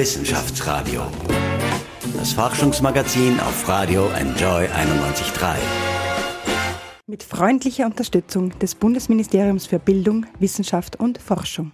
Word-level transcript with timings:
Wissenschaftsradio. 0.00 1.02
Das 2.16 2.32
Forschungsmagazin 2.32 3.38
auf 3.38 3.68
Radio 3.68 4.08
Enjoy 4.18 4.64
91.3. 4.64 5.56
Mit 7.06 7.22
freundlicher 7.22 7.84
Unterstützung 7.84 8.58
des 8.60 8.76
Bundesministeriums 8.76 9.66
für 9.66 9.78
Bildung, 9.78 10.24
Wissenschaft 10.38 10.96
und 10.96 11.18
Forschung. 11.18 11.72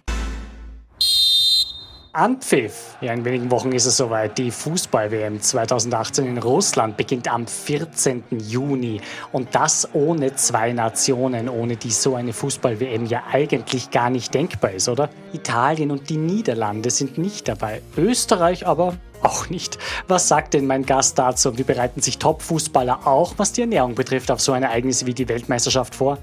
Anpfiff. 2.17 2.97
Ja, 2.99 3.13
in 3.13 3.23
wenigen 3.25 3.51
Wochen 3.51 3.71
ist 3.73 3.85
es 3.85 3.97
soweit. 3.97 4.39
Die 4.39 4.49
Fußball-WM 4.49 5.39
2018 5.39 6.25
in 6.25 6.37
Russland 6.39 6.97
beginnt 6.97 7.31
am 7.31 7.45
14. 7.45 8.23
Juni. 8.31 8.99
Und 9.31 9.53
das 9.53 9.87
ohne 9.93 10.33
zwei 10.33 10.73
Nationen, 10.73 11.47
ohne 11.47 11.75
die 11.75 11.91
so 11.91 12.15
eine 12.15 12.33
Fußball-WM 12.33 13.05
ja 13.05 13.23
eigentlich 13.31 13.91
gar 13.91 14.09
nicht 14.09 14.33
denkbar 14.33 14.71
ist, 14.71 14.89
oder? 14.89 15.09
Italien 15.31 15.91
und 15.91 16.09
die 16.09 16.17
Niederlande 16.17 16.89
sind 16.89 17.19
nicht 17.19 17.47
dabei. 17.47 17.83
Österreich 17.95 18.65
aber 18.65 18.95
auch 19.21 19.49
nicht. 19.49 19.77
Was 20.07 20.27
sagt 20.27 20.53
denn 20.53 20.67
mein 20.67 20.85
Gast 20.85 21.17
dazu? 21.17 21.57
Wie 21.57 21.63
bereiten 21.63 22.01
sich 22.01 22.17
Top-Fußballer 22.17 23.07
auch, 23.07 23.33
was 23.37 23.53
die 23.53 23.61
Ernährung 23.61 23.95
betrifft, 23.95 24.31
auf 24.31 24.41
so 24.41 24.51
ein 24.51 24.63
Ereignis 24.63 25.05
wie 25.05 25.13
die 25.13 25.27
Weltmeisterschaft 25.27 25.95
vor? 25.95 26.17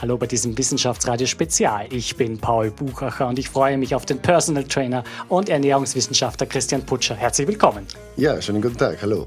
Hallo 0.00 0.16
bei 0.16 0.26
diesem 0.26 0.56
Wissenschaftsradio 0.56 1.26
Spezial. 1.26 1.86
Ich 1.90 2.16
bin 2.16 2.38
Paul 2.38 2.70
Buchacher 2.70 3.28
und 3.28 3.38
ich 3.38 3.50
freue 3.50 3.76
mich 3.76 3.94
auf 3.94 4.06
den 4.06 4.18
Personal 4.18 4.64
Trainer 4.64 5.04
und 5.28 5.48
Ernährungswissenschaftler 5.48 6.46
Christian 6.46 6.82
Putscher. 6.84 7.14
Herzlich 7.14 7.46
willkommen. 7.46 7.86
Ja, 8.16 8.40
schönen 8.40 8.62
guten 8.62 8.78
Tag. 8.78 8.98
Hallo. 9.02 9.26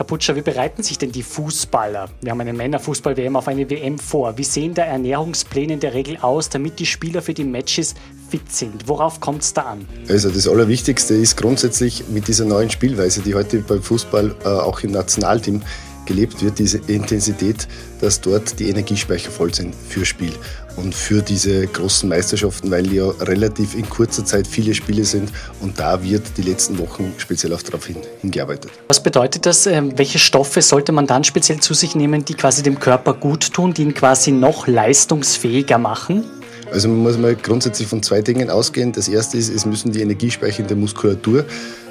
Herr 0.00 0.06
Putscher, 0.06 0.34
wie 0.34 0.40
bereiten 0.40 0.82
sich 0.82 0.96
denn 0.96 1.12
die 1.12 1.22
Fußballer, 1.22 2.08
wir 2.22 2.30
haben 2.30 2.40
eine 2.40 2.54
Männerfußball-WM, 2.54 3.36
auf 3.36 3.48
eine 3.48 3.68
WM 3.68 3.98
vor? 3.98 4.38
Wie 4.38 4.44
sehen 4.44 4.72
da 4.72 4.82
Ernährungspläne 4.82 5.74
in 5.74 5.80
der 5.80 5.92
Regel 5.92 6.16
aus, 6.16 6.48
damit 6.48 6.78
die 6.78 6.86
Spieler 6.86 7.20
für 7.20 7.34
die 7.34 7.44
Matches 7.44 7.94
fit 8.30 8.50
sind? 8.50 8.88
Worauf 8.88 9.20
kommt 9.20 9.42
es 9.42 9.52
da 9.52 9.60
an? 9.60 9.86
Also 10.08 10.30
das 10.30 10.48
Allerwichtigste 10.48 11.12
ist 11.12 11.36
grundsätzlich 11.36 12.04
mit 12.08 12.28
dieser 12.28 12.46
neuen 12.46 12.70
Spielweise, 12.70 13.20
die 13.20 13.34
heute 13.34 13.58
beim 13.58 13.82
Fußball 13.82 14.34
äh, 14.42 14.48
auch 14.48 14.80
im 14.80 14.92
Nationalteam 14.92 15.60
gelebt 16.06 16.42
wird, 16.42 16.58
diese 16.58 16.78
Intensität, 16.86 17.68
dass 18.00 18.22
dort 18.22 18.58
die 18.58 18.70
Energiespeicher 18.70 19.30
voll 19.30 19.52
sind 19.52 19.74
für 19.74 20.06
Spiel 20.06 20.32
und 20.76 20.94
für 20.94 21.22
diese 21.22 21.66
großen 21.66 22.08
Meisterschaften, 22.08 22.70
weil 22.70 22.92
ja 22.92 23.08
relativ 23.20 23.74
in 23.74 23.88
kurzer 23.88 24.24
Zeit 24.24 24.46
viele 24.46 24.74
Spiele 24.74 25.04
sind 25.04 25.30
und 25.60 25.78
da 25.78 26.02
wird 26.02 26.22
die 26.36 26.42
letzten 26.42 26.78
Wochen 26.78 27.12
speziell 27.18 27.52
auch 27.52 27.62
darauf 27.62 27.86
hin, 27.86 27.96
hingearbeitet. 28.20 28.70
Was 28.88 29.02
bedeutet 29.02 29.46
das? 29.46 29.66
Ähm, 29.66 29.96
welche 29.96 30.18
Stoffe 30.18 30.62
sollte 30.62 30.92
man 30.92 31.06
dann 31.06 31.24
speziell 31.24 31.60
zu 31.60 31.74
sich 31.74 31.94
nehmen, 31.94 32.24
die 32.24 32.34
quasi 32.34 32.62
dem 32.62 32.78
Körper 32.78 33.14
gut 33.14 33.52
tun, 33.52 33.74
die 33.74 33.82
ihn 33.82 33.94
quasi 33.94 34.32
noch 34.32 34.66
leistungsfähiger 34.66 35.78
machen? 35.78 36.24
Also 36.72 36.88
man 36.88 36.98
muss 36.98 37.18
mal 37.18 37.34
grundsätzlich 37.34 37.88
von 37.88 38.02
zwei 38.02 38.22
Dingen 38.22 38.48
ausgehen. 38.48 38.92
Das 38.92 39.08
erste 39.08 39.36
ist, 39.36 39.48
es 39.48 39.66
müssen 39.66 39.90
die 39.92 40.02
Energiespeicher 40.02 40.60
in 40.60 40.68
der 40.68 40.76
Muskulatur 40.76 41.44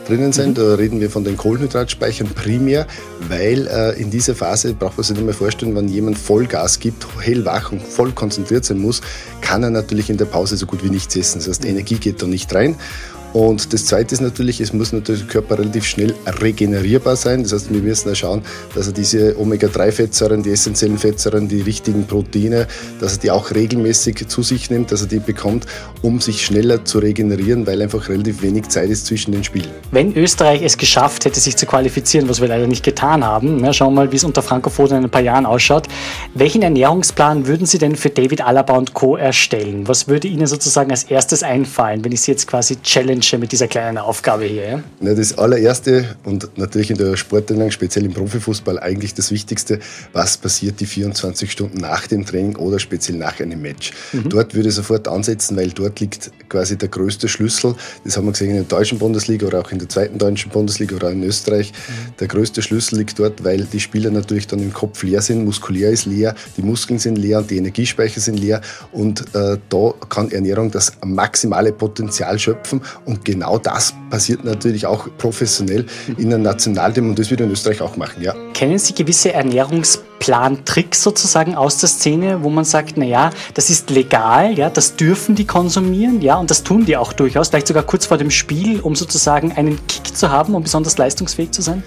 drinnen 0.09 0.33
sind. 0.33 0.57
Da 0.57 0.75
reden 0.75 0.99
wir 0.99 1.09
von 1.09 1.23
den 1.23 1.37
Kohlenhydratspeichern 1.37 2.29
primär, 2.29 2.87
weil 3.27 3.67
äh, 3.67 4.01
in 4.01 4.09
dieser 4.09 4.35
Phase, 4.35 4.73
braucht 4.73 4.97
man 4.97 5.03
sich 5.03 5.15
nicht 5.15 5.25
mehr 5.25 5.33
vorstellen, 5.33 5.75
wenn 5.75 5.87
jemand 5.87 6.17
Vollgas 6.17 6.79
gibt, 6.79 7.05
hellwach 7.21 7.71
und 7.71 7.81
voll 7.81 8.11
konzentriert 8.11 8.65
sein 8.65 8.79
muss, 8.79 9.01
kann 9.41 9.63
er 9.63 9.69
natürlich 9.69 10.09
in 10.09 10.17
der 10.17 10.25
Pause 10.25 10.57
so 10.57 10.65
gut 10.65 10.83
wie 10.83 10.89
nichts 10.89 11.15
essen. 11.15 11.39
Das 11.39 11.47
heißt, 11.47 11.65
Energie 11.65 11.95
geht 11.95 12.21
da 12.21 12.27
nicht 12.27 12.53
rein. 12.53 12.75
Und 13.33 13.73
das 13.73 13.85
Zweite 13.85 14.15
ist 14.15 14.21
natürlich, 14.21 14.59
es 14.59 14.73
muss 14.73 14.91
natürlich 14.91 15.21
der 15.21 15.29
Körper 15.29 15.59
relativ 15.59 15.85
schnell 15.85 16.15
regenerierbar 16.25 17.15
sein. 17.15 17.43
Das 17.43 17.53
heißt, 17.53 17.71
wir 17.71 17.81
müssen 17.81 18.11
auch 18.11 18.15
schauen, 18.15 18.41
dass 18.73 18.87
er 18.87 18.93
diese 18.93 19.39
Omega-3-Fettsäuren, 19.39 20.41
die 20.41 20.51
essentiellen 20.51 20.97
Fettsäuren, 20.97 21.47
die 21.47 21.61
richtigen 21.61 22.07
Proteine, 22.07 22.67
dass 22.99 23.17
er 23.17 23.19
die 23.19 23.31
auch 23.31 23.51
regelmäßig 23.51 24.27
zu 24.27 24.41
sich 24.41 24.69
nimmt, 24.71 24.91
dass 24.91 25.01
er 25.01 25.07
die 25.07 25.19
bekommt, 25.19 25.67
um 26.01 26.19
sich 26.21 26.43
schneller 26.43 26.83
zu 26.85 26.99
regenerieren, 26.99 27.67
weil 27.67 27.81
einfach 27.81 28.09
relativ 28.09 28.41
wenig 28.41 28.67
Zeit 28.69 28.89
ist 28.89 29.05
zwischen 29.05 29.31
den 29.31 29.43
Spielen. 29.43 29.69
Wenn 29.91 30.15
Österreich 30.15 30.63
es 30.63 30.77
geschafft 30.77 31.25
hätte, 31.25 31.39
sich 31.39 31.55
zu 31.55 31.65
qualifizieren, 31.65 32.29
was 32.29 32.41
wir 32.41 32.47
leider 32.47 32.67
nicht 32.67 32.83
getan 32.83 33.23
haben, 33.23 33.57
ne, 33.57 33.73
schauen 33.73 33.93
wir 33.93 34.05
mal, 34.05 34.11
wie 34.11 34.15
es 34.15 34.23
unter 34.23 34.41
Franco 34.41 34.69
Foden 34.69 34.97
in 34.97 35.03
ein 35.03 35.09
paar 35.09 35.21
Jahren 35.21 35.45
ausschaut. 35.45 35.87
Welchen 36.33 36.63
Ernährungsplan 36.63 37.45
würden 37.45 37.67
Sie 37.67 37.77
denn 37.77 37.95
für 37.95 38.09
David 38.09 38.41
Alaba 38.41 38.75
und 38.75 38.93
Co. 38.93 39.17
erstellen? 39.17 39.87
Was 39.87 40.07
würde 40.07 40.27
Ihnen 40.27 40.47
sozusagen 40.47 40.89
als 40.89 41.03
erstes 41.03 41.43
einfallen, 41.43 42.03
wenn 42.03 42.11
ich 42.11 42.21
Sie 42.21 42.31
jetzt 42.31 42.47
quasi 42.47 42.77
challenge 42.81 43.18
Challenge 43.21 43.41
mit 43.41 43.51
dieser 43.51 43.67
kleinen 43.67 43.97
Aufgabe 43.97 44.45
hier? 44.45 44.69
Ja? 44.69 44.83
Na, 44.99 45.13
das 45.13 45.37
allererste 45.37 46.15
und 46.23 46.57
natürlich 46.57 46.91
in 46.91 46.97
der 46.97 47.15
Sporttraining, 47.15 47.71
speziell 47.71 48.05
im 48.05 48.13
Profifußball, 48.13 48.79
eigentlich 48.79 49.13
das 49.13 49.31
Wichtigste, 49.31 49.79
was 50.13 50.37
passiert 50.37 50.79
die 50.79 50.85
24 50.85 51.51
Stunden 51.51 51.77
nach 51.77 52.07
dem 52.07 52.25
Training 52.25 52.55
oder 52.55 52.79
speziell 52.79 53.17
nach 53.17 53.39
einem 53.39 53.61
Match. 53.61 53.91
Mhm. 54.13 54.29
Dort 54.29 54.55
würde 54.55 54.69
ich 54.69 54.75
sofort 54.75 55.07
ansetzen, 55.07 55.57
weil 55.57 55.69
dort 55.69 55.99
liegt 55.99 56.31
quasi 56.49 56.77
der 56.77 56.89
größte 56.89 57.27
Schlüssel. 57.27 57.75
Das 58.03 58.17
haben 58.17 58.25
wir 58.25 58.31
gesehen 58.31 58.49
in 58.49 58.55
der 58.55 58.63
deutschen 58.63 58.99
Bundesliga 58.99 59.47
oder 59.47 59.61
auch 59.61 59.71
in 59.71 59.79
der 59.79 59.89
zweiten 59.89 60.17
deutschen 60.17 60.51
Bundesliga 60.51 60.95
oder 60.95 61.11
in 61.11 61.23
Österreich. 61.23 61.71
Mhm. 61.71 62.13
Der 62.19 62.27
größte 62.27 62.61
Schlüssel 62.61 62.99
liegt 62.99 63.19
dort, 63.19 63.43
weil 63.43 63.65
die 63.65 63.79
Spieler 63.79 64.11
natürlich 64.11 64.47
dann 64.47 64.59
im 64.59 64.73
Kopf 64.73 65.03
leer 65.03 65.21
sind, 65.21 65.45
muskulär 65.45 65.91
ist 65.91 66.05
leer, 66.05 66.35
die 66.57 66.61
Muskeln 66.61 66.99
sind 66.99 67.17
leer 67.17 67.39
und 67.39 67.51
die 67.51 67.57
Energiespeicher 67.57 68.19
sind 68.19 68.39
leer. 68.39 68.61
Und 68.91 69.21
äh, 69.35 69.57
da 69.69 69.93
kann 70.09 70.31
Ernährung 70.31 70.71
das 70.71 70.93
maximale 71.03 71.71
Potenzial 71.71 72.39
schöpfen 72.39 72.81
und 73.09 73.25
genau 73.25 73.57
das 73.57 73.95
passiert 74.11 74.43
natürlich 74.43 74.85
auch 74.85 75.07
professionell 75.17 75.85
in 76.17 76.31
einem 76.31 76.43
Nationalteam 76.43 77.09
und 77.09 77.17
das 77.17 77.31
wird 77.31 77.41
in 77.41 77.49
Österreich 77.49 77.81
auch 77.81 77.97
machen, 77.97 78.21
ja. 78.21 78.35
Kennen 78.53 78.77
Sie 78.77 78.93
gewisse 78.93 79.33
Ernährungsplan-Tricks 79.33 81.01
sozusagen 81.01 81.55
aus 81.55 81.79
der 81.79 81.89
Szene, 81.89 82.43
wo 82.43 82.49
man 82.51 82.65
sagt, 82.65 82.97
naja, 82.97 83.31
das 83.55 83.71
ist 83.71 83.89
legal, 83.89 84.57
ja, 84.57 84.69
das 84.69 84.95
dürfen 84.95 85.33
die 85.33 85.45
konsumieren, 85.45 86.21
ja, 86.21 86.37
und 86.37 86.51
das 86.51 86.63
tun 86.63 86.85
die 86.85 86.97
auch 86.97 87.11
durchaus, 87.11 87.49
vielleicht 87.49 87.67
sogar 87.67 87.83
kurz 87.83 88.05
vor 88.05 88.19
dem 88.19 88.29
Spiel, 88.29 88.79
um 88.79 88.95
sozusagen 88.95 89.53
einen 89.53 89.79
Kick 89.87 90.15
zu 90.15 90.29
haben, 90.29 90.53
um 90.53 90.61
besonders 90.61 90.97
leistungsfähig 90.99 91.49
zu 91.51 91.63
sein? 91.63 91.83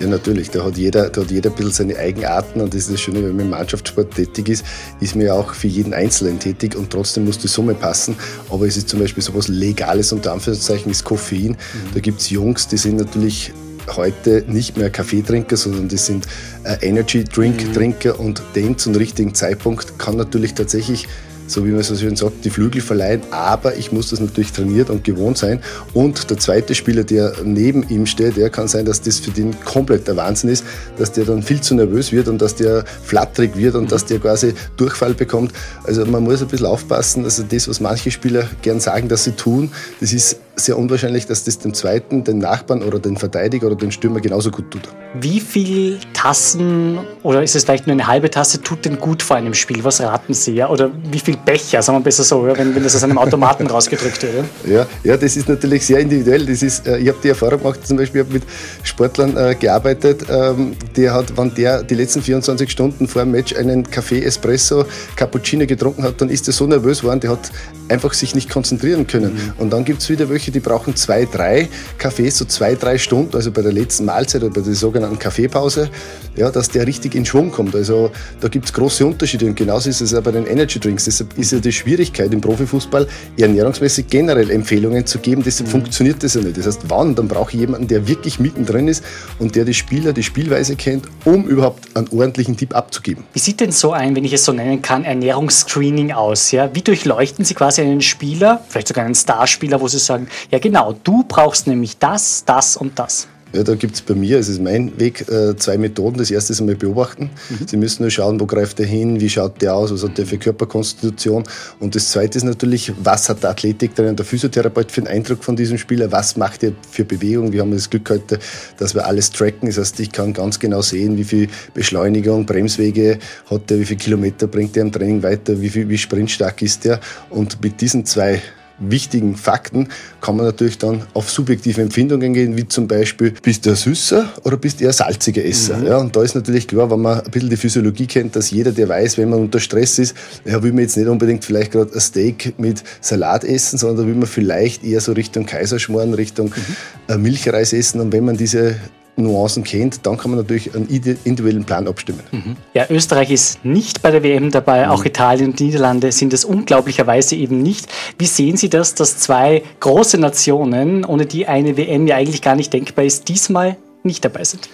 Ja, 0.00 0.08
natürlich. 0.08 0.50
Da 0.50 0.64
hat 0.64 0.76
jeder, 0.76 1.10
da 1.10 1.20
hat 1.20 1.30
jeder 1.30 1.50
ein 1.50 1.56
bisschen 1.56 1.72
seine 1.72 1.96
Eigenarten 1.96 2.60
und 2.60 2.74
das 2.74 2.82
ist 2.82 2.92
das 2.92 3.00
Schöne, 3.00 3.22
wenn 3.22 3.36
man 3.36 3.46
im 3.46 3.50
Mannschaftssport 3.50 4.14
tätig 4.14 4.48
ist, 4.48 4.64
ist 5.00 5.14
man 5.14 5.26
ja 5.26 5.34
auch 5.34 5.54
für 5.54 5.68
jeden 5.68 5.94
Einzelnen 5.94 6.38
tätig 6.38 6.74
und 6.74 6.90
trotzdem 6.90 7.24
muss 7.24 7.38
die 7.38 7.48
Summe 7.48 7.74
passen. 7.74 8.16
Aber 8.50 8.66
es 8.66 8.76
ist 8.76 8.88
zum 8.88 9.00
Beispiel 9.00 9.22
so 9.22 9.32
etwas 9.32 9.48
Legales, 9.48 10.12
unter 10.12 10.32
Anführungszeichen, 10.32 10.90
ist 10.90 11.04
Koffein. 11.04 11.52
Mhm. 11.52 11.56
Da 11.94 12.00
gibt 12.00 12.20
es 12.20 12.30
Jungs, 12.30 12.68
die 12.68 12.78
sind 12.78 12.96
natürlich 12.96 13.52
heute 13.96 14.44
nicht 14.46 14.76
mehr 14.76 14.90
Kaffeetrinker, 14.90 15.56
sondern 15.56 15.88
die 15.88 15.96
sind 15.96 16.26
äh, 16.64 16.76
Energy 16.86 17.24
Drink 17.24 17.72
Trinker 17.72 18.14
mhm. 18.14 18.26
und 18.26 18.42
den 18.54 18.78
zum 18.78 18.94
richtigen 18.94 19.34
Zeitpunkt 19.34 19.98
kann 19.98 20.16
natürlich 20.16 20.54
tatsächlich 20.54 21.08
so 21.46 21.66
wie 21.66 21.70
man 21.70 21.82
so 21.82 21.96
schön 21.96 22.16
sagt, 22.16 22.44
die 22.44 22.50
Flügel 22.50 22.80
verleihen. 22.80 23.22
Aber 23.30 23.76
ich 23.76 23.92
muss 23.92 24.10
das 24.10 24.20
natürlich 24.20 24.52
trainiert 24.52 24.90
und 24.90 25.04
gewohnt 25.04 25.38
sein. 25.38 25.60
Und 25.94 26.30
der 26.30 26.38
zweite 26.38 26.74
Spieler, 26.74 27.04
der 27.04 27.34
neben 27.44 27.88
ihm 27.88 28.06
steht, 28.06 28.36
der 28.36 28.50
kann 28.50 28.68
sein, 28.68 28.84
dass 28.84 29.00
das 29.00 29.18
für 29.18 29.30
den 29.30 29.58
komplett 29.64 30.08
der 30.08 30.16
Wahnsinn 30.16 30.50
ist, 30.50 30.64
dass 30.98 31.12
der 31.12 31.24
dann 31.24 31.42
viel 31.42 31.60
zu 31.60 31.74
nervös 31.74 32.12
wird 32.12 32.28
und 32.28 32.40
dass 32.40 32.54
der 32.54 32.84
flatterig 33.04 33.56
wird 33.56 33.74
und 33.74 33.92
dass 33.92 34.04
der 34.04 34.18
quasi 34.18 34.54
Durchfall 34.76 35.14
bekommt. 35.14 35.52
Also 35.84 36.04
man 36.06 36.22
muss 36.22 36.42
ein 36.42 36.48
bisschen 36.48 36.66
aufpassen. 36.66 37.24
Also 37.24 37.42
das, 37.42 37.68
was 37.68 37.80
manche 37.80 38.10
Spieler 38.10 38.48
gern 38.62 38.80
sagen, 38.80 39.08
dass 39.08 39.24
sie 39.24 39.32
tun, 39.32 39.70
das 40.00 40.12
ist 40.12 40.38
sehr 40.54 40.78
unwahrscheinlich, 40.78 41.26
dass 41.26 41.44
das 41.44 41.58
dem 41.58 41.72
zweiten, 41.72 42.24
den 42.24 42.38
Nachbarn 42.38 42.82
oder 42.82 42.98
den 42.98 43.16
Verteidiger 43.16 43.68
oder 43.68 43.76
den 43.76 43.90
Stürmer 43.90 44.20
genauso 44.20 44.50
gut 44.50 44.70
tut. 44.70 44.88
Wie 45.14 45.40
viel 45.40 45.98
Tassen 46.12 46.98
oder 47.22 47.42
ist 47.42 47.56
es 47.56 47.64
vielleicht 47.64 47.86
nur 47.86 47.94
eine 47.94 48.06
halbe 48.06 48.30
Tasse 48.30 48.60
tut 48.60 48.84
denn 48.84 48.98
gut 48.98 49.22
vor 49.22 49.36
einem 49.36 49.54
Spiel? 49.54 49.82
Was 49.84 50.00
raten 50.00 50.34
Sie? 50.34 50.52
Ja? 50.52 50.68
Oder 50.68 50.90
wie 51.10 51.20
viel 51.20 51.36
Becher, 51.36 51.82
sagen 51.82 51.98
wir 51.98 52.04
besser 52.04 52.22
so, 52.22 52.44
wenn, 52.44 52.74
wenn 52.74 52.82
das 52.82 52.94
aus 52.96 53.02
einem 53.02 53.18
Automaten 53.18 53.66
rausgedrückt 53.68 54.22
wird? 54.22 54.44
Ja, 54.66 54.86
ja, 55.04 55.16
das 55.16 55.36
ist 55.36 55.48
natürlich 55.48 55.86
sehr 55.86 56.00
individuell. 56.00 56.44
Das 56.44 56.62
ist, 56.62 56.86
äh, 56.86 56.98
ich 56.98 57.08
habe 57.08 57.18
die 57.22 57.28
Erfahrung 57.28 57.58
gemacht, 57.58 57.86
zum 57.86 57.96
Beispiel, 57.96 58.20
ich 58.20 58.26
habe 58.26 58.34
mit 58.34 58.44
Sportlern 58.82 59.36
äh, 59.36 59.54
gearbeitet, 59.54 60.26
ähm, 60.30 60.74
der 60.96 61.14
hat, 61.14 61.36
wenn 61.36 61.54
der 61.54 61.82
die 61.82 61.94
letzten 61.94 62.22
24 62.22 62.70
Stunden 62.70 63.08
vor 63.08 63.22
dem 63.22 63.30
Match 63.30 63.54
einen 63.54 63.88
Kaffee, 63.90 64.22
Espresso, 64.22 64.84
Cappuccino 65.16 65.66
getrunken 65.66 66.02
hat, 66.02 66.20
dann 66.20 66.28
ist 66.28 66.46
er 66.46 66.52
so 66.52 66.66
nervös 66.66 67.00
geworden, 67.00 67.20
der 67.20 67.30
hat 67.30 67.50
einfach 67.88 68.12
sich 68.12 68.34
nicht 68.34 68.50
konzentrieren 68.50 69.06
können. 69.06 69.34
Mhm. 69.34 69.52
Und 69.58 69.72
dann 69.72 69.84
gibt 69.84 70.02
es 70.02 70.08
wieder 70.08 70.28
welche, 70.28 70.41
die 70.50 70.60
brauchen 70.60 70.96
zwei, 70.96 71.26
drei 71.26 71.68
Kaffees, 71.98 72.38
so 72.38 72.44
zwei, 72.44 72.74
drei 72.74 72.98
Stunden, 72.98 73.36
also 73.36 73.50
bei 73.50 73.62
der 73.62 73.72
letzten 73.72 74.06
Mahlzeit 74.06 74.42
oder 74.42 74.52
bei 74.52 74.60
der 74.60 74.74
sogenannten 74.74 75.18
Kaffeepause, 75.18 75.90
ja, 76.36 76.50
dass 76.50 76.68
der 76.68 76.86
richtig 76.86 77.14
in 77.14 77.24
Schwung 77.24 77.50
kommt. 77.50 77.74
Also 77.74 78.10
da 78.40 78.48
gibt 78.48 78.66
es 78.66 78.72
große 78.72 79.04
Unterschiede 79.04 79.46
und 79.46 79.54
genauso 79.54 79.90
ist 79.90 80.00
es 80.00 80.14
auch 80.14 80.22
bei 80.22 80.32
den 80.32 80.46
Energy 80.46 80.80
Drinks. 80.80 81.04
Deshalb 81.04 81.36
ist 81.38 81.52
ja 81.52 81.58
die 81.58 81.72
Schwierigkeit 81.72 82.32
im 82.32 82.40
Profifußball, 82.40 83.06
ernährungsmäßig 83.38 84.06
generell 84.08 84.50
Empfehlungen 84.50 85.06
zu 85.06 85.18
geben. 85.18 85.42
Deshalb 85.42 85.68
mhm. 85.68 85.72
funktioniert 85.72 86.22
das 86.22 86.34
ja 86.34 86.40
nicht. 86.40 86.56
Das 86.56 86.66
heißt, 86.66 86.80
wann, 86.88 87.14
dann 87.14 87.28
brauche 87.28 87.52
ich 87.52 87.60
jemanden, 87.60 87.88
der 87.88 88.08
wirklich 88.08 88.40
mittendrin 88.40 88.88
ist 88.88 89.04
und 89.38 89.54
der 89.54 89.64
die 89.64 89.74
Spieler, 89.74 90.12
die 90.12 90.22
Spielweise 90.22 90.76
kennt, 90.76 91.06
um 91.24 91.46
überhaupt 91.46 91.96
einen 91.96 92.08
ordentlichen 92.08 92.56
Tipp 92.56 92.74
abzugeben. 92.74 93.24
Wie 93.32 93.38
sieht 93.38 93.60
denn 93.60 93.72
so 93.72 93.92
ein, 93.92 94.16
wenn 94.16 94.24
ich 94.24 94.32
es 94.32 94.44
so 94.44 94.52
nennen 94.52 94.82
kann, 94.82 95.04
Ernährungsscreening 95.04 96.12
aus? 96.12 96.50
Ja? 96.50 96.74
Wie 96.74 96.82
durchleuchten 96.82 97.44
Sie 97.44 97.54
quasi 97.54 97.82
einen 97.82 98.00
Spieler, 98.00 98.64
vielleicht 98.68 98.88
sogar 98.88 99.04
einen 99.04 99.14
Starspieler, 99.14 99.80
wo 99.80 99.88
Sie 99.88 99.98
sagen, 99.98 100.28
ja 100.50 100.58
genau, 100.58 100.94
du 101.04 101.24
brauchst 101.26 101.66
nämlich 101.66 101.98
das, 101.98 102.44
das 102.44 102.76
und 102.76 102.98
das? 102.98 103.28
Ja, 103.54 103.62
da 103.62 103.74
gibt 103.74 103.94
es 103.94 104.00
bei 104.00 104.14
mir, 104.14 104.38
es 104.38 104.48
ist 104.48 104.62
mein 104.62 104.98
Weg, 104.98 105.28
äh, 105.28 105.54
zwei 105.56 105.76
Methoden. 105.76 106.16
Das 106.16 106.30
erste 106.30 106.54
ist 106.54 106.60
einmal 106.60 106.74
beobachten. 106.74 107.28
Mhm. 107.50 107.66
Sie 107.66 107.76
müssen 107.76 108.02
nur 108.02 108.10
schauen, 108.10 108.40
wo 108.40 108.46
greift 108.46 108.80
er 108.80 108.86
hin, 108.86 109.20
wie 109.20 109.28
schaut 109.28 109.60
der 109.60 109.74
aus, 109.74 109.92
was 109.92 110.02
hat 110.02 110.16
der 110.16 110.24
für 110.24 110.38
Körperkonstitution. 110.38 111.44
Und 111.78 111.94
das 111.94 112.10
zweite 112.10 112.38
ist 112.38 112.44
natürlich, 112.44 112.92
was 113.02 113.28
hat 113.28 113.42
der 113.42 113.50
Athletiktrainer, 113.50 114.14
der 114.14 114.24
Physiotherapeut 114.24 114.90
für 114.90 115.02
einen 115.02 115.08
Eindruck 115.08 115.44
von 115.44 115.54
diesem 115.54 115.76
Spieler, 115.76 116.10
was 116.10 116.36
macht 116.36 116.62
er 116.62 116.72
für 116.90 117.04
Bewegung. 117.04 117.52
Wir 117.52 117.60
haben 117.60 117.72
das 117.72 117.90
Glück 117.90 118.08
heute, 118.08 118.38
dass 118.78 118.94
wir 118.94 119.04
alles 119.04 119.30
tracken. 119.30 119.68
Das 119.68 119.76
heißt, 119.76 120.00
ich 120.00 120.10
kann 120.10 120.32
ganz 120.32 120.58
genau 120.58 120.80
sehen, 120.80 121.18
wie 121.18 121.24
viel 121.24 121.48
Beschleunigung, 121.74 122.46
Bremswege 122.46 123.18
hat 123.50 123.70
er, 123.70 123.78
wie 123.78 123.84
viele 123.84 123.98
Kilometer 123.98 124.46
bringt 124.46 124.78
er 124.78 124.84
im 124.84 124.92
Training 124.92 125.22
weiter, 125.22 125.60
wie, 125.60 125.68
viel, 125.68 125.86
wie 125.90 125.98
sprintstark 125.98 126.62
ist 126.62 126.86
er. 126.86 127.00
Und 127.28 127.62
mit 127.62 127.82
diesen 127.82 128.06
zwei 128.06 128.40
wichtigen 128.78 129.36
Fakten 129.36 129.88
kann 130.20 130.36
man 130.36 130.46
natürlich 130.46 130.78
dann 130.78 131.02
auf 131.14 131.30
subjektive 131.30 131.80
Empfindungen 131.80 132.34
gehen, 132.34 132.56
wie 132.56 132.66
zum 132.66 132.88
Beispiel, 132.88 133.34
bist 133.42 133.66
du 133.66 133.70
ein 133.70 133.76
süßer 133.76 134.28
oder 134.44 134.56
bist 134.56 134.80
du 134.80 134.84
eher 134.84 134.92
salziger 134.92 135.44
Esser? 135.44 135.78
Mhm. 135.78 135.86
Ja, 135.86 135.98
und 135.98 136.14
da 136.14 136.22
ist 136.22 136.34
natürlich 136.34 136.68
klar, 136.68 136.90
wenn 136.90 137.00
man 137.00 137.20
ein 137.20 137.30
bisschen 137.30 137.50
die 137.50 137.56
Physiologie 137.56 138.06
kennt, 138.06 138.36
dass 138.36 138.50
jeder, 138.50 138.72
der 138.72 138.88
weiß, 138.88 139.18
wenn 139.18 139.30
man 139.30 139.40
unter 139.40 139.60
Stress 139.60 139.98
ist, 139.98 140.14
ja, 140.44 140.62
will 140.62 140.72
man 140.72 140.82
jetzt 140.82 140.96
nicht 140.96 141.08
unbedingt 141.08 141.44
vielleicht 141.44 141.72
gerade 141.72 141.92
ein 141.92 142.00
Steak 142.00 142.54
mit 142.58 142.82
Salat 143.00 143.44
essen, 143.44 143.78
sondern 143.78 143.98
da 143.98 144.06
will 144.06 144.14
man 144.14 144.26
vielleicht 144.26 144.84
eher 144.84 145.00
so 145.00 145.12
Richtung 145.12 145.46
Kaiserschmoren, 145.46 146.14
Richtung 146.14 146.48
mhm. 146.48 147.12
Äh, 147.12 147.18
Milchreis 147.18 147.72
essen. 147.72 148.00
Und 148.00 148.12
wenn 148.12 148.24
man 148.24 148.36
diese 148.36 148.76
Nuancen 149.16 149.62
kennt, 149.62 150.06
dann 150.06 150.16
kann 150.16 150.30
man 150.30 150.40
natürlich 150.40 150.74
einen 150.74 150.86
individuellen 150.86 151.64
Plan 151.64 151.86
abstimmen. 151.86 152.22
Mhm. 152.30 152.56
Ja, 152.74 152.86
Österreich 152.88 153.30
ist 153.30 153.64
nicht 153.64 154.02
bei 154.02 154.10
der 154.10 154.22
WM 154.22 154.50
dabei, 154.50 154.86
mhm. 154.86 154.92
auch 154.92 155.04
Italien 155.04 155.50
und 155.50 155.60
Niederlande 155.60 156.12
sind 156.12 156.32
es 156.32 156.44
unglaublicherweise 156.44 157.36
eben 157.36 157.62
nicht. 157.62 157.86
Wie 158.18 158.26
sehen 158.26 158.56
Sie 158.56 158.70
das, 158.70 158.94
dass 158.94 159.18
zwei 159.18 159.62
große 159.80 160.18
Nationen, 160.18 161.04
ohne 161.04 161.26
die 161.26 161.46
eine 161.46 161.76
WM 161.76 162.06
ja 162.06 162.16
eigentlich 162.16 162.42
gar 162.42 162.56
nicht 162.56 162.72
denkbar 162.72 163.04
ist, 163.04 163.28
diesmal 163.28 163.76
nicht 164.02 164.24
dabei 164.24 164.44
sind? 164.44 164.68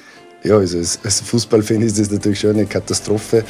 Ja, 0.44 0.56
also 0.56 0.78
als, 0.78 1.20
Fußballfan 1.20 1.82
ist 1.82 1.98
das 1.98 2.10
natürlich 2.10 2.40
schon 2.40 2.50
eine 2.50 2.66
Katastrophe. 2.66 3.44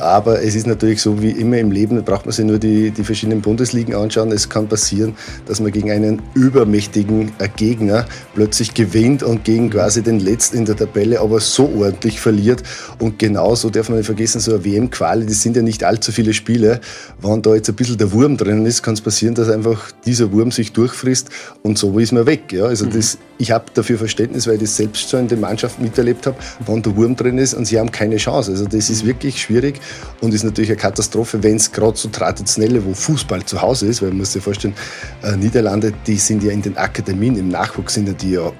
Aber 0.00 0.42
es 0.42 0.54
ist 0.54 0.66
natürlich 0.66 1.02
so 1.02 1.20
wie 1.20 1.30
immer 1.30 1.58
im 1.58 1.70
Leben, 1.70 1.96
da 1.96 2.02
braucht 2.02 2.24
man 2.24 2.32
sich 2.32 2.46
nur 2.46 2.58
die, 2.58 2.90
die 2.90 3.04
verschiedenen 3.04 3.42
Bundesligen 3.42 3.94
anschauen. 3.94 4.32
Es 4.32 4.48
kann 4.48 4.66
passieren, 4.66 5.14
dass 5.44 5.60
man 5.60 5.72
gegen 5.72 5.90
einen 5.90 6.22
übermächtigen 6.32 7.32
Gegner 7.56 8.06
plötzlich 8.34 8.72
gewinnt 8.72 9.22
und 9.22 9.44
gegen 9.44 9.68
quasi 9.68 10.02
den 10.02 10.18
Letzten 10.18 10.58
in 10.58 10.64
der 10.64 10.76
Tabelle 10.76 11.20
aber 11.20 11.40
so 11.40 11.70
ordentlich 11.76 12.18
verliert. 12.18 12.62
Und 12.98 13.18
genauso 13.18 13.68
darf 13.68 13.90
man 13.90 13.98
nicht 13.98 14.06
vergessen, 14.06 14.40
so 14.40 14.54
eine 14.54 14.64
WM-Quali, 14.64 15.26
das 15.26 15.42
sind 15.42 15.56
ja 15.56 15.62
nicht 15.62 15.84
allzu 15.84 16.12
viele 16.12 16.32
Spiele. 16.32 16.80
Wenn 17.20 17.42
da 17.42 17.54
jetzt 17.54 17.68
ein 17.68 17.74
bisschen 17.74 17.98
der 17.98 18.10
Wurm 18.12 18.38
drin 18.38 18.64
ist, 18.64 18.82
kann 18.82 18.94
es 18.94 19.02
passieren, 19.02 19.34
dass 19.34 19.50
einfach 19.50 19.92
dieser 20.06 20.32
Wurm 20.32 20.50
sich 20.50 20.72
durchfrisst 20.72 21.28
und 21.62 21.76
so 21.76 21.98
ist 21.98 22.12
man 22.12 22.24
weg. 22.24 22.50
Ja? 22.52 22.64
Also 22.64 22.86
das, 22.86 23.18
ich 23.36 23.50
habe 23.50 23.66
dafür 23.74 23.98
Verständnis, 23.98 24.46
weil 24.46 24.54
ich 24.54 24.62
das 24.62 24.76
selbst 24.76 25.10
schon 25.10 25.20
in 25.20 25.28
den 25.28 25.40
Mannschaften 25.40 25.82
miterlebt 25.82 26.26
habe, 26.26 26.29
wann 26.66 26.82
der 26.82 26.96
Wurm 26.96 27.16
drin 27.16 27.38
ist 27.38 27.54
und 27.54 27.64
sie 27.64 27.78
haben 27.78 27.90
keine 27.90 28.16
Chance. 28.16 28.50
Also 28.52 28.66
das 28.66 28.90
ist 28.90 29.04
wirklich 29.04 29.40
schwierig 29.40 29.80
und 30.20 30.34
ist 30.34 30.44
natürlich 30.44 30.70
eine 30.70 30.78
Katastrophe, 30.78 31.42
wenn 31.42 31.56
es 31.56 31.70
gerade 31.70 31.96
so 31.96 32.08
traditionelle, 32.08 32.84
wo 32.84 32.94
Fußball 32.94 33.44
zu 33.44 33.60
Hause 33.60 33.86
ist, 33.86 34.02
weil 34.02 34.10
man 34.10 34.18
muss 34.18 34.32
sich 34.32 34.42
vorstellen, 34.42 34.74
äh, 35.22 35.36
Niederlande, 35.36 35.92
die 36.06 36.16
sind 36.16 36.42
ja 36.42 36.52
in 36.52 36.62
den 36.62 36.76
Akademien, 36.76 37.36
im 37.36 37.48
Nachwuchs 37.48 37.94
sind 37.94 38.08
ja 38.08 38.14
die 38.14 38.32
ja 38.32 38.52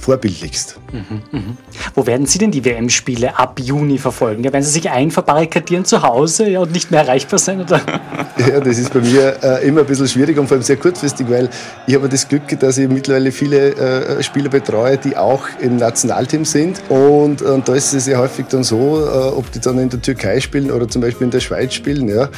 vorbildlichst. 0.00 0.78
Mhm, 0.92 1.22
mhm. 1.32 1.56
Wo 1.94 2.06
werden 2.06 2.26
Sie 2.26 2.38
denn 2.38 2.50
die 2.50 2.64
WM-Spiele 2.64 3.38
ab 3.38 3.58
Juni 3.60 3.98
verfolgen? 3.98 4.44
Ja, 4.44 4.52
werden 4.52 4.64
Sie 4.64 4.70
sich 4.70 4.90
einverbarrikadieren 4.90 5.84
zu 5.84 6.02
Hause 6.02 6.48
ja, 6.48 6.60
und 6.60 6.72
nicht 6.72 6.90
mehr 6.90 7.00
erreichbar 7.00 7.38
sein? 7.38 7.60
Oder? 7.60 7.80
Ja, 8.38 8.60
das 8.60 8.76
ist 8.78 8.92
bei 8.92 9.00
mir 9.00 9.34
äh, 9.42 9.66
immer 9.66 9.80
ein 9.80 9.86
bisschen 9.86 10.06
schwierig 10.06 10.38
und 10.38 10.46
vor 10.46 10.56
allem 10.56 10.62
sehr 10.62 10.76
kurzfristig, 10.76 11.26
weil 11.30 11.48
ich 11.86 11.94
habe 11.94 12.06
das 12.06 12.28
Glück, 12.28 12.42
dass 12.60 12.76
ich 12.76 12.86
mittlerweile 12.86 13.32
viele 13.32 13.70
äh, 13.70 14.22
Spieler 14.22 14.50
betreue, 14.50 14.98
die 14.98 15.16
auch 15.16 15.42
im 15.60 15.76
Nationalteam 15.76 16.44
sind. 16.44 16.82
Und, 16.90 17.40
und 17.40 17.66
da 17.66 17.74
ist 17.74 17.94
es 17.94 18.06
ja 18.06 18.18
häufig 18.18 18.46
dann 18.50 18.62
so, 18.62 19.00
äh, 19.00 19.34
ob 19.34 19.50
die 19.52 19.60
dann 19.60 19.78
in 19.78 19.88
der 19.88 20.02
Türkei 20.02 20.38
spielen 20.40 20.70
oder 20.70 20.86
zum 20.86 21.00
Beispiel 21.00 21.24
in 21.24 21.30
der 21.30 21.40
Schweiz 21.40 21.72
spielen, 21.72 22.08
ja, 22.08 22.28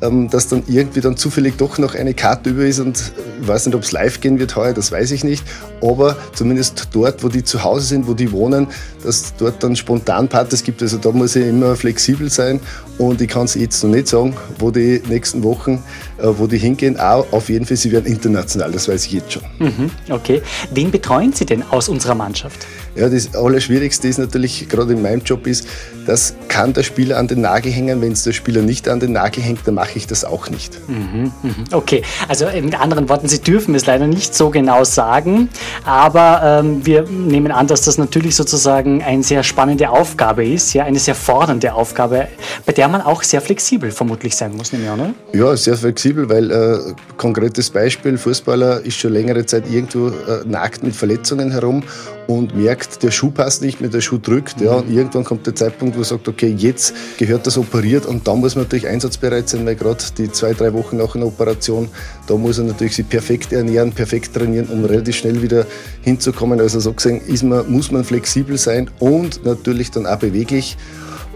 dass 0.00 0.48
dann 0.48 0.62
irgendwie 0.68 1.00
dann 1.00 1.16
zufällig 1.16 1.56
doch 1.56 1.78
noch 1.78 1.94
eine 1.94 2.14
Karte 2.14 2.50
über 2.50 2.64
ist 2.64 2.78
und 2.78 3.12
ich 3.40 3.48
weiß 3.48 3.66
nicht, 3.66 3.74
ob 3.74 3.82
es 3.82 3.92
live 3.92 4.20
gehen 4.20 4.38
wird 4.38 4.54
heuer, 4.54 4.72
das 4.72 4.92
weiß 4.92 5.10
ich 5.10 5.24
nicht, 5.24 5.44
aber 5.80 6.16
zumindest 6.34 6.88
dort, 6.92 7.24
wo 7.24 7.28
die 7.28 7.42
zu 7.42 7.64
Hause 7.64 7.86
sind, 7.86 8.06
wo 8.06 8.14
die 8.14 8.30
wohnen, 8.30 8.68
dass 9.04 9.34
dort 9.36 9.62
dann 9.62 9.74
spontan 9.74 10.28
Partys 10.28 10.62
gibt, 10.62 10.82
also 10.82 10.98
da 10.98 11.10
muss 11.10 11.34
ich 11.34 11.46
immer 11.46 11.74
flexibel 11.74 12.30
sein 12.30 12.60
und 12.98 13.20
ich 13.20 13.28
kann 13.28 13.44
es 13.44 13.54
jetzt 13.54 13.82
noch 13.82 13.90
nicht 13.90 14.08
sagen, 14.08 14.36
wo 14.58 14.70
die 14.70 15.02
nächsten 15.08 15.42
Wochen, 15.42 15.82
äh, 16.18 16.26
wo 16.26 16.46
die 16.46 16.58
hingehen, 16.58 16.98
auch 16.98 17.26
auf 17.32 17.48
jeden 17.48 17.66
Fall, 17.66 17.76
sie 17.76 17.90
werden 17.90 18.06
international, 18.06 18.70
das 18.70 18.88
weiß 18.88 19.06
ich 19.06 19.12
jetzt 19.12 19.32
schon. 19.32 19.42
Mhm, 19.58 19.90
okay, 20.10 20.42
wen 20.72 20.90
betreuen 20.90 21.32
Sie 21.32 21.46
denn 21.46 21.62
aus 21.70 21.88
unserer 21.88 22.14
Mannschaft? 22.14 22.66
Ja, 22.94 23.08
das 23.08 23.34
Allerschwierigste 23.34 24.08
ist 24.08 24.18
natürlich, 24.18 24.68
gerade 24.68 24.92
in 24.92 25.02
meinem 25.02 25.22
Job 25.22 25.46
ist, 25.46 25.68
das 26.06 26.34
kann 26.48 26.72
der 26.72 26.82
Spieler 26.82 27.18
an 27.18 27.28
den 27.28 27.42
Nagel 27.42 27.70
hängen. 27.70 28.00
Wenn 28.00 28.12
es 28.12 28.24
der 28.24 28.32
Spieler 28.32 28.62
nicht 28.62 28.88
an 28.88 28.98
den 28.98 29.12
Nagel 29.12 29.42
hängt, 29.42 29.66
dann 29.66 29.74
mache 29.74 29.92
ich 29.96 30.06
das 30.06 30.24
auch 30.24 30.48
nicht. 30.48 30.78
Mhm, 30.88 31.32
mhm. 31.42 31.54
Okay, 31.70 32.02
also 32.28 32.46
in 32.46 32.74
anderen 32.74 33.08
Worten, 33.08 33.28
Sie 33.28 33.40
dürfen 33.40 33.74
es 33.74 33.86
leider 33.86 34.06
nicht 34.06 34.34
so 34.34 34.50
genau 34.50 34.84
sagen, 34.84 35.48
aber 35.84 36.60
ähm, 36.62 36.84
wir 36.86 37.02
nehmen 37.02 37.52
an, 37.52 37.66
dass 37.66 37.82
das 37.82 37.98
natürlich 37.98 38.36
sozusagen 38.36 39.02
eine 39.02 39.22
sehr 39.22 39.42
spannende 39.42 39.90
Aufgabe 39.90 40.46
ist, 40.46 40.72
ja, 40.72 40.84
eine 40.84 40.98
sehr 40.98 41.14
fordernde 41.14 41.74
Aufgabe, 41.74 42.28
bei 42.64 42.72
der 42.72 42.88
man 42.88 43.02
auch 43.02 43.22
sehr 43.22 43.40
flexibel 43.40 43.90
vermutlich 43.90 44.34
sein 44.34 44.56
muss, 44.56 44.72
nehme 44.72 44.84
ich 44.84 44.90
an? 44.90 45.14
Ja, 45.34 45.56
sehr 45.56 45.76
flexibel, 45.76 46.28
weil 46.28 46.50
äh, 46.50 46.78
konkretes 47.16 47.70
Beispiel, 47.70 48.16
Fußballer 48.16 48.80
ist 48.80 48.96
schon 48.96 49.12
längere 49.12 49.44
Zeit 49.44 49.70
irgendwo 49.70 50.08
äh, 50.08 50.44
nackt 50.46 50.82
mit 50.82 50.96
Verletzungen 50.96 51.50
herum 51.50 51.82
und 52.28 52.54
merkt, 52.54 53.02
der 53.02 53.10
Schuh 53.10 53.30
passt 53.30 53.62
nicht 53.62 53.80
mehr, 53.80 53.88
der 53.88 54.02
Schuh 54.02 54.18
drückt. 54.18 54.60
Ja, 54.60 54.74
und 54.74 54.90
irgendwann 54.90 55.24
kommt 55.24 55.46
der 55.46 55.54
Zeitpunkt, 55.54 55.96
wo 55.96 56.02
er 56.02 56.04
sagt, 56.04 56.28
okay, 56.28 56.54
jetzt 56.56 56.94
gehört 57.16 57.46
das 57.46 57.56
operiert 57.56 58.04
und 58.04 58.28
dann 58.28 58.38
muss 58.40 58.54
man 58.54 58.64
natürlich 58.64 58.86
einsatzbereit 58.86 59.48
sein, 59.48 59.64
weil 59.64 59.76
gerade 59.76 60.04
die 60.18 60.30
zwei, 60.30 60.52
drei 60.52 60.74
Wochen 60.74 60.98
nach 60.98 61.14
einer 61.14 61.26
Operation, 61.26 61.88
da 62.26 62.36
muss 62.36 62.58
er 62.58 62.64
natürlich 62.64 62.96
sich 62.96 63.08
perfekt 63.08 63.52
ernähren, 63.54 63.92
perfekt 63.92 64.34
trainieren, 64.34 64.68
um 64.68 64.84
relativ 64.84 65.16
schnell 65.16 65.40
wieder 65.40 65.66
hinzukommen. 66.02 66.60
Also 66.60 66.80
so 66.80 66.92
gesehen 66.92 67.22
ist 67.26 67.42
man, 67.42 67.70
muss 67.72 67.90
man 67.90 68.04
flexibel 68.04 68.58
sein 68.58 68.90
und 68.98 69.46
natürlich 69.46 69.90
dann 69.90 70.06
auch 70.06 70.18
beweglich. 70.18 70.76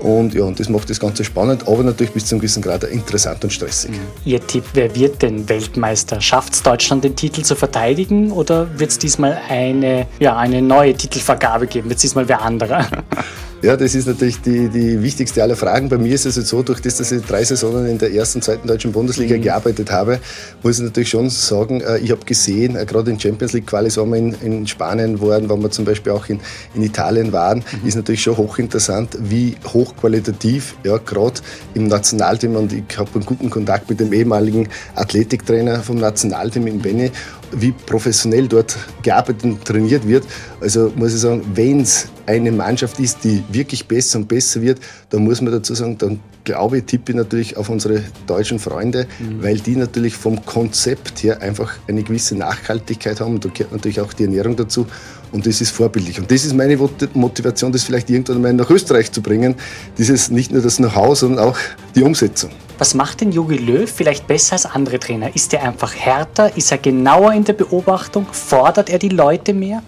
Und 0.03 0.35
ja, 0.35 0.43
und 0.43 0.59
das 0.59 0.69
macht 0.69 0.91
das 0.91 0.99
Ganze 0.99 1.23
spannend, 1.23 1.69
aber 1.69 1.85
natürlich 1.85 2.13
bis 2.13 2.27
zu 2.27 2.35
einem 2.35 2.41
gewissen 2.41 2.61
Grad 2.61 2.83
interessant 2.85 3.45
und 3.45 3.53
stressig. 3.53 3.93
Mhm. 3.93 4.01
Ihr 4.25 4.45
Tipp, 4.45 4.65
wer 4.75 4.95
wird 4.97 5.23
denn 5.23 5.49
Weltmeister? 5.49 6.21
Schafft 6.21 6.55
es 6.55 6.63
Deutschland, 6.63 7.05
den 7.05 7.15
Titel 7.15 7.43
zu 7.43 7.55
verteidigen 7.55 8.33
oder 8.33 8.67
wird 8.79 8.91
es 8.91 8.99
diesmal 8.99 9.39
eine, 9.49 10.09
ja, 10.19 10.37
eine 10.37 10.61
neue 10.61 10.95
Titelvergabe 10.95 11.69
geben? 11.69 11.89
Wird 11.89 11.99
es 11.99 12.03
diesmal 12.03 12.29
wer 12.29 12.43
anderer? 12.43 12.85
Ja, 13.63 13.77
das 13.77 13.95
ist 13.95 14.09
natürlich 14.09 14.41
die, 14.41 14.69
die 14.69 15.01
wichtigste 15.05 15.41
aller 15.41 15.55
Fragen. 15.55 15.89
Bei 15.89 15.97
mir 15.97 16.13
ist 16.13 16.27
es 16.27 16.35
jetzt 16.35 16.49
so, 16.49 16.65
durch 16.65 16.81
das, 16.81 16.97
dass 16.97 17.13
ich 17.13 17.25
drei 17.25 17.45
Saisonen 17.45 17.87
in 17.87 17.97
der 17.97 18.13
ersten, 18.13 18.43
zweiten 18.43 18.67
deutschen 18.67 18.91
Bundesliga 18.91 19.37
mhm. 19.37 19.43
gearbeitet 19.43 19.93
habe, 19.93 20.19
muss 20.65 20.79
ich 20.79 20.85
natürlich 20.85 21.11
schon 21.11 21.31
sagen, 21.31 21.81
äh, 21.81 21.99
ich 21.99 22.11
habe 22.11 22.25
gesehen, 22.25 22.75
äh, 22.75 22.85
gerade 22.85 23.13
in 23.13 23.21
Champions 23.21 23.53
League 23.53 23.69
Quali, 23.69 23.89
wo 23.95 24.05
wir 24.05 24.17
in, 24.17 24.35
in 24.43 24.67
Spanien 24.67 25.21
waren, 25.21 25.49
wo 25.49 25.57
wir 25.57 25.71
zum 25.71 25.85
Beispiel 25.85 26.11
auch 26.11 26.29
in, 26.29 26.41
in 26.75 26.83
Italien 26.83 27.33
waren, 27.33 27.59
mhm. 27.59 27.87
ist 27.87 27.95
natürlich 27.95 28.23
schon 28.23 28.37
hochinteressant, 28.37 29.17
wie 29.21 29.55
hochqualitativ, 29.65 30.75
ja, 30.83 30.97
gerade 30.97 31.41
im 31.75 31.87
Nationalteam, 31.87 32.57
und 32.57 32.73
ich 32.73 32.99
habe 32.99 33.11
einen 33.15 33.25
guten 33.25 33.49
Kontakt 33.49 33.89
mit 33.89 34.01
dem 34.01 34.13
ehemaligen 34.13 34.69
Athletiktrainer 34.97 35.85
vom 35.85 35.99
Nationalteam 35.99 36.67
in 36.67 36.81
Benny, 36.81 37.13
wie 37.53 37.73
professionell 37.73 38.49
dort 38.49 38.77
gearbeitet 39.03 39.45
und 39.45 39.65
trainiert 39.65 40.07
wird. 40.07 40.25
Also 40.61 40.93
muss 40.97 41.15
ich 41.15 41.21
sagen, 41.21 41.43
wenn 41.55 41.81
es 41.81 42.09
eine 42.27 42.53
Mannschaft 42.53 42.99
ist, 42.99 43.25
die 43.25 43.43
wirklich 43.51 43.87
besser 43.87 44.19
und 44.19 44.29
besser 44.29 44.63
wird, 44.63 44.81
dann 45.11 45.25
muss 45.25 45.41
man 45.41 45.53
dazu 45.53 45.75
sagen, 45.75 45.99
dann 45.99 46.21
glaube 46.45 46.79
ich, 46.79 46.85
tippe 46.85 47.13
ich 47.13 47.17
natürlich 47.17 47.57
auf 47.57 47.69
unsere 47.69 48.03
deutschen 48.27 48.59
Freunde, 48.59 49.07
mhm. 49.19 49.43
weil 49.43 49.59
die 49.59 49.77
natürlich 49.77 50.17
vom 50.17 50.45
Konzept 50.45 51.23
her 51.23 51.41
einfach 51.41 51.73
eine 51.89 52.03
gewisse 52.03 52.37
Nachhaltigkeit 52.37 53.21
haben. 53.21 53.35
Und 53.35 53.45
da 53.45 53.49
gehört 53.49 53.73
natürlich 53.73 54.01
auch 54.01 54.13
die 54.13 54.25
Ernährung 54.25 54.57
dazu. 54.57 54.87
Und 55.33 55.47
das 55.47 55.61
ist 55.61 55.71
vorbildlich. 55.71 56.21
Und 56.21 56.31
das 56.31 56.45
ist 56.45 56.55
meine 56.55 56.77
Motivation, 57.15 57.73
das 57.73 57.85
vielleicht 57.85 58.11
irgendwann 58.11 58.43
mal 58.43 58.53
nach 58.53 58.69
Österreich 58.69 59.11
zu 59.11 59.23
bringen. 59.23 59.57
Dieses 59.97 60.31
nicht 60.31 60.53
nur 60.53 60.61
das 60.63 60.77
Know-how, 60.77 61.19
sondern 61.19 61.47
auch 61.47 61.57
die 61.95 62.03
Umsetzung. 62.03 62.51
Was 62.79 62.95
macht 62.95 63.23
denn 63.23 63.33
Jogi 63.33 63.57
Löw 63.57 63.91
vielleicht 63.91 64.27
besser 64.27 64.55
als 64.55 64.67
andere 64.67 64.99
Trainer? 64.99 65.35
Ist 65.35 65.55
er 65.55 65.63
einfach 65.63 65.95
härter? 65.95 66.57
Ist 66.57 66.71
er 66.71 66.79
genauer 66.79 67.33
in 67.33 67.45
der 67.45 67.55
Beobachtung? 67.55 68.27
Fordert 68.31 68.91
er 68.91 68.99
die 68.99 69.09
Leute 69.09 69.55
mehr? 69.55 69.83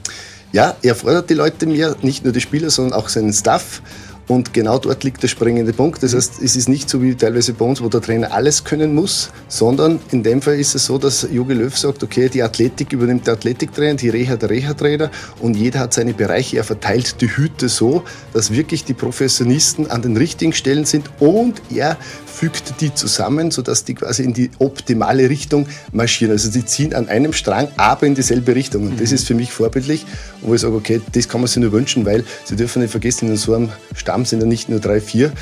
Ja, 0.52 0.76
er 0.82 0.94
fordert 0.94 1.28
die 1.28 1.34
Leute 1.34 1.66
mehr, 1.66 1.96
nicht 2.02 2.24
nur 2.24 2.32
die 2.32 2.40
Spieler, 2.40 2.70
sondern 2.70 2.98
auch 2.98 3.08
seinen 3.08 3.32
Staff. 3.32 3.82
Und 4.26 4.54
genau 4.54 4.78
dort 4.78 5.04
liegt 5.04 5.22
der 5.22 5.28
springende 5.28 5.72
Punkt. 5.72 6.02
Das 6.02 6.14
heißt, 6.14 6.42
es 6.42 6.56
ist 6.56 6.68
nicht 6.68 6.88
so 6.88 7.02
wie 7.02 7.14
teilweise 7.14 7.52
bei 7.52 7.64
uns, 7.64 7.82
wo 7.82 7.88
der 7.88 8.00
Trainer 8.00 8.32
alles 8.32 8.64
können 8.64 8.94
muss, 8.94 9.30
sondern 9.48 10.00
in 10.12 10.22
dem 10.22 10.40
Fall 10.40 10.58
ist 10.58 10.74
es 10.74 10.86
so, 10.86 10.96
dass 10.96 11.28
Jogi 11.30 11.52
Löw 11.52 11.76
sagt, 11.76 12.02
okay, 12.02 12.30
die 12.30 12.42
Athletik 12.42 12.92
übernimmt 12.92 13.26
der 13.26 13.34
Athletiktrainer, 13.34 13.96
die 13.96 14.08
Reha 14.08 14.36
der 14.36 14.48
Reha-Trainer 14.48 15.10
und 15.40 15.56
jeder 15.56 15.80
hat 15.80 15.92
seine 15.92 16.14
Bereiche. 16.14 16.56
Er 16.56 16.64
verteilt 16.64 17.20
die 17.20 17.28
Hüte 17.28 17.68
so, 17.68 18.02
dass 18.32 18.50
wirklich 18.50 18.84
die 18.84 18.94
Professionisten 18.94 19.90
an 19.90 20.00
den 20.00 20.16
richtigen 20.16 20.54
Stellen 20.54 20.86
sind 20.86 21.10
und 21.20 21.60
er 21.70 21.98
fügt 22.34 22.80
die 22.80 22.92
zusammen, 22.92 23.50
sodass 23.50 23.84
die 23.84 23.94
quasi 23.94 24.24
in 24.24 24.32
die 24.32 24.50
optimale 24.58 25.30
Richtung 25.30 25.66
marschieren. 25.92 26.32
Also 26.32 26.50
sie 26.50 26.64
ziehen 26.64 26.92
an 26.94 27.08
einem 27.08 27.32
Strang, 27.32 27.68
aber 27.76 28.06
in 28.06 28.14
dieselbe 28.14 28.54
Richtung. 28.54 28.86
Und 28.86 29.00
das 29.00 29.10
mhm. 29.10 29.14
ist 29.14 29.26
für 29.26 29.34
mich 29.34 29.52
vorbildlich. 29.52 30.04
wo 30.42 30.54
ich 30.54 30.60
sage, 30.60 30.74
okay, 30.74 31.00
das 31.12 31.28
kann 31.28 31.40
man 31.40 31.48
sich 31.48 31.58
nur 31.58 31.72
wünschen, 31.72 32.04
weil 32.04 32.24
Sie 32.44 32.56
dürfen 32.56 32.82
nicht 32.82 32.90
vergessen, 32.90 33.28
in 33.28 33.36
so 33.36 33.54
einem 33.54 33.70
Stamm 33.94 34.24
sind 34.24 34.40
ja 34.40 34.46
nicht 34.46 34.68
nur 34.68 34.80
drei, 34.80 35.00
vier, 35.00 35.32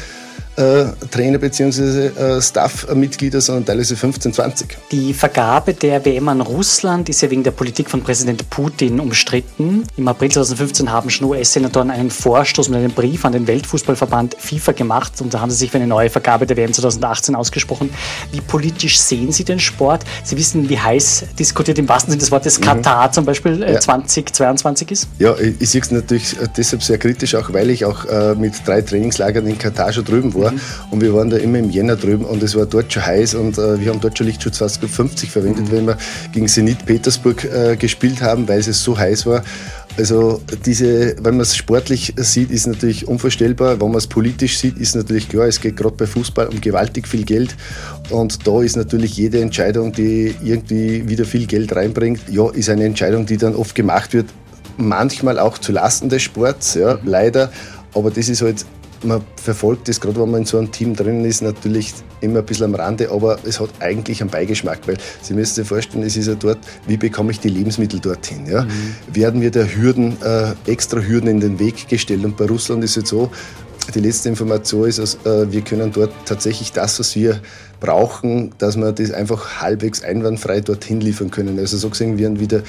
äh, 0.57 0.85
Trainer 1.11 1.39
bzw. 1.39 2.07
Äh, 2.09 2.43
Staff-Mitglieder, 2.43 3.41
sondern 3.41 3.65
teilweise 3.65 3.97
15, 3.97 4.35
20. 4.35 4.77
Die 4.91 5.15
Vergabe 5.15 5.75
der 5.75 6.05
WM 6.05 6.29
an 6.29 6.41
Russland 6.41 7.09
ist 7.09 7.23
ja 7.23 7.31
wegen 7.31 7.43
der 7.43 7.53
Politik 7.53 7.89
von 7.89 8.03
Präsident 8.03 8.49
Putin 8.51 9.01
umstritten. 9.01 9.85
Im 9.97 10.09
April 10.09 10.31
2015 10.31 10.91
haben 10.91 11.11
schon 11.11 11.29
US-Senatoren 11.29 11.91
einen 11.91 12.11
Vorstoß 12.11 12.69
mit 12.69 12.79
einem 12.79 12.91
Brief 12.91 13.25
an 13.25 13.33
den 13.33 13.47
Weltfußballverband 13.47 14.37
FIFA 14.39 14.73
gemacht 14.73 15.21
und 15.21 15.33
da 15.33 15.41
haben 15.41 15.51
sie 15.51 15.57
sich 15.57 15.71
für 15.71 15.79
eine 15.79 15.87
neue 15.87 16.11
Vergabe 16.11 16.47
der 16.47 16.57
WM 16.57 16.73
2018 16.73 17.35
ausgesprochen. 17.35 17.91
Wie 18.33 18.41
politisch 18.41 18.99
sehen 18.99 19.33
Sie 19.33 19.45
den 19.45 19.59
Sport? 19.59 20.05
Sie 20.25 20.37
wissen, 20.37 20.69
wie 20.69 20.79
heiß 20.79 21.25
diskutiert 21.39 21.79
im 21.79 21.89
wahrsten 21.89 22.11
Sinne 22.11 22.21
des 22.21 22.31
Wortes 22.31 22.59
mhm. 22.59 22.65
Katar 22.65 23.13
zum 23.13 23.25
Beispiel 23.25 23.63
äh, 23.63 23.75
ja. 23.75 23.81
2022 23.81 24.91
ist? 24.91 25.09
Ja, 25.19 25.35
ich, 25.39 25.55
ich 25.61 25.71
sehe 25.71 25.81
es 25.81 25.91
natürlich 25.91 26.37
deshalb 26.57 26.83
sehr 26.83 26.99
kritisch, 26.99 27.35
auch 27.35 27.53
weil 27.53 27.71
ich 27.71 27.85
auch 27.85 28.05
äh, 28.05 28.35
mit 28.35 28.55
drei 28.67 28.83
Trainingslagern 28.83 29.47
in 29.47 29.57
Katar 29.59 29.93
schon 29.93 30.05
drüben 30.05 30.35
war 30.35 30.52
Mhm. 30.55 30.61
Und 30.91 31.01
wir 31.01 31.15
waren 31.15 31.31
da 31.31 31.37
immer 31.37 31.59
im 31.59 31.71
Jänner 31.71 31.97
drüben 31.97 32.25
und 32.25 32.43
es 32.43 32.55
war 32.55 32.67
dort 32.67 32.93
schon 32.93 33.05
heiß 33.05 33.35
und 33.35 33.59
äh, 33.59 33.81
wir 33.81 33.91
haben 33.91 34.01
dort 34.01 34.17
schon 34.17 34.27
Lichtschutz 34.27 34.59
fast 34.59 34.83
50 34.83 35.31
verwendet, 35.31 35.67
mhm. 35.67 35.73
wenn 35.73 35.87
wir 35.87 35.99
gegen 36.33 36.49
Zenit 36.49 36.85
Petersburg 36.85 37.45
äh, 37.45 37.77
gespielt 37.77 38.23
haben, 38.23 38.49
weil 38.49 38.61
es 38.61 38.83
so 38.83 38.97
heiß 38.97 39.27
war. 39.27 39.43
Also 39.99 40.41
diese, 40.65 41.17
wenn 41.23 41.35
man 41.35 41.43
es 41.43 41.55
sportlich 41.55 42.15
sieht, 42.17 42.51
ist 42.51 42.67
natürlich 42.67 43.09
unvorstellbar. 43.09 43.79
Wenn 43.81 43.89
man 43.89 43.99
es 43.99 44.07
politisch 44.07 44.57
sieht, 44.57 44.79
ist 44.79 44.97
natürlich 44.97 45.29
klar, 45.29 45.47
es 45.47 45.61
geht 45.61 45.77
gerade 45.77 45.95
bei 45.97 46.07
Fußball 46.07 46.47
um 46.49 46.61
gewaltig 46.61 47.07
viel 47.07 47.25
Geld. 47.25 47.55
Und 48.09 48.47
da 48.47 48.63
ist 48.63 48.77
natürlich 48.77 49.17
jede 49.17 49.41
Entscheidung, 49.41 49.93
die 49.93 50.35
irgendwie 50.43 51.07
wieder 51.09 51.27
viel 51.27 51.47
Geld 51.47 51.77
reinbringt, 51.77 52.21
ja, 52.31 52.49
ist 52.51 52.71
eine 52.71 52.85
Entscheidung, 52.85 53.27
die 53.27 53.37
dann 53.37 53.55
oft 53.55 53.75
gemacht 53.75 54.15
wird, 54.15 54.27
manchmal 54.79 55.39
auch 55.39 55.59
zu 55.59 55.73
Lasten 55.73 56.09
des 56.09 56.23
Sports, 56.23 56.75
ja, 56.75 56.99
leider. 57.05 57.53
Aber 57.95 58.11
das 58.11 58.31
ist 58.31 58.41
halt 58.41 58.65
man 59.05 59.23
verfolgt 59.37 59.89
das, 59.89 60.01
gerade 60.01 60.21
wenn 60.21 60.31
man 60.31 60.41
in 60.41 60.47
so 60.47 60.59
einem 60.59 60.71
Team 60.71 60.95
drin 60.95 61.25
ist, 61.25 61.43
natürlich 61.43 61.93
immer 62.21 62.41
ein 62.41 62.47
bisschen 62.47 62.67
am 62.67 62.75
Rande, 62.75 63.11
aber 63.11 63.39
es 63.45 63.61
hat 63.61 63.71
eigentlich 63.81 64.21
einen 64.21 64.31
Beigeschmack, 64.31 64.81
weil 64.87 64.97
Sie 65.21 65.35
müssen 65.35 65.55
sich 65.55 65.67
vorstellen, 65.67 66.05
es 66.05 66.17
ist 66.17 66.29
ja 66.29 66.35
dort, 66.35 66.59
wie 66.87 66.97
bekomme 66.97 67.33
ich 67.33 67.41
die 67.41 67.49
Lebensmittel 67.49 68.01
dorthin? 68.01 68.47
Ja? 68.47 68.63
Mhm. 68.63 68.95
Werden 69.13 69.41
wir 69.41 69.51
der 69.51 69.75
Hürden, 69.75 70.17
äh, 70.23 70.53
extra 70.67 71.01
Hürden 71.01 71.29
in 71.29 71.41
den 71.41 71.59
Weg 71.59 71.89
gestellt? 71.89 72.25
Und 72.25 72.37
bei 72.37 72.47
Russland 72.47 72.85
ist 72.85 72.97
es 72.97 73.09
so, 73.09 73.31
die 73.95 74.01
letzte 74.01 74.29
Information 74.29 74.89
ist, 74.89 74.99
dass, 74.99 75.15
äh, 75.27 75.51
wir 75.51 75.63
können 75.63 75.93
dort 75.93 76.13
tatsächlich 76.25 76.73
das, 76.73 77.01
was 77.01 77.17
wir 77.17 77.41
brauchen, 77.81 78.53
dass 78.59 78.77
wir 78.77 78.93
das 78.93 79.11
einfach 79.11 79.61
halbwegs 79.61 80.05
einwandfrei 80.05 80.61
dorthin 80.61 81.01
liefern 81.01 81.31
können. 81.31 81.59
Also 81.59 81.77
so 81.77 81.91
gesehen 81.91 82.19
werden 82.19 82.39
wieder 82.39 82.63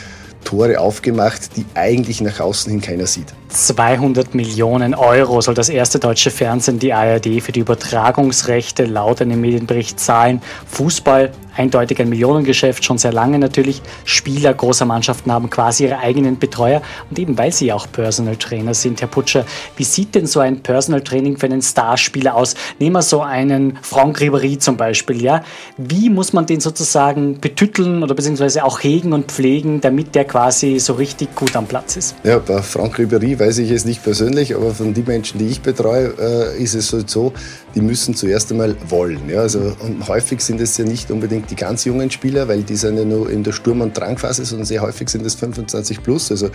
Tore 0.44 0.80
aufgemacht, 0.80 1.56
die 1.56 1.66
eigentlich 1.76 2.20
nach 2.22 2.40
außen 2.40 2.72
hin 2.72 2.82
keiner 2.82 3.06
sieht. 3.06 3.34
200 3.54 4.34
Millionen 4.34 4.96
Euro 4.96 5.40
soll 5.42 5.54
das 5.54 5.70
erste 5.70 6.00
deutsche 6.00 6.32
Fernsehen, 6.32 6.80
die 6.80 6.92
ARD, 6.92 7.42
für 7.42 7.52
die 7.52 7.60
Übertragungsrechte 7.60 8.86
laut 8.86 9.22
einem 9.22 9.42
Medienbericht 9.42 10.00
zahlen. 10.00 10.42
Fußball 10.68 11.32
eindeutig 11.56 12.00
ein 12.02 12.10
Millionengeschäft, 12.10 12.84
schon 12.84 12.98
sehr 12.98 13.14
lange 13.14 13.40
natürlich. 13.40 13.82
Spieler 14.06 14.54
großer 14.54 14.86
Mannschaften 14.86 15.32
haben 15.32 15.50
quasi 15.50 15.86
ihre 15.86 16.00
eigenen 16.00 16.40
Betreuer 16.40 16.82
und 17.10 17.20
eben 17.20 17.38
weil 17.38 17.52
sie 17.52 17.72
auch 17.72 17.88
Personal 17.92 18.36
Trainer 18.36 18.74
sind. 18.74 19.02
Herr 19.02 19.08
Putscher, 19.08 19.46
wie 19.78 19.84
sieht 19.84 20.16
denn 20.16 20.26
so 20.26 20.40
ein 20.40 20.62
Personal 20.62 21.02
Training 21.02 21.38
für 21.38 21.46
einen 21.46 21.62
Starspieler 21.62 22.36
aus? 22.36 22.56
Nehmen 22.80 22.96
wir 22.96 23.02
so 23.02 23.22
einen 23.22 23.78
Franck 23.82 24.20
Ribéry 24.20 24.60
zum 24.60 24.78
Beispiel, 24.78 25.22
ja? 25.22 25.44
Wie 25.78 26.10
muss 26.10 26.34
man 26.34 26.46
den 26.46 26.60
sozusagen 26.60 27.40
betütteln 27.40 28.04
oder 28.04 28.16
beziehungsweise 28.16 28.64
auch 28.64 28.82
hegen 28.82 29.14
und 29.14 29.32
pflegen, 29.32 29.82
damit 29.82 30.16
der 30.16 30.26
quasi 30.26 30.80
so 30.80 30.94
richtig 30.94 31.36
gut 31.36 31.56
am 31.56 31.68
Platz 31.68 31.98
ist? 31.98 32.16
Ja, 32.24 32.40
bei 32.40 32.62
Franck 32.62 32.98
Ribéry 32.98 33.38
weiß 33.44 33.58
ich 33.58 33.72
es 33.72 33.84
nicht 33.84 34.02
persönlich, 34.04 34.56
aber 34.56 34.74
von 34.74 34.94
den 34.94 35.04
Menschen, 35.06 35.38
die 35.38 35.48
ich 35.48 35.62
betreue, 35.62 36.14
äh, 36.18 36.64
ist 36.64 36.76
es 36.76 36.94
halt 36.94 37.10
so, 37.10 37.34
die 37.76 37.82
müssen 37.82 38.16
zuerst 38.16 38.52
einmal 38.52 38.76
wollen. 38.88 39.30
Ja? 39.30 39.42
Also, 39.42 39.76
und 39.82 40.08
häufig 40.08 40.40
sind 40.40 40.62
es 40.62 40.78
ja 40.78 40.86
nicht 40.86 41.12
unbedingt 41.12 41.52
die 41.52 41.56
ganz 41.56 41.84
jungen 41.84 42.10
Spieler, 42.10 42.48
weil 42.48 42.64
die 42.64 42.78
sind 42.78 42.98
ja 42.98 43.04
nur 43.04 43.30
in 43.30 43.44
der 43.44 43.52
Sturm- 43.52 43.82
und 43.82 43.98
Drangphase, 43.98 44.46
sondern 44.46 44.66
sehr 44.66 44.82
häufig 44.82 45.10
sind 45.10 45.26
es 45.26 45.36
25 45.36 46.02
plus. 46.02 46.32
Also 46.32 46.50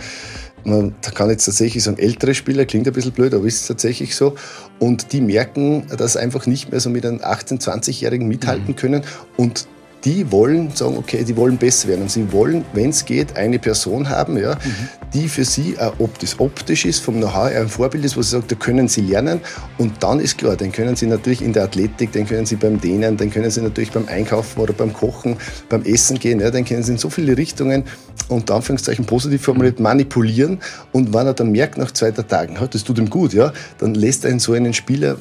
man 0.63 0.95
kann 1.13 1.29
jetzt 1.29 1.45
tatsächlich 1.45 1.83
sagen, 1.83 1.99
ältere 1.99 2.33
Spieler, 2.33 2.65
klingt 2.65 2.87
ein 2.87 2.93
bisschen 2.93 3.11
blöd, 3.11 3.35
aber 3.35 3.45
ist 3.45 3.67
tatsächlich 3.67 4.15
so. 4.15 4.33
Und 4.79 5.13
die 5.13 5.21
merken, 5.21 5.85
dass 5.95 6.17
einfach 6.17 6.47
nicht 6.47 6.71
mehr 6.71 6.79
so 6.79 6.89
mit 6.89 7.05
einem 7.05 7.19
18-, 7.19 7.61
20-Jährigen 7.61 8.27
mithalten 8.27 8.69
mhm. 8.69 8.75
können. 8.75 9.03
Und 9.37 9.67
die 10.05 10.31
wollen 10.31 10.71
sagen, 10.71 10.97
okay, 10.97 11.23
die 11.23 11.35
wollen 11.35 11.57
besser 11.57 11.89
werden. 11.89 12.03
Und 12.03 12.11
sie 12.11 12.31
wollen, 12.31 12.63
wenn 12.73 12.89
es 12.89 13.05
geht, 13.05 13.35
eine 13.35 13.59
Person 13.59 14.09
haben, 14.09 14.37
ja, 14.37 14.55
mhm. 14.55 14.89
die 15.13 15.27
für 15.27 15.43
sie, 15.43 15.75
ob 15.97 16.17
das 16.19 16.39
optisch 16.39 16.85
ist, 16.85 16.99
vom 16.99 17.17
Know-how 17.17 17.53
ein 17.53 17.67
Vorbild 17.67 18.05
ist, 18.05 18.15
wo 18.15 18.21
sie 18.21 18.31
sagt, 18.31 18.51
da 18.51 18.55
können 18.55 18.87
sie 18.87 19.01
lernen. 19.01 19.41
Und 19.77 20.01
dann 20.01 20.19
ist 20.19 20.37
klar, 20.37 20.55
dann 20.55 20.71
können 20.71 20.95
sie 20.95 21.07
natürlich 21.07 21.41
in 21.41 21.53
der 21.53 21.63
Athletik, 21.63 22.11
dann 22.13 22.25
können 22.25 22.45
sie 22.45 22.55
beim 22.55 22.79
Dehnen, 22.79 23.17
dann 23.17 23.29
können 23.29 23.51
sie 23.51 23.61
natürlich 23.61 23.91
beim 23.91 24.07
Einkaufen 24.07 24.61
oder 24.61 24.73
beim 24.73 24.93
Kochen, 24.93 25.35
beim 25.67 25.83
Essen 25.83 26.17
gehen, 26.17 26.39
ja, 26.39 26.49
dann 26.49 26.63
können 26.63 26.83
sie 26.83 26.93
in 26.93 26.97
so 26.97 27.09
viele 27.09 27.35
Richtungen, 27.35 27.83
unter 28.29 28.55
Anführungszeichen 28.55 29.05
positiv 29.05 29.41
formuliert, 29.41 29.79
manipulieren. 29.79 30.59
Und 30.93 31.13
wenn 31.13 31.27
er 31.27 31.33
dann 31.33 31.51
merkt, 31.51 31.77
nach 31.77 31.91
zwei 31.91 32.11
Tagen, 32.11 32.57
das 32.71 32.83
tut 32.83 32.97
ihm 32.97 33.09
gut, 33.09 33.33
ja, 33.33 33.51
dann 33.79 33.95
lässt 33.95 34.25
einen 34.25 34.39
so 34.39 34.53
einen 34.53 34.73
Spieler, 34.73 35.17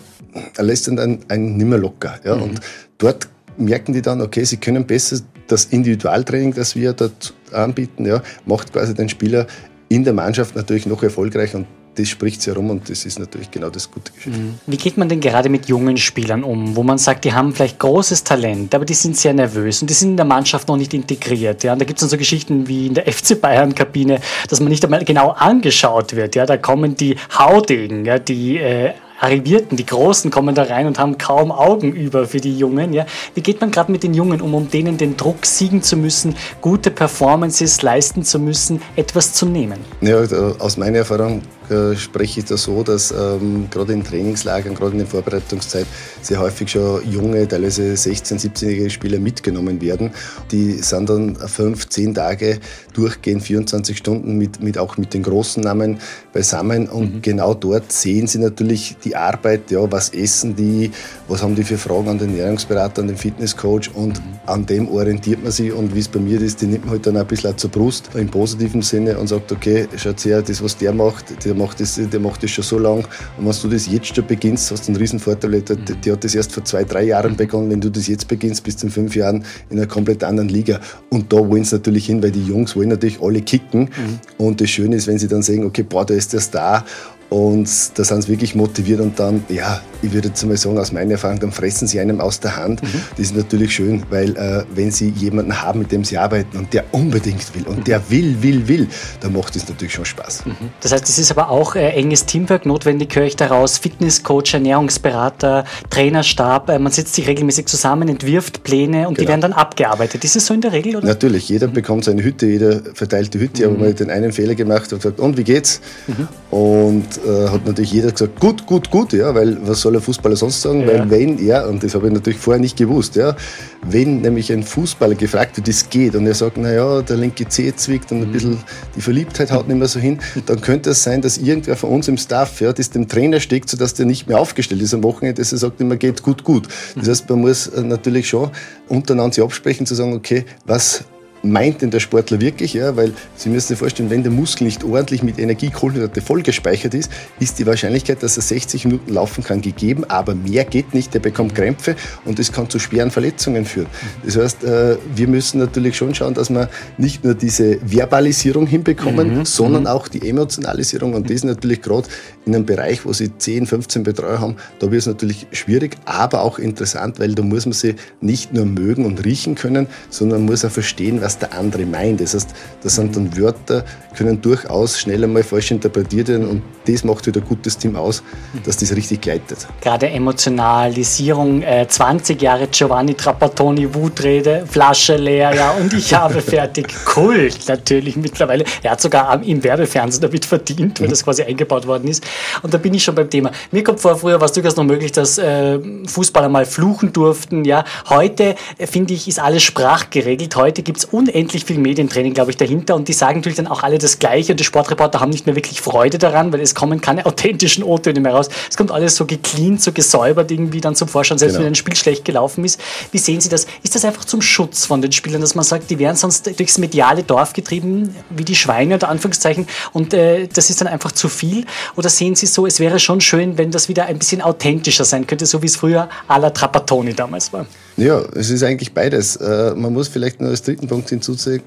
er 0.57 0.65
lässt 0.65 0.87
ihn 0.87 0.97
dann 0.97 1.19
einen 1.29 1.57
nimmer 1.57 1.79
locker. 1.79 2.21
Ja, 2.25 2.37
mhm. 2.37 2.43
Und 2.43 2.61
dort 2.99 3.29
merken 3.59 3.93
die 3.93 4.03
dann, 4.03 4.21
okay, 4.21 4.45
sie 4.45 4.57
können 4.57 4.87
besser 4.87 5.19
das 5.47 5.67
Individualtraining, 5.67 6.55
das 6.55 6.77
wir 6.77 6.93
dort 6.93 7.35
anbieten, 7.53 8.07
ja, 8.07 8.23
macht 8.47 8.73
quasi 8.73 8.95
den 8.95 9.09
Spieler 9.09 9.47
in 9.89 10.05
der 10.05 10.13
Mannschaft 10.13 10.55
natürlich 10.55 10.87
noch 10.87 11.03
erfolgreicher 11.03 11.59
und 11.59 11.67
das 11.99 12.09
spricht 12.09 12.43
sich 12.43 12.53
herum 12.53 12.71
und 12.71 12.89
das 12.89 13.05
ist 13.05 13.19
natürlich 13.19 13.51
genau 13.51 13.71
das 13.71 13.91
gute 13.91 14.13
Geschäft. 14.13 14.37
Mhm. 14.37 14.55
Wie 14.67 14.77
geht 14.77 14.97
man 14.97 15.09
denn 15.09 15.21
gerade 15.21 15.49
mit 15.49 15.67
jungen 15.67 15.97
Spielern 15.97 16.45
um, 16.45 16.77
wo 16.77 16.83
man 16.83 16.99
sagt, 16.99 17.25
die 17.25 17.33
haben 17.33 17.53
vielleicht 17.53 17.79
großes 17.79 18.23
Talent, 18.25 18.75
aber 18.75 18.85
die 18.85 18.95
sind 18.95 19.17
sehr 19.17 19.35
nervös 19.35 19.83
und 19.83 19.91
die 19.91 19.95
sind 19.95 20.11
in 20.11 20.17
der 20.17 20.27
Mannschaft 20.27 20.69
noch 20.69 20.77
nicht 20.77 20.95
integriert. 20.95 21.65
Ja? 21.65 21.73
Und 21.73 21.81
da 21.81 21.85
gibt 21.85 21.99
es 21.99 22.03
dann 22.03 22.11
so 22.11 22.17
Geschichten 22.17 22.69
wie 22.69 22.87
in 22.87 22.95
der 22.95 23.11
FC 23.13 23.41
Bayern-Kabine, 23.41 24.21
dass 24.49 24.61
man 24.61 24.69
nicht 24.69 24.85
einmal 24.85 25.05
genau 25.05 25.31
angeschaut 25.31 26.15
wird. 26.15 26.37
Ja? 26.37 26.47
Da 26.47 26.57
kommen 26.57 26.97
die 26.97 27.17
Haudegen, 27.37 28.05
ja? 28.05 28.19
die 28.19 28.59
äh, 28.59 28.93
Arrivierten, 29.21 29.77
die 29.77 29.87
Großen 29.87 30.31
kommen 30.31 30.55
da 30.55 30.65
rein 30.65 30.87
und 30.87 30.99
haben 30.99 31.19
kaum 31.19 31.51
Augen 31.51 31.93
über 31.93 32.27
für 32.27 32.41
die 32.41 32.57
Jungen. 32.57 32.93
Ja? 32.93 33.07
Wie 33.35 33.41
geht 33.41 33.61
man 33.61 33.71
gerade 33.71 33.91
mit 33.91 34.03
den 34.03 34.15
Jungen 34.15 34.41
um, 34.41 34.55
um 34.55 34.71
denen 34.71 34.97
den 34.97 35.17
Druck 35.17 35.45
siegen 35.45 35.83
zu 35.83 35.97
müssen, 35.97 36.37
gute 36.61 36.91
Performances 36.91 37.83
leisten 37.83 38.23
zu 38.23 38.39
müssen, 38.39 38.81
etwas 38.97 39.33
zu 39.33 39.47
nehmen? 39.47 39.79
Ja, 40.01 40.23
aus 40.59 40.77
meiner 40.77 40.99
Erfahrung 40.99 41.43
äh, 41.71 41.97
spreche 41.97 42.41
ich 42.41 42.47
da 42.47 42.57
so, 42.57 42.83
dass 42.83 43.11
ähm, 43.11 43.69
gerade 43.71 43.93
in 43.93 44.05
Trainingslagern, 44.05 44.75
gerade 44.75 44.93
in 44.93 44.99
der 44.99 45.07
Vorbereitungszeit, 45.07 45.87
sehr 46.23 46.41
häufig 46.41 46.71
schon 46.71 47.01
junge, 47.11 47.47
teilweise 47.47 47.95
16-, 47.95 48.41
17-jährige 48.41 48.91
Spieler 48.91 49.19
mitgenommen 49.19 49.81
werden. 49.81 50.11
Die 50.51 50.73
sind 50.75 51.09
dann 51.09 51.37
fünf, 51.37 51.89
zehn 51.89 52.15
Tage 52.15 52.61
durchgehend, 52.95 53.43
24 53.43 53.97
Stunden 53.97 54.39
mit, 54.39 54.63
mit 54.63 54.79
auch 54.79 54.97
mit 54.97 55.15
den 55.15 55.23
großen 55.23 55.63
Namen 55.63 55.99
beisammen. 56.33 56.89
Und 56.89 57.17
mhm. 57.17 57.23
genau 57.23 57.55
dort 57.55 57.93
sehen 57.93 58.27
sie 58.27 58.39
natürlich 58.39 58.97
die 59.05 59.15
Arbeit, 59.15 59.71
ja, 59.71 59.91
was 59.91 60.11
essen 60.11 60.57
die, 60.57 60.91
was 61.29 61.43
haben 61.43 61.55
die 61.55 61.65
für 61.65 61.79
Fragen 61.79 62.09
an 62.09 62.19
den 62.19 62.31
Ernährungsberater, 62.31 63.03
an 63.03 63.09
den 63.09 63.17
Fitnesscoach 63.17 63.95
und 63.95 64.19
mhm. 64.19 64.39
an 64.47 64.67
dem 64.67 64.89
orientiert 64.89 65.43
man 65.43 65.53
sich. 65.53 65.73
Und 65.73 65.95
wie 65.95 66.01
es 66.01 66.09
bei 66.09 66.21
mir 66.21 66.41
ist, 66.41 66.61
die 66.63 66.67
nimmt 66.67 66.85
man 66.85 66.93
halt 66.93 67.07
dann 67.07 67.17
ein 67.17 67.27
bisschen 67.27 67.57
zur 67.57 67.71
Brust 67.71 68.11
im 68.15 68.29
positiven 68.29 68.83
Sinne 68.83 69.19
und 69.19 69.29
sagt, 69.29 69.53
okay, 69.53 69.87
schaut 69.97 70.25
her, 70.25 70.43
das, 70.43 70.63
was 70.63 70.77
der 70.77 70.93
macht, 70.93 71.45
der 71.45 71.55
macht 71.59 71.81
das, 71.81 72.01
der 72.01 72.21
macht 72.21 72.43
das 72.43 72.51
schon 72.51 72.65
so 72.65 72.79
lang. 72.79 73.07
Und 73.37 73.47
wenn 73.47 73.63
du 73.63 73.69
das 73.69 73.87
jetzt 73.87 74.15
schon 74.15 74.27
beginnst, 74.27 74.71
hast 74.71 74.87
du 74.87 74.93
einen 74.93 74.97
riesen 74.97 75.19
Vorteil. 75.19 75.61
Der, 75.61 75.77
der 75.77 76.13
hat 76.13 76.25
das 76.25 76.35
erst 76.35 76.53
vor 76.53 76.65
zwei, 76.65 76.85
drei 76.85 77.05
Jahren 77.05 77.37
begonnen. 77.37 77.71
Wenn 77.71 77.81
du 77.81 77.91
das 77.91 78.07
jetzt 78.07 78.29
beginnst, 78.29 78.65
bis 78.65 78.77
zu 78.77 78.89
fünf 78.89 79.15
Jahren 79.15 79.45
in 79.69 79.79
einer 79.79 79.87
komplett 79.87 80.25
anderen 80.25 80.49
Liga. 80.49 80.81
Und 81.11 81.33
da 81.33 81.37
wollen 81.37 81.65
sie 81.65 81.75
natürlich 81.75 82.07
hin, 82.07 82.23
weil 82.23 82.31
die 82.31 82.45
Jungs 82.45 82.75
wollen 82.77 82.89
natürlich 82.89 83.21
alle 83.21 83.43
kicken. 83.43 83.81
Mhm. 83.81 84.19
Und 84.39 84.61
das 84.61 84.71
Schöne 84.71 84.97
ist, 84.97 85.07
wenn 85.07 85.19
sie 85.19 85.29
dann 85.29 85.43
sehen, 85.43 85.65
okay, 85.65 85.83
boah, 85.83 86.07
da 86.07 86.15
ist 86.15 86.33
der 86.33 86.41
Star 86.41 86.85
und 87.31 87.69
da 87.99 88.05
sind 88.05 88.23
sie 88.23 88.29
wirklich 88.29 88.55
motiviert 88.55 89.01
und 89.01 89.19
dann, 89.19 89.45
ja, 89.51 89.83
ich 90.01 90.13
würde 90.13 90.29
jetzt 90.29 90.45
mal 90.47 90.57
sagen, 90.57 90.79
aus 90.79 90.93
meiner 90.93 91.13
Erfahrung, 91.13 91.41
dann 91.41 91.53
fressen 91.53 91.87
sie 91.87 92.01
einem 92.01 92.21
aus 92.21 92.41
der 92.41 92.57
Hand. 92.57 92.83
Mhm. 92.83 93.03
Das 93.17 93.27
ist 93.27 93.37
natürlich 93.37 93.75
schön, 93.75 94.03
weil 94.09 94.37
äh, 94.37 94.65
wenn 94.75 94.91
sie 94.91 95.11
jemanden 95.11 95.61
haben, 95.61 95.81
mit 95.81 95.93
dem 95.93 96.05
sie 96.05 96.17
arbeiten 96.17 96.57
und 96.57 96.73
der 96.73 96.85
unbedingt 96.93 97.55
will 97.55 97.67
und 97.67 97.81
mhm. 97.81 97.85
der 97.85 98.11
will, 98.11 98.37
will, 98.41 98.67
will, 98.69 98.89
dann 99.21 99.35
macht 99.35 99.57
es 99.57 99.69
natürlich 99.69 99.93
schon 99.93 100.07
Spaß. 100.07 100.47
Mhm. 100.47 100.55
Das 100.81 100.93
heißt, 100.93 101.07
es 101.09 101.19
ist 101.19 101.31
aber 101.31 101.51
auch 101.51 101.75
äh, 101.75 101.91
enges 101.91 102.25
Teamwork 102.25 102.65
notwendig, 102.65 103.15
höre 103.15 103.27
ich 103.27 103.37
daraus. 103.37 103.77
Fitnesscoach, 103.77 104.55
Ernährungsberater, 104.55 105.65
Trainerstab, 105.91 106.71
äh, 106.71 106.79
man 106.79 106.93
setzt 106.93 107.15
sich 107.15 107.27
regelmäßig 107.27 107.67
zusammen, 107.67 108.09
entwirft 108.09 108.63
Pläne 108.63 109.09
und 109.09 109.15
genau. 109.15 109.27
die 109.27 109.29
werden 109.29 109.41
dann 109.43 109.53
abgearbeitet. 109.53 110.25
Ist 110.25 110.37
es 110.37 110.47
so 110.47 110.55
in 110.55 110.63
der 110.63 110.73
Regel? 110.73 110.97
Oder? 110.97 111.09
Natürlich, 111.09 111.49
jeder 111.51 111.69
mhm. 111.69 111.75
bekommt 111.75 112.05
seine 112.05 112.23
Hütte, 112.23 112.47
jeder 112.47 112.81
verteilt 112.95 113.35
die 113.35 113.41
Hütte. 113.41 113.65
Habe 113.65 113.75
mhm. 113.75 113.81
mal 113.81 113.93
den 113.93 114.11
einen 114.11 114.33
Fehler 114.33 114.55
gemacht 114.55 114.93
und 114.93 115.03
gesagt, 115.03 115.21
und 115.21 115.37
wie 115.37 115.45
geht's? 115.45 115.81
Mhm. 116.07 116.29
Und 116.51 117.18
äh, 117.27 117.49
hat 117.49 117.67
natürlich 117.67 117.93
jeder 117.93 118.13
gesagt, 118.13 118.41
gut, 118.41 118.67
gut, 118.67 118.91
gut, 118.91 119.13
ja, 119.13 119.35
weil 119.35 119.59
was 119.67 119.81
soll 119.81 119.97
ein 119.97 120.03
Fußballer 120.03 120.37
sonst 120.37 120.63
sagen? 120.63 120.83
Ja. 120.83 120.89
Weil 120.89 121.11
wenn, 121.11 121.45
ja, 121.45 121.67
und 121.67 121.83
das 121.83 121.95
habe 121.95 122.09
ich 122.09 122.13
natürlich 122.13 122.39
vorher 122.39 122.61
nicht 122.61 122.77
gewusst, 122.77 123.17
ja, 123.17 123.37
wenn 123.83 124.21
nämlich 124.21 124.53
ein 124.53 124.63
Fußballer 124.63 125.15
gefragt 125.15 125.57
wird, 125.57 125.67
wie 125.67 125.71
das 125.71 125.89
geht, 125.89 126.15
und 126.15 126.27
er 126.27 126.35
sagt, 126.35 126.57
naja, 126.57 127.03
der 127.03 127.17
linke 127.17 127.49
Zeh 127.49 127.75
zwickt 127.75 128.11
und 128.13 128.23
ein 128.23 128.29
mhm. 128.29 128.33
bisschen 128.33 128.59
die 128.97 129.01
Verliebtheit 129.01 129.51
haut 129.51 129.69
nicht 129.69 129.79
mehr 129.79 129.89
so 129.89 130.01
hin, 130.01 130.19
dann 130.47 130.61
könnte 130.61 130.91
es 130.91 131.03
sein, 131.03 131.23
dass 131.23 131.39
irgendwer 131.39 131.77
von 131.77 131.91
uns 131.91 132.09
im 132.09 132.17
Staff, 132.17 132.61
ja, 132.61 132.73
das 132.73 132.91
dem 132.91 133.09
Trainer 133.09 133.41
steckt, 133.41 133.69
sodass 133.69 133.95
der 133.95 134.07
nicht 134.07 134.29
mehr 134.29 134.39
aufgestellt 134.39 134.83
ist 134.83 134.95
am 134.95 135.03
Wochenende, 135.03 135.41
dass 135.41 135.53
er 135.53 135.59
sagt 135.59 135.81
immer, 135.81 135.97
geht 135.97 136.23
gut, 136.23 136.45
gut. 136.45 136.69
Das 136.97 137.09
heißt, 137.09 137.29
man 137.31 137.41
muss 137.41 137.67
äh, 137.69 137.83
natürlich 137.83 138.29
schon 138.29 138.51
untereinander 138.89 139.35
sich 139.35 139.45
absprechen, 139.45 139.87
zu 139.87 139.95
sagen, 139.95 140.15
okay, 140.15 140.45
was 140.65 141.05
meint 141.43 141.83
denn 141.83 141.91
der 141.91 142.01
Sportler 142.01 142.41
wirklich? 142.41 142.75
Ja, 142.75 142.97
weil 142.97 143.13
Sie 143.37 143.49
müssen 143.49 143.69
sich 143.69 143.79
vorstellen, 143.79 144.11
wenn 144.11 144.23
der 144.23 144.33
Muskel 144.33 144.65
nicht 144.65 144.85
ordentlich 144.85 145.23
mit 145.23 145.39
Energie, 145.39 145.71
Kohlenhydrate 145.71 146.21
vollgespeichert 146.21 146.95
ist, 146.95 147.11
ist 147.41 147.59
die 147.59 147.67
Wahrscheinlichkeit, 147.67 148.23
dass 148.23 148.37
er 148.37 148.43
60 148.43 148.87
Minuten 148.87 149.13
laufen 149.13 149.45
kann, 149.45 149.61
gegeben, 149.61 150.05
aber 150.05 150.35
mehr 150.35 150.65
geht 150.65 150.95
nicht. 150.95 151.15
Der 151.15 151.21
bekommt 151.21 151.55
Krämpfe 151.55 151.97
und 152.25 152.39
das 152.39 152.53
kann 152.53 152.69
zu 152.69 152.79
schweren 152.79 153.11
Verletzungen 153.11 153.65
führen. 153.65 153.89
Das 154.25 154.37
heißt, 154.37 154.65
äh, 154.65 154.97
wir 155.15 155.29
müssen 155.29 155.59
natürlich 155.59 155.97
schon 155.97 156.15
schauen, 156.15 156.35
dass 156.35 156.51
wir 156.51 156.69
nicht 156.97 157.25
nur 157.25 157.35
diese 157.35 157.79
Verbalisierung 157.83 158.67
hinbekommen, 158.67 159.39
mhm. 159.39 159.45
sondern 159.45 159.83
mhm. 159.83 159.89
auch 159.89 160.09
die 160.09 160.29
Emotionalisierung 160.29 161.15
und 161.15 161.31
das 161.31 161.45
natürlich 161.45 161.83
gerade 161.83 162.09
in 162.47 162.55
einem 162.55 162.67
Bereich, 162.67 163.05
wo 163.05 163.13
Sie 163.13 163.37
10, 163.37 163.67
15 163.67 164.03
Betreuer 164.03 164.41
haben, 164.41 164.57
da 164.79 164.91
wird 164.91 165.01
es 165.01 165.07
natürlich 165.07 165.47
schwierig, 165.53 165.97
aber 166.05 166.43
auch 166.43 166.59
interessant, 166.59 167.19
weil 167.19 167.35
da 167.35 167.43
muss 167.43 167.67
man 167.67 167.73
sie 167.73 167.95
nicht 168.21 168.53
nur 168.53 168.65
mögen 168.65 169.05
und 169.05 169.25
riechen 169.25 169.55
können, 169.55 169.87
sondern 170.11 170.41
man 170.41 170.47
muss 170.47 170.65
auch 170.65 170.71
verstehen, 170.71 171.21
was 171.21 171.28
der 171.37 171.53
andere 171.53 171.85
meint. 171.85 172.21
Das 172.21 172.35
heißt, 172.35 172.55
das 172.83 172.95
sind 172.95 173.17
dann 173.17 173.37
Wörter, 173.37 173.85
können 174.17 174.41
durchaus 174.41 174.99
schnell 174.99 175.23
einmal 175.25 175.43
falsch 175.43 175.71
interpretiert 175.71 176.29
werden 176.29 176.49
und 176.49 176.63
das 176.87 177.05
macht 177.05 177.27
wieder 177.27 177.41
ein 177.41 177.47
gutes 177.47 177.77
Team 177.77 177.97
aus, 177.97 178.23
dass 178.65 178.79
das 178.79 178.95
richtig 178.97 179.21
gleitet. 179.21 179.67
Gerade 179.81 180.09
Emotionalisierung, 180.09 181.63
äh, 181.63 181.87
20 181.87 182.41
Jahre 182.41 182.67
Giovanni 182.69 183.15
Trapattoni, 183.15 183.95
Wutrede, 183.95 184.65
Flasche 184.67 185.17
leer, 185.17 185.55
ja, 185.55 185.73
und 185.73 185.93
ich 185.93 186.15
habe 186.15 186.41
fertig. 186.41 186.87
Kult 187.05 187.69
natürlich 187.69 188.17
mittlerweile. 188.17 188.65
Er 188.83 188.93
hat 188.93 189.01
sogar 189.01 189.43
im 189.43 189.63
Werbefernsehen 189.63 190.23
damit 190.23 190.45
verdient, 190.45 191.01
weil 191.01 191.09
das 191.09 191.25
quasi 191.25 191.43
eingebaut 191.43 191.87
worden 191.87 192.09
ist. 192.09 192.25
Und 192.63 192.73
da 192.73 192.79
bin 192.79 192.95
ich 192.95 193.05
schon 193.05 193.15
beim 193.15 193.29
Thema. 193.29 193.51
Mir 193.71 193.85
kommt 193.85 194.01
vor, 194.01 194.17
früher 194.17 194.41
war 194.41 194.47
es 194.47 194.53
durchaus 194.53 194.77
noch 194.77 194.85
möglich, 194.85 195.13
dass 195.13 195.39
äh, 195.39 195.79
Fußballer 196.07 196.49
mal 196.49 196.65
fluchen 196.65 197.13
durften. 197.13 197.65
Ja, 197.65 197.85
heute 198.09 198.55
äh, 198.79 198.87
finde 198.87 199.15
ich, 199.15 199.29
ist 199.29 199.39
alles 199.39 199.63
sprachgeregelt. 199.63 200.57
Heute 200.57 200.83
gibt 200.83 200.99
es 200.99 201.05
unendlich 201.19 201.65
viel 201.65 201.79
Medientraining, 201.79 202.35
glaube 202.35 202.51
ich, 202.51 202.57
dahinter. 202.57 202.95
Und 202.95 203.09
die 203.09 203.13
sagen 203.13 203.39
natürlich 203.39 203.57
dann 203.57 203.67
auch 203.67 203.83
alle 203.83 203.99
das 203.99 204.19
Gleiche. 204.19 204.53
Und 204.53 204.61
die 204.61 204.65
Sportreporter 204.65 205.21
haben 205.21 205.31
nicht 205.31 205.47
mehr 205.47 205.57
wirklich 205.57 205.81
Freude 205.81 206.19
daran, 206.19 206.53
weil 206.53 206.61
es 206.61 206.75
kommen 206.75 207.01
keine 207.01 207.27
authentischen 207.27 207.85
O-Töne 207.85 208.21
mehr 208.21 208.35
raus. 208.35 208.49
Es 208.71 208.77
kommt 208.77 208.91
alles 208.91 209.17
so 209.17 209.27
gecleant, 209.27 209.83
so 209.83 209.93
gesäubert 209.93 210.51
irgendwie 210.51 210.81
dann 210.81 210.95
zum 210.95 211.09
Vorschein, 211.09 211.39
selbst 211.39 211.55
genau. 211.55 211.65
wenn 211.65 211.73
ein 211.73 211.77
Spiel 211.77 211.97
schlecht 211.97 212.25
gelaufen 212.25 212.65
ist. 212.65 212.81
Wie 213.13 213.19
sehen 213.19 213.41
Sie 213.41 213.49
das? 213.49 213.67
Ist 213.83 213.95
das 213.95 214.05
einfach 214.05 214.25
zum 214.25 214.43
Schutz 214.43 214.87
von 214.87 215.03
den 215.03 215.13
Spielern, 215.13 215.41
dass 215.41 215.55
man 215.55 215.65
sagt, 215.65 215.91
die 215.91 215.99
werden 215.99 216.17
sonst 216.17 216.47
durchs 216.59 216.79
mediale 216.79 217.23
Dorf 217.23 217.53
getrieben, 217.53 218.15
wie 218.31 218.45
die 218.45 218.55
Schweine 218.55 218.95
unter 218.95 219.09
Anführungszeichen, 219.09 219.67
und 219.93 220.15
äh, 220.15 220.47
das 220.47 220.71
ist 220.71 220.81
dann 220.81 220.89
einfach 220.89 221.13
zu 221.13 221.29
viel? 221.29 221.65
Oder 221.97 222.09
sehen 222.09 222.35
Sie 222.35 222.47
so, 222.47 222.67
es 222.67 222.81
wäre 222.81 222.99
schon 222.99 223.21
schön, 223.21 223.59
wenn 223.59 223.71
das 223.71 223.89
wieder 223.89 224.07
ein 224.07 224.19
bisschen 224.19 224.43
authentischer 224.43 225.05
sein 225.05 225.27
könnte, 225.27 225.47
so 225.47 225.63
wie 225.63 225.67
es 225.67 225.77
früher 225.77 226.09
à 226.29 226.39
la 226.39 226.51
Trapattoni 226.51 227.15
damals 227.15 227.53
war? 227.53 227.67
Ja, 227.99 228.23
es 228.37 228.49
ist 228.51 228.63
eigentlich 228.63 228.95
beides. 228.95 229.35
Äh, 229.37 229.75
man 229.75 229.93
muss 229.93 230.07
vielleicht 230.07 230.41
nur 230.41 230.51
als 230.51 230.63
dritten 230.63 230.87
Punkt 230.87 231.09
hinzusagen, 231.11 231.65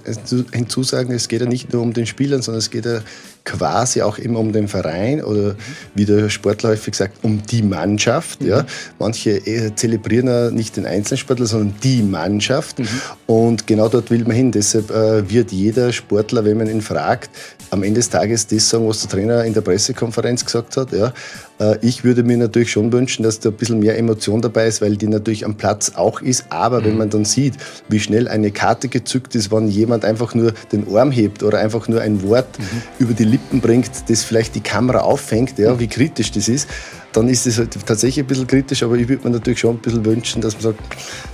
es 1.14 1.28
geht 1.28 1.42
ja 1.42 1.46
nicht 1.46 1.74
nur 1.74 1.82
um 1.82 1.92
den 1.92 2.06
Spielern, 2.06 2.42
sondern 2.42 2.60
es 2.60 2.70
geht 2.70 2.86
ja 2.86 3.02
quasi 3.44 4.02
auch 4.02 4.18
immer 4.18 4.40
um 4.40 4.52
den 4.52 4.68
Verein 4.68 5.24
oder 5.24 5.56
wie 5.96 6.06
der 6.06 6.30
Sportler 6.30 6.72
häufig 6.72 6.96
sagt, 6.96 7.24
um 7.24 7.42
die 7.44 7.64
Mannschaft. 7.64 8.42
Mhm. 8.42 8.48
Ja. 8.48 8.66
Manche 9.00 9.32
äh, 9.32 9.74
zelebrieren 9.76 10.28
ja 10.28 10.52
nicht 10.52 10.78
den 10.78 10.86
Einzelsportler, 10.86 11.46
sondern 11.46 11.74
die 11.84 12.04
Mannschaft. 12.04 12.80
Mhm. 12.80 12.88
Und 13.26 13.68
genau 13.68 13.90
dort 13.90 14.12
will 14.12 14.24
man 14.24 14.36
hin. 14.36 14.52
Deshalb 14.52 14.92
äh, 14.92 15.30
wird 15.30 15.52
jeder 15.52 15.92
Sportler, 15.92 16.46
wenn 16.46 16.58
man 16.58 16.70
ihn 16.70 16.82
fragt, 16.82 17.30
am 17.72 17.84
Ende 17.84 18.00
des 18.00 18.10
Tages 18.10 18.48
das 18.48 18.70
sagen, 18.70 18.88
was 18.88 19.02
der 19.02 19.10
Trainer 19.10 19.46
in 19.46 19.54
der 19.54 19.62
Pressekonferenz 19.62 20.46
gesagt 20.46 20.76
hat. 20.78 20.92
Ja. 20.92 21.14
Äh, 21.60 21.78
ich 21.82 22.04
würde 22.04 22.24
mir 22.24 22.38
natürlich 22.38 22.72
schon 22.72 22.92
wünschen, 22.92 23.24
dass 23.24 23.40
da 23.40 23.50
ein 23.50 23.56
bisschen 23.56 23.80
mehr 23.80 23.98
Emotion 23.98 24.42
dabei 24.42 24.68
ist, 24.68 24.82
weil 24.82 24.98
die 24.98 25.08
natürlich 25.08 25.46
am 25.46 25.56
Platz 25.56 25.94
auch 25.96 26.22
ist. 26.22 26.46
Aber 26.50 26.82
mhm. 26.82 26.86
wenn 26.86 26.98
man 26.98 27.10
dann 27.10 27.26
sieht, 27.26 27.56
wie 27.88 28.00
schnell 28.00 28.28
eine 28.28 28.52
Karte 28.52 28.90
gezückt 28.90 29.36
ist, 29.36 29.52
wenn 29.52 29.70
jemand 29.70 30.04
einfach 30.04 30.36
nur 30.36 30.54
den 30.72 30.86
Arm 30.96 31.12
hebt 31.12 31.44
oder 31.44 31.60
einfach 31.60 31.88
nur 31.88 32.02
ein 32.02 32.24
Wort 32.24 32.60
mhm. 32.60 32.66
über 33.00 33.14
die 33.14 33.24
Lippen 33.32 33.62
bringt, 33.62 34.10
das 34.10 34.24
vielleicht 34.24 34.56
die 34.56 34.62
Kamera 34.62 35.00
auffängt, 35.00 35.58
ja, 35.58 35.80
wie 35.80 35.88
kritisch 35.88 36.32
das 36.32 36.48
ist, 36.48 36.70
dann 37.14 37.28
ist 37.28 37.46
es 37.48 37.58
halt 37.58 37.78
tatsächlich 37.86 38.24
ein 38.24 38.28
bisschen 38.28 38.48
kritisch, 38.48 38.84
aber 38.84 38.96
ich 38.96 39.08
würde 39.08 39.28
mir 39.28 39.34
natürlich 39.34 39.60
schon 39.60 39.76
ein 39.76 39.80
bisschen 39.80 40.06
wünschen, 40.06 40.42
dass 40.42 40.54
man 40.54 40.62
sagt, 40.62 40.80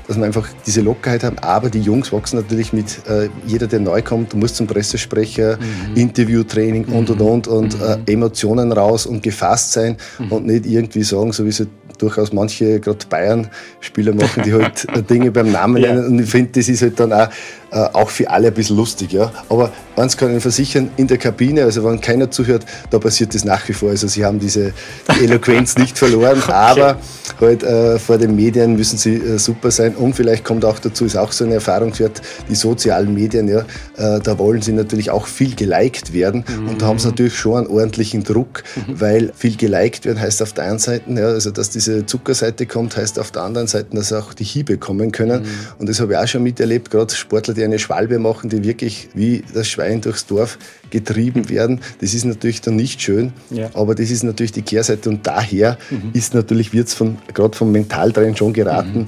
dass 0.08 0.18
wir 0.18 0.26
einfach 0.26 0.48
diese 0.66 0.82
Lockerheit 0.82 1.24
haben. 1.24 1.38
Aber 1.40 1.70
die 1.70 1.82
Jungs 1.82 2.12
wachsen 2.12 2.38
natürlich 2.38 2.74
mit, 2.74 3.08
äh, 3.08 3.30
jeder, 3.46 3.68
der 3.68 3.80
neu 3.80 4.02
kommt, 4.02 4.34
muss 4.34 4.54
zum 4.54 4.68
Pressesprecher, 4.68 5.58
mhm. 5.58 5.96
Interviewtraining 5.96 6.86
und 6.86 7.10
und 7.10 7.22
und 7.22 7.48
und 7.48 7.78
mhm. 7.78 7.86
äh, 8.08 8.12
Emotionen 8.12 8.72
raus 8.72 9.06
und 9.06 9.22
gefasst 9.22 9.74
sein 9.74 9.98
mhm. 10.20 10.32
und 10.32 10.46
nicht 10.46 10.66
irgendwie 10.66 11.04
sagen, 11.04 11.32
so 11.32 11.46
wie 11.46 11.52
sie 11.52 11.68
durchaus 11.98 12.32
manche, 12.32 12.80
gerade 12.80 13.06
Bayern-Spieler 13.10 14.13
machen, 14.13 14.44
die 14.44 14.54
halt 14.54 14.88
Dinge 15.10 15.32
beim 15.32 15.52
Namen 15.52 15.82
nennen. 15.82 16.04
Ja. 16.04 16.06
Und 16.06 16.20
ich 16.20 16.30
finde, 16.30 16.52
das 16.54 16.70
ist 16.70 16.82
halt 16.82 17.00
dann 17.00 17.12
auch 17.12 17.30
äh, 17.70 17.80
auch 17.94 18.10
für 18.10 18.30
alle 18.30 18.48
ein 18.48 18.54
bisschen 18.54 18.78
lustig. 18.78 19.12
Ja? 19.12 19.32
Aber 19.50 19.72
eins 19.98 20.16
kann 20.16 20.36
ich 20.36 20.42
versichern, 20.42 20.90
in 20.96 21.08
der 21.08 21.18
Kabine, 21.18 21.63
also 21.63 21.84
wenn 21.84 22.00
keiner 22.00 22.32
zuhört, 22.32 22.66
da 22.90 23.00
passiert 23.00 23.36
das 23.36 23.44
nach 23.44 23.68
wie 23.68 23.74
vor. 23.74 23.90
Also 23.90 24.08
sie 24.08 24.24
haben 24.24 24.40
diese 24.40 24.74
die 25.16 25.26
Eloquenz 25.26 25.66
nicht 25.75 25.97
verloren, 25.97 26.39
okay. 26.43 26.51
aber 26.51 26.97
halt 27.39 27.63
äh, 27.63 27.99
vor 27.99 28.17
den 28.17 28.36
Medien 28.36 28.75
müssen 28.75 28.97
sie 28.97 29.15
äh, 29.15 29.38
super 29.38 29.71
sein. 29.71 29.95
Und 29.95 30.13
vielleicht 30.13 30.43
kommt 30.43 30.63
auch 30.65 30.80
dazu, 30.80 31.06
ist 31.06 31.17
auch 31.17 31.32
so 31.32 31.45
eine 31.45 31.56
Erfahrungswert, 31.56 32.21
die 32.49 32.56
sozialen 32.56 33.13
Medien, 33.13 33.47
ja, 33.47 33.65
äh, 33.97 34.19
da 34.21 34.38
wollen 34.38 34.62
sie 34.62 34.73
natürlich 34.73 35.12
auch 35.12 35.27
viel 35.27 35.56
geliked 35.56 36.13
werden. 36.13 36.45
Mhm. 36.47 36.69
Und 36.69 36.82
da 36.82 36.88
haben 36.88 36.99
sie 36.99 37.08
natürlich 37.08 37.38
schon 37.38 37.58
einen 37.58 37.67
ordentlichen 37.67 38.23
Druck, 38.23 38.63
mhm. 38.75 39.01
weil 39.01 39.32
viel 39.36 39.56
geliked 39.56 40.06
werden 40.06 40.19
heißt 40.19 40.41
auf 40.41 40.53
der 40.53 40.65
einen 40.65 40.80
Seite, 40.80 41.12
ja, 41.12 41.27
also 41.27 41.51
dass 41.51 41.69
diese 41.69 42.06
Zuckerseite 42.06 42.65
kommt, 42.65 42.95
heißt 42.95 43.19
auf 43.19 43.32
der 43.32 43.43
anderen 43.43 43.67
Seite, 43.67 43.95
dass 43.95 44.13
auch 44.13 44.34
die 44.34 44.43
Hiebe 44.43 44.77
kommen 44.77 45.12
können. 45.12 45.43
Mhm. 45.43 45.47
Und 45.80 45.89
das 45.89 45.99
habe 45.99 46.13
ich 46.13 46.19
auch 46.19 46.27
schon 46.27 46.43
miterlebt, 46.43 46.91
gerade 46.91 47.13
Sportler, 47.13 47.53
die 47.53 47.63
eine 47.63 47.80
Schwalbe 47.80 48.19
machen, 48.19 48.49
die 48.49 48.63
wirklich 48.63 49.10
wie 49.13 49.43
das 49.53 49.67
Schwein 49.67 50.01
durchs 50.01 50.25
Dorf 50.25 50.58
getrieben 50.89 51.50
werden. 51.50 51.82
Das 52.02 52.13
ist 52.13 52.26
natürlich 52.26 52.62
dann 52.62 52.76
nicht 52.76 53.02
schön, 53.02 53.34
ja. 53.50 53.69
aber 53.73 53.95
das 53.95 54.10
ist 54.10 54.23
natürlich 54.23 54.52
die 54.52 54.62
Kehrseite 54.62 55.10
und 55.10 55.26
daher 55.26 55.78
mhm. 55.89 56.12
ist 56.13 56.34
natürlich, 56.34 56.73
wird 56.73 56.88
es 56.88 56.97
gerade 57.34 57.58
vom 57.58 57.71
Mentaltrainer 57.71 58.36
schon 58.36 58.54
geraten, 58.54 59.00
mhm. 59.00 59.08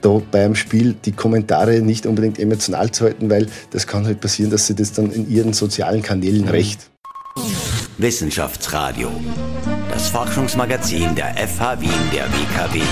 da 0.00 0.20
beim 0.30 0.54
Spiel 0.54 0.94
die 1.04 1.12
Kommentare 1.12 1.80
nicht 1.80 2.06
unbedingt 2.06 2.38
emotional 2.38 2.90
zu 2.90 3.04
halten, 3.04 3.30
weil 3.30 3.46
das 3.70 3.86
kann 3.86 4.04
halt 4.06 4.20
passieren, 4.20 4.50
dass 4.50 4.66
sie 4.66 4.74
das 4.74 4.92
dann 4.92 5.10
in 5.10 5.28
ihren 5.30 5.52
sozialen 5.52 6.02
Kanälen 6.02 6.42
mhm. 6.42 6.48
recht. 6.48 6.90
Wissenschaftsradio, 7.98 9.10
das 9.90 10.08
Forschungsmagazin 10.08 11.14
der 11.14 11.34
FH 11.36 11.80
Wien 11.80 11.90
der 12.12 12.26
WKW. 12.26 12.82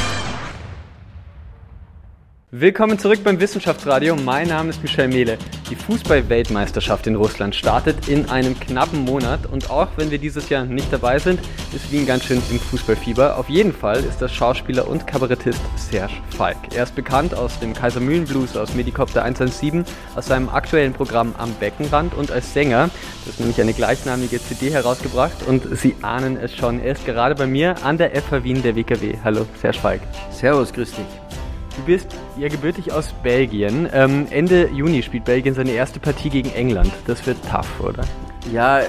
Willkommen 2.56 3.00
zurück 3.00 3.24
beim 3.24 3.40
Wissenschaftsradio. 3.40 4.14
Mein 4.14 4.46
Name 4.46 4.70
ist 4.70 4.80
Michel 4.80 5.08
Mehle. 5.08 5.38
Die 5.70 5.74
Fußball-Weltmeisterschaft 5.74 7.04
in 7.08 7.16
Russland 7.16 7.52
startet 7.52 8.06
in 8.06 8.30
einem 8.30 8.60
knappen 8.60 9.00
Monat 9.00 9.46
und 9.46 9.70
auch 9.70 9.88
wenn 9.96 10.12
wir 10.12 10.18
dieses 10.18 10.50
Jahr 10.50 10.64
nicht 10.64 10.92
dabei 10.92 11.18
sind, 11.18 11.40
ist 11.74 11.90
Wien 11.90 12.06
ganz 12.06 12.22
schön 12.22 12.40
im 12.52 12.60
Fußballfieber. 12.60 13.38
Auf 13.38 13.48
jeden 13.48 13.72
Fall 13.72 13.96
ist 14.04 14.22
das 14.22 14.32
Schauspieler 14.32 14.86
und 14.86 15.04
Kabarettist 15.04 15.60
Serge 15.74 16.12
Falk. 16.30 16.56
Er 16.76 16.84
ist 16.84 16.94
bekannt 16.94 17.34
aus 17.34 17.58
dem 17.58 17.74
Kaisermühlenblues, 17.74 18.56
aus 18.56 18.72
Medikopter 18.76 19.24
117, 19.24 19.84
aus 20.14 20.26
seinem 20.26 20.48
aktuellen 20.48 20.92
Programm 20.92 21.34
Am 21.36 21.52
Beckenrand 21.54 22.14
und 22.14 22.30
als 22.30 22.54
Sänger. 22.54 22.88
Das 23.24 23.34
ist 23.34 23.40
nämlich 23.40 23.60
eine 23.60 23.72
gleichnamige 23.72 24.40
CD 24.40 24.70
herausgebracht 24.70 25.42
und 25.48 25.76
Sie 25.76 25.96
ahnen 26.02 26.36
es 26.36 26.54
schon. 26.54 26.78
Er 26.78 26.92
ist 26.92 27.04
gerade 27.04 27.34
bei 27.34 27.48
mir 27.48 27.84
an 27.84 27.98
der 27.98 28.14
FH 28.14 28.44
Wien 28.44 28.62
der 28.62 28.76
WKW. 28.76 29.16
Hallo, 29.24 29.44
Serge 29.60 29.78
Falk. 29.80 30.02
Servus, 30.30 30.72
grüß 30.72 30.92
dich. 30.92 31.43
Du 31.76 31.82
bist 31.82 32.06
ja 32.38 32.48
gebürtig 32.48 32.92
aus 32.92 33.12
Belgien. 33.22 33.88
Ähm, 33.92 34.26
Ende 34.30 34.68
Juni 34.68 35.02
spielt 35.02 35.24
Belgien 35.24 35.54
seine 35.54 35.72
erste 35.72 35.98
Partie 35.98 36.30
gegen 36.30 36.50
England. 36.50 36.92
Das 37.06 37.26
wird 37.26 37.36
tough, 37.50 37.80
oder? 37.80 38.04
Ja, 38.52 38.78
äh, 38.80 38.84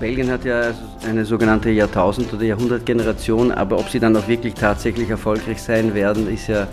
Belgien 0.00 0.30
hat 0.30 0.44
ja 0.44 0.74
eine 1.08 1.24
sogenannte 1.24 1.70
Jahrtausend- 1.70 2.34
oder 2.34 2.44
Jahrhundertgeneration, 2.44 3.52
aber 3.52 3.78
ob 3.78 3.88
sie 3.88 4.00
dann 4.00 4.14
auch 4.16 4.28
wirklich 4.28 4.52
tatsächlich 4.52 5.08
erfolgreich 5.08 5.62
sein 5.62 5.94
werden, 5.94 6.28
ist 6.28 6.48
ja, 6.48 6.66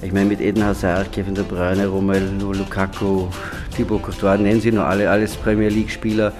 ich 0.00 0.12
meine, 0.12 0.26
mit 0.26 0.40
Eden 0.40 0.64
Hazard, 0.64 1.12
Kevin 1.12 1.34
De 1.34 1.44
Bruyne, 1.44 1.86
Romelu 1.86 2.52
Lukaku, 2.52 3.26
Thibaut 3.76 4.02
Courtois, 4.02 4.38
nennen 4.38 4.60
sie 4.60 4.72
nur 4.72 4.86
alle, 4.86 5.10
alles 5.10 5.36
Premier 5.36 5.68
League-Spieler. 5.68 6.32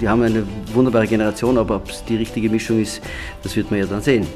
Die 0.00 0.08
haben 0.08 0.22
eine 0.22 0.44
wunderbare 0.74 1.06
Generation, 1.06 1.56
aber 1.56 1.76
ob 1.76 1.90
es 1.90 2.04
die 2.04 2.16
richtige 2.16 2.50
Mischung 2.50 2.80
ist, 2.82 3.00
das 3.42 3.56
wird 3.56 3.70
man 3.70 3.80
ja 3.80 3.86
dann 3.86 4.02
sehen. 4.02 4.26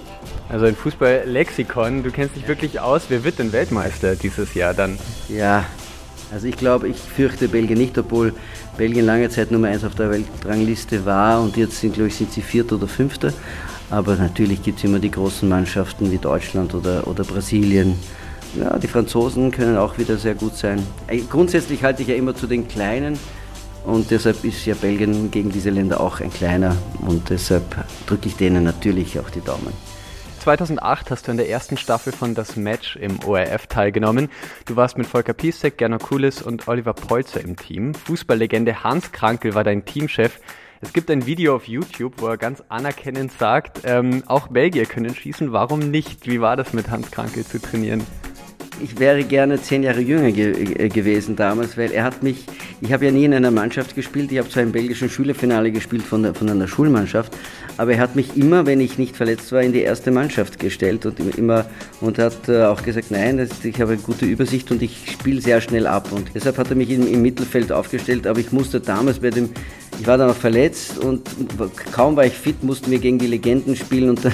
Also 0.55 0.67
ein 0.67 0.77
Fußball-Lexikon, 0.77 2.05
du 2.05 2.13
kennst 2.13 2.37
dich 2.37 2.47
wirklich 2.47 2.79
aus. 2.79 3.07
Wer 3.09 3.25
wird 3.25 3.41
denn 3.41 3.51
Weltmeister 3.51 4.15
dieses 4.15 4.55
Jahr 4.55 4.73
dann? 4.73 4.97
Ja, 5.29 5.65
also 6.33 6.47
ich 6.47 6.57
glaube, 6.57 6.87
ich 6.87 6.97
fürchte 6.97 7.49
Belgien 7.49 7.77
nicht, 7.77 7.99
obwohl 7.99 8.33
Belgien 8.77 9.05
lange 9.05 9.29
Zeit 9.31 9.51
Nummer 9.51 9.67
1 9.67 9.83
auf 9.83 9.97
der 9.97 10.13
Weltrangliste 10.13 11.05
war 11.05 11.43
und 11.43 11.57
jetzt 11.57 11.81
sind, 11.81 11.95
glaube 11.95 12.07
ich, 12.07 12.15
sind 12.15 12.31
sie 12.31 12.41
Vierter 12.41 12.77
oder 12.77 12.87
Fünfter. 12.87 13.33
Aber 13.91 14.15
natürlich 14.15 14.63
gibt 14.63 14.79
es 14.79 14.85
immer 14.85 15.01
die 15.01 15.11
großen 15.11 15.49
Mannschaften 15.49 16.13
wie 16.13 16.19
Deutschland 16.19 16.73
oder, 16.73 17.05
oder 17.09 17.25
Brasilien. 17.25 17.99
Ja, 18.57 18.79
die 18.79 18.87
Franzosen 18.87 19.51
können 19.51 19.77
auch 19.77 19.99
wieder 19.99 20.19
sehr 20.19 20.37
gut 20.37 20.55
sein. 20.55 20.81
Grundsätzlich 21.31 21.83
halte 21.83 22.03
ich 22.03 22.09
ja 22.11 22.15
immer 22.15 22.37
zu 22.37 22.47
den 22.47 22.69
Kleinen 22.69 23.19
und 23.85 24.09
deshalb 24.13 24.45
ist 24.45 24.65
ja 24.67 24.77
Belgien 24.77 25.33
gegen 25.33 25.51
diese 25.51 25.71
Länder 25.71 26.01
auch 26.01 26.21
ein 26.21 26.33
kleiner 26.33 26.77
und 27.05 27.29
deshalb 27.29 27.65
drücke 28.07 28.29
ich 28.29 28.37
denen 28.37 28.63
natürlich 28.63 29.19
auch 29.19 29.31
die 29.31 29.41
Daumen. 29.41 29.84
2008 30.45 31.11
hast 31.11 31.27
du 31.27 31.31
in 31.31 31.39
der 31.39 31.49
ersten 31.49 31.79
Staffel 31.79 32.13
von 32.13 32.35
Das 32.35 32.55
Match 32.57 32.97
im 32.97 33.19
ORF 33.25 33.67
teilgenommen. 33.67 34.29
Du 34.67 34.77
warst 34.77 34.99
mit 34.99 35.07
Volker 35.07 35.33
Piesek, 35.33 35.79
Gernot 35.79 36.03
Kulis 36.03 36.43
und 36.43 36.69
Oliver 36.69 36.93
Polzer 36.93 37.41
im 37.41 37.57
Team. 37.57 37.95
Fußballlegende 37.95 38.85
Hans 38.85 39.11
Krankel 39.11 39.55
war 39.55 39.65
dein 39.65 39.87
Teamchef. 39.87 40.41
Es 40.83 40.93
gibt 40.93 41.11
ein 41.11 41.25
Video 41.25 41.57
auf 41.57 41.67
YouTube, 41.67 42.21
wo 42.21 42.27
er 42.27 42.37
ganz 42.37 42.63
anerkennend 42.69 43.33
sagt, 43.33 43.81
ähm, 43.85 44.23
auch 44.27 44.49
Belgier 44.49 44.85
können 44.85 45.15
schießen, 45.15 45.53
warum 45.53 45.79
nicht? 45.79 46.27
Wie 46.27 46.43
war 46.43 46.57
das 46.57 46.75
mit 46.75 46.91
Hans 46.91 47.11
Krankel 47.11 47.47
zu 47.47 47.59
trainieren? 47.59 48.07
Ich 48.83 48.99
wäre 48.99 49.25
gerne 49.25 49.61
zehn 49.61 49.83
Jahre 49.83 50.01
jünger 50.01 50.33
ge 50.33 50.85
äh, 50.85 50.89
gewesen 50.89 51.37
damals, 51.37 51.77
weil 51.77 51.93
er 51.93 52.05
hat 52.05 52.23
mich, 52.23 52.45
ich 52.81 52.93
habe 52.93 53.07
ja 53.07 53.11
nie 53.11 53.25
in 53.25 53.35
einer 53.35 53.51
Mannschaft 53.51 53.95
gespielt, 53.95 54.33
ich 54.33 54.39
habe 54.39 54.49
zwar 54.49 54.63
im 54.63 54.73
belgischen 54.73 55.09
Schülerfinale 55.09 55.71
gespielt 55.71 56.03
von, 56.03 56.23
der, 56.23 56.35
von 56.35 56.49
einer 56.49 56.69
Schulmannschaft, 56.69 57.37
aber 57.77 57.93
er 57.93 57.99
hat 57.99 58.17
mich 58.17 58.37
immer, 58.37 58.67
wenn 58.67 58.81
ich 58.81 58.99
nicht 58.99 59.17
verletzt 59.17 59.53
war, 59.53 59.63
in 59.63 59.73
die 59.73 59.83
erste 59.83 60.11
Mannschaft 60.11 60.59
gestellt 60.59 61.07
und 61.07 61.19
immer 61.37 61.67
und 62.01 62.19
hat 62.19 62.49
äh, 62.49 62.65
auch 62.65 62.83
gesagt, 62.83 63.11
nein, 63.11 63.39
das, 63.39 63.65
ich 63.65 63.81
habe 63.81 63.93
eine 63.93 64.03
gute 64.03 64.27
Übersicht 64.27 64.71
und 64.71 64.83
ich 64.83 65.11
spiele 65.11 65.41
sehr 65.41 65.61
schnell 65.61 65.87
ab. 65.87 66.13
Und 66.13 66.31
deshalb 66.35 66.59
hat 66.59 66.71
er 66.71 66.77
mich 66.77 66.91
im, 66.91 67.07
im 67.07 67.23
Mittelfeld 67.23 67.73
aufgestellt, 67.73 68.27
aber 68.27 68.39
ich 68.39 68.53
musste 68.53 68.81
damals 68.81 69.19
bei 69.19 69.31
dem 69.31 69.51
ich 70.01 70.07
war 70.07 70.19
dann 70.19 70.31
auch 70.31 70.37
verletzt 70.37 70.99
und 70.99 71.29
kaum 71.93 72.17
war 72.17 72.27
ich 72.27 72.33
fit, 72.33 72.63
mussten 72.63 72.91
wir 72.91 72.99
gegen 72.99 73.19
die 73.19 73.27
Legenden 73.27 73.77
spielen 73.77 74.11
und 74.11 74.25
da 74.25 74.31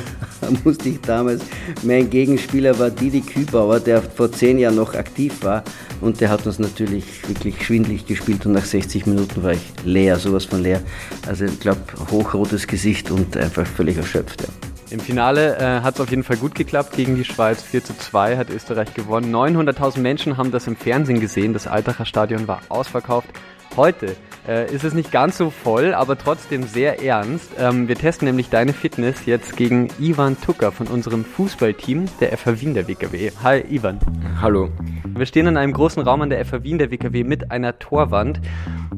musste 0.64 0.88
ich 0.88 1.00
damals, 1.00 1.42
mein 1.82 2.08
Gegenspieler 2.08 2.78
war 2.78 2.90
Didi 2.90 3.20
Kübauer, 3.20 3.80
der 3.80 4.02
vor 4.02 4.29
zehn 4.32 4.58
Jahren 4.58 4.76
noch 4.76 4.94
aktiv 4.94 5.42
war 5.42 5.64
und 6.00 6.20
der 6.20 6.30
hat 6.30 6.46
uns 6.46 6.58
natürlich 6.58 7.28
wirklich 7.28 7.64
schwindlig 7.64 8.06
gespielt 8.06 8.46
und 8.46 8.52
nach 8.52 8.64
60 8.64 9.06
Minuten 9.06 9.42
war 9.42 9.52
ich 9.52 9.62
leer, 9.84 10.18
sowas 10.18 10.44
von 10.44 10.62
leer. 10.62 10.80
Also 11.26 11.44
ich 11.44 11.60
glaube, 11.60 11.80
hochrotes 12.10 12.66
Gesicht 12.66 13.10
und 13.10 13.36
einfach 13.36 13.66
völlig 13.66 13.96
erschöpft. 13.96 14.42
Ja. 14.42 14.48
Im 14.90 14.98
Finale 14.98 15.56
äh, 15.56 15.82
hat 15.82 15.94
es 15.94 16.00
auf 16.00 16.10
jeden 16.10 16.24
Fall 16.24 16.36
gut 16.36 16.56
geklappt. 16.56 16.96
Gegen 16.96 17.14
die 17.14 17.24
Schweiz 17.24 17.62
4 17.62 17.84
zu 17.84 17.96
2 17.96 18.36
hat 18.36 18.50
Österreich 18.50 18.92
gewonnen. 18.92 19.32
900.000 19.32 20.00
Menschen 20.00 20.36
haben 20.36 20.50
das 20.50 20.66
im 20.66 20.74
Fernsehen 20.74 21.20
gesehen. 21.20 21.52
Das 21.52 21.68
Altacher 21.68 22.04
Stadion 22.04 22.48
war 22.48 22.60
ausverkauft. 22.68 23.28
Heute 23.76 24.16
äh, 24.48 24.72
ist 24.74 24.84
es 24.84 24.94
nicht 24.94 25.12
ganz 25.12 25.38
so 25.38 25.50
voll, 25.50 25.94
aber 25.94 26.18
trotzdem 26.18 26.64
sehr 26.64 27.02
ernst. 27.02 27.52
Ähm, 27.58 27.86
wir 27.86 27.94
testen 27.94 28.26
nämlich 28.26 28.48
deine 28.48 28.72
Fitness 28.72 29.26
jetzt 29.26 29.56
gegen 29.56 29.88
Ivan 30.00 30.36
Tucker 30.40 30.72
von 30.72 30.88
unserem 30.88 31.24
Fußballteam 31.24 32.06
der 32.20 32.36
FH 32.36 32.60
Wien 32.60 32.74
der 32.74 32.88
WKW. 32.88 33.30
Hi 33.42 33.64
Ivan. 33.70 34.00
Hallo. 34.40 34.70
Wir 35.16 35.26
stehen 35.26 35.46
in 35.46 35.56
einem 35.56 35.72
großen 35.72 36.02
Raum 36.02 36.22
an 36.22 36.30
der 36.30 36.44
FH 36.44 36.64
Wien 36.64 36.78
der 36.78 36.90
WKW 36.90 37.22
mit 37.22 37.50
einer 37.52 37.78
Torwand 37.78 38.40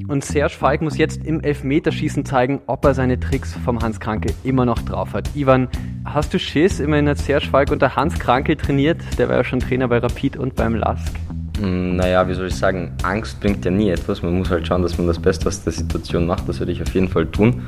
und 0.08 0.24
Serge 0.24 0.54
Falk 0.54 0.80
muss 0.80 0.96
jetzt 0.96 1.24
im 1.24 1.40
Elfmeterschießen 1.40 2.24
zeigen, 2.24 2.62
ob 2.66 2.85
er 2.85 2.94
seine 2.94 3.20
Tricks 3.20 3.54
vom 3.64 3.80
Hans 3.80 4.00
Kranke 4.00 4.32
immer 4.44 4.64
noch 4.64 4.80
drauf 4.80 5.12
hat. 5.12 5.35
Ivan, 5.35 5.68
hast 6.04 6.32
du 6.32 6.38
Schiss? 6.38 6.80
Immerhin 6.80 7.08
hat 7.08 7.18
Serge 7.18 7.46
Falk 7.46 7.70
unter 7.70 7.94
Hans 7.94 8.18
Kranke 8.18 8.56
trainiert. 8.56 9.00
Der 9.18 9.28
war 9.28 9.37
ja 9.37 9.44
schon 9.44 9.61
Trainer 9.61 9.88
bei 9.88 9.98
Rapid 9.98 10.37
und 10.37 10.54
beim 10.54 10.74
LASK. 10.74 11.12
Hm, 11.59 11.97
naja, 11.97 12.27
wie 12.29 12.35
soll 12.35 12.49
ich 12.49 12.57
sagen, 12.57 12.93
Angst 13.03 13.41
bringt 13.41 13.65
ja 13.65 13.71
nie 13.71 13.91
etwas. 13.91 14.23
Man 14.23 14.38
muss 14.38 14.51
halt 14.51 14.67
schauen, 14.67 14.83
dass 14.83 14.99
man 14.99 15.07
das 15.07 15.19
Beste 15.19 15.49
aus 15.49 15.62
der 15.62 15.73
Situation 15.73 16.27
macht. 16.27 16.49
Das 16.49 16.59
werde 16.59 16.73
ich 16.73 16.83
auf 16.83 16.95
jeden 16.95 17.09
Fall 17.09 17.27
tun. 17.27 17.62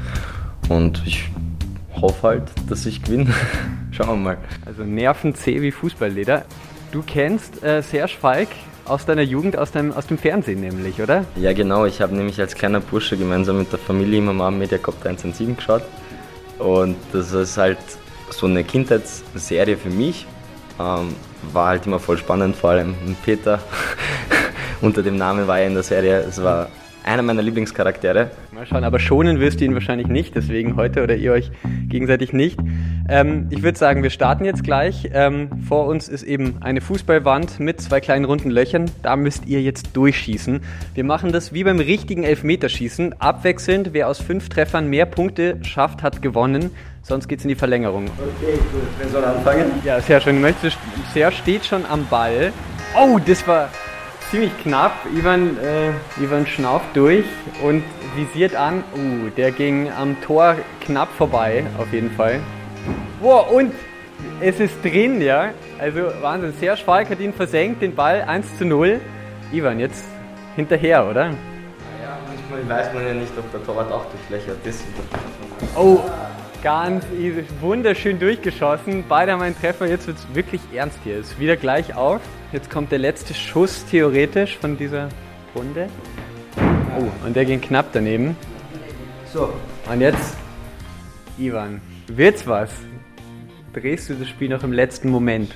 Und 0.68 1.03
ich 1.07 1.31
hoffe 2.01 2.27
halt, 2.27 2.42
dass 2.68 2.87
ich 2.87 3.03
gewinne. 3.03 3.33
Schauen 3.90 4.09
wir 4.09 4.16
mal. 4.16 4.38
Also 4.66 4.83
Nerven 4.83 5.35
zäh 5.35 5.61
wie 5.61 5.70
Fußballleder. 5.70 6.44
Du 6.92 7.03
kennst 7.07 7.62
äh, 7.62 7.83
Serge 7.83 8.14
Falk 8.20 8.49
aus 8.85 9.07
deiner 9.07 9.23
Jugend, 9.23 9.57
aus, 9.57 9.73
deinem, 9.73 9.92
aus 9.92 10.07
dem 10.07 10.18
Fernsehen 10.18 10.61
nämlich, 10.61 11.01
oder? 11.01 11.25
Ja, 11.37 11.53
genau. 11.53 11.87
Ich 11.87 12.01
habe 12.01 12.14
nämlich 12.14 12.40
als 12.40 12.55
kleiner 12.55 12.81
Bursche 12.81 13.16
gemeinsam 13.16 13.59
mit 13.59 13.73
der 13.73 13.79
Familie 13.79 14.18
immer 14.18 14.33
mal 14.33 14.51
Media 14.51 14.79
Cop 14.79 15.05
1 15.05 15.25
und 15.25 15.37
7 15.37 15.57
geschaut. 15.57 15.83
Und 16.59 16.97
das 17.12 17.33
ist 17.33 17.57
halt 17.57 17.79
so 18.31 18.47
eine 18.47 18.64
Kindheitsserie 18.64 19.77
für 19.77 19.90
mich. 19.90 20.27
Ähm, 20.81 21.14
war 21.52 21.68
halt 21.68 21.87
immer 21.87 21.98
voll 21.98 22.18
spannend, 22.18 22.57
vor 22.57 22.70
allem 22.70 22.94
Peter. 23.24 23.61
Unter 24.80 25.02
dem 25.02 25.16
Namen 25.16 25.46
war 25.46 25.59
er 25.59 25.66
in 25.66 25.74
der 25.74 25.83
Serie. 25.83 26.18
Es 26.18 26.42
war 26.42 26.68
einer 27.04 27.22
meiner 27.22 27.42
Lieblingscharaktere. 27.42 28.30
Mal 28.52 28.66
schauen, 28.66 28.85
aber 28.85 28.98
schonen 28.98 29.38
wirst 29.38 29.61
du 29.61 29.64
ihn 29.64 29.74
wahrscheinlich 29.74 30.07
nicht, 30.07 30.35
deswegen 30.35 30.76
heute 30.76 31.02
oder 31.02 31.14
ihr 31.14 31.33
euch 31.33 31.50
gegenseitig 31.88 32.33
nicht. 32.33 32.59
Ähm, 33.09 33.48
ich 33.50 33.62
würde 33.62 33.78
sagen, 33.78 34.02
wir 34.02 34.11
starten 34.11 34.44
jetzt 34.44 34.64
gleich. 34.64 35.11
Ähm, 35.12 35.50
vor 35.62 35.87
uns 35.87 36.09
ist 36.09 36.22
eben 36.22 36.57
eine 36.62 36.80
Fußballwand 36.80 37.61
mit 37.61 37.80
zwei 37.80 38.00
kleinen 38.00 38.24
runden 38.24 38.50
Löchern. 38.50 38.90
Da 39.02 39.16
müsst 39.16 39.46
ihr 39.46 39.61
jetzt 39.61 39.94
durchschießen. 39.94 40.61
Wir 40.94 41.04
machen 41.04 41.30
das 41.30 41.52
wie 41.52 41.64
beim 41.64 41.78
richtigen 41.78 42.24
Elfmeterschießen. 42.24 43.20
Abwechselnd, 43.20 43.90
wer 43.92 44.09
aus 44.09 44.20
fünf 44.20 44.48
Treffern 44.48 44.88
mehr 44.88 45.07
Punkte 45.07 45.59
schafft, 45.62 46.02
hat 46.02 46.22
gewonnen. 46.22 46.70
Sonst 47.04 47.28
geht 47.28 47.40
es 47.40 47.44
in 47.44 47.50
die 47.50 47.54
Verlängerung. 47.54 48.06
Okay, 48.06 48.56
gut. 48.72 48.82
Wer 48.98 49.08
soll 49.10 49.24
anfangen? 49.24 49.70
Ja, 49.84 50.00
sehr 50.00 50.22
schön. 50.22 50.40
Möchtest, 50.40 50.78
sehr 51.12 51.30
steht 51.32 51.66
schon 51.66 51.84
am 51.84 52.06
Ball. 52.06 52.50
Oh, 52.98 53.18
das 53.18 53.46
war 53.46 53.68
ziemlich 54.30 54.50
knapp. 54.62 54.92
Ivan, 55.14 55.58
äh, 55.58 55.90
Ivan 56.22 56.46
schnauft 56.46 56.86
durch 56.94 57.26
und 57.62 57.84
visiert 58.16 58.56
an. 58.56 58.84
Uh, 58.96 59.28
der 59.36 59.52
ging 59.52 59.90
am 59.92 60.18
Tor 60.22 60.56
knapp 60.80 61.10
vorbei, 61.10 61.64
auf 61.76 61.92
jeden 61.92 62.10
Fall. 62.10 62.40
Boah, 63.20 63.52
und 63.52 63.74
es 64.40 64.58
ist 64.58 64.82
drin, 64.82 65.20
ja. 65.20 65.50
Also 65.78 66.10
Wahnsinn. 66.22 66.54
Sehr 66.58 66.74
Falk 66.78 67.10
hat 67.10 67.20
ihn 67.20 67.34
versenkt, 67.34 67.82
den 67.82 67.94
Ball 67.94 68.22
1 68.22 68.56
zu 68.56 68.64
0. 68.64 68.98
Ivan, 69.52 69.78
jetzt 69.78 70.06
hinterher, 70.56 71.06
oder? 71.06 71.24
Ja, 71.26 72.18
manchmal 72.26 72.78
weiß 72.78 72.94
man 72.94 73.06
ja 73.06 73.12
nicht, 73.12 73.32
ob 73.36 73.52
der 73.52 73.62
Torwart 73.62 73.92
auch 73.92 74.06
durchlöchert 74.06 74.64
ist. 74.64 74.84
Oh, 75.76 76.00
ganz 76.64 77.05
easy. 77.20 77.44
Wunderschön 77.61 78.18
durchgeschossen. 78.18 79.05
Beide 79.07 79.33
haben 79.33 79.42
einen 79.42 79.57
Treffer. 79.57 79.87
Jetzt 79.87 80.07
wird 80.07 80.16
es 80.16 80.35
wirklich 80.35 80.62
ernst 80.74 80.98
hier. 81.05 81.18
Ist 81.18 81.38
wieder 81.38 81.57
gleich 81.57 81.94
auf. 81.94 82.22
Jetzt 82.53 82.70
kommt 82.70 82.90
der 82.90 82.98
letzte 82.98 83.35
Schuss 83.35 83.85
theoretisch 83.85 84.57
von 84.57 84.77
dieser 84.79 85.11
Runde. 85.55 85.88
Oh, 86.98 87.27
und 87.27 87.37
der 87.37 87.44
ging 87.44 87.61
knapp 87.61 87.90
daneben. 87.92 88.35
So. 89.33 89.53
Und 89.92 90.00
jetzt, 90.00 90.37
Ivan, 91.38 91.83
wird's 92.07 92.46
was? 92.46 92.70
Drehst 93.74 94.09
du 94.09 94.14
das 94.14 94.29
Spiel 94.29 94.48
noch 94.48 94.64
im 94.64 94.72
letzten 94.72 95.11
Moment? 95.11 95.55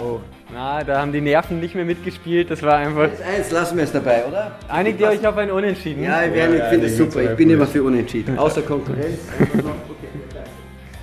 Oh, 0.00 0.20
na, 0.52 0.84
da 0.84 1.00
haben 1.00 1.12
die 1.12 1.20
Nerven 1.20 1.60
nicht 1.60 1.74
mehr 1.74 1.84
mitgespielt. 1.84 2.50
Das 2.50 2.62
war 2.62 2.76
einfach. 2.76 3.04
Eins, 3.04 3.20
eins 3.20 3.50
lassen 3.50 3.76
wir 3.76 3.84
es 3.84 3.92
dabei, 3.92 4.24
oder? 4.26 4.52
Einigt 4.68 5.00
ihr 5.00 5.08
euch 5.08 5.26
auf 5.26 5.36
ein 5.36 5.50
Unentschieden? 5.50 6.02
Ja, 6.02 6.24
ich, 6.24 6.34
ja, 6.34 6.52
ich 6.52 6.62
finde 6.64 6.86
es 6.86 6.96
super. 6.96 7.22
Ich 7.22 7.36
bin 7.36 7.50
immer 7.50 7.66
für 7.66 7.82
Unentschieden. 7.82 8.38
Außer 8.38 8.62
Konkurrenz. 8.62 9.20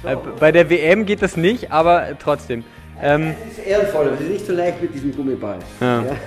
Äh, 0.05 0.17
bei 0.37 0.51
der 0.51 0.69
WM 0.69 1.05
geht 1.05 1.21
das 1.21 1.37
nicht, 1.37 1.71
aber 1.71 2.07
trotzdem. 2.21 2.65
Ähm, 3.01 3.35
es 3.49 3.57
ist 3.57 3.65
ehrenvoll, 3.65 4.11
es 4.13 4.19
ist 4.19 4.29
nicht 4.29 4.45
so 4.45 4.51
leicht 4.51 4.81
mit 4.81 4.93
diesem 4.93 5.15
Gummiball. 5.15 5.59
Ja. 5.79 6.03
Ja. 6.03 6.11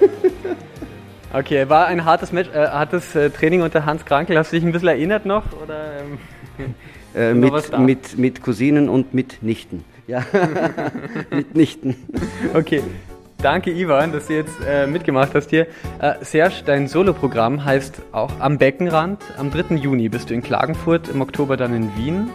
Okay, 1.33 1.69
war 1.69 1.87
ein 1.89 2.05
hartes, 2.07 2.33
Match, 2.33 2.49
äh, 2.55 2.69
hartes 2.69 3.15
äh, 3.15 3.29
Training 3.29 3.61
unter 3.61 3.85
Hans 3.85 4.07
Krankel. 4.07 4.39
Hast 4.39 4.53
du 4.53 4.57
dich 4.57 4.65
ein 4.65 4.73
bisschen 4.73 4.89
erinnert 4.89 5.27
noch? 5.27 5.43
Oder, 5.63 6.01
ähm, 6.01 6.75
äh, 7.15 7.35
mit, 7.35 7.79
mit, 7.79 8.17
mit 8.17 8.43
Cousinen 8.43 8.89
und 8.89 9.13
mit 9.13 9.43
Nichten. 9.43 9.85
Ja, 10.07 10.25
mit 11.31 11.55
Nichten. 11.57 11.97
Okay. 12.55 12.83
Danke, 13.39 13.71
Ivan, 13.71 14.13
dass 14.13 14.29
du 14.29 14.35
jetzt 14.35 14.57
äh, 14.67 14.87
mitgemacht 14.87 15.35
hast 15.35 15.51
hier. 15.51 15.67
Äh, 16.01 16.15
Serge, 16.23 16.63
dein 16.65 16.89
Soloprogramm 16.89 17.65
heißt 17.65 18.01
auch 18.13 18.31
Am 18.41 18.57
Beckenrand. 18.57 19.23
Am 19.37 19.51
3. 19.51 19.75
Juni 19.77 20.09
bist 20.09 20.31
du 20.31 20.35
in 20.35 20.43
Klagenfurt, 20.43 21.09
im 21.09 21.21
Oktober 21.21 21.57
dann 21.57 21.75
in 21.75 21.97
Wien. 21.97 22.31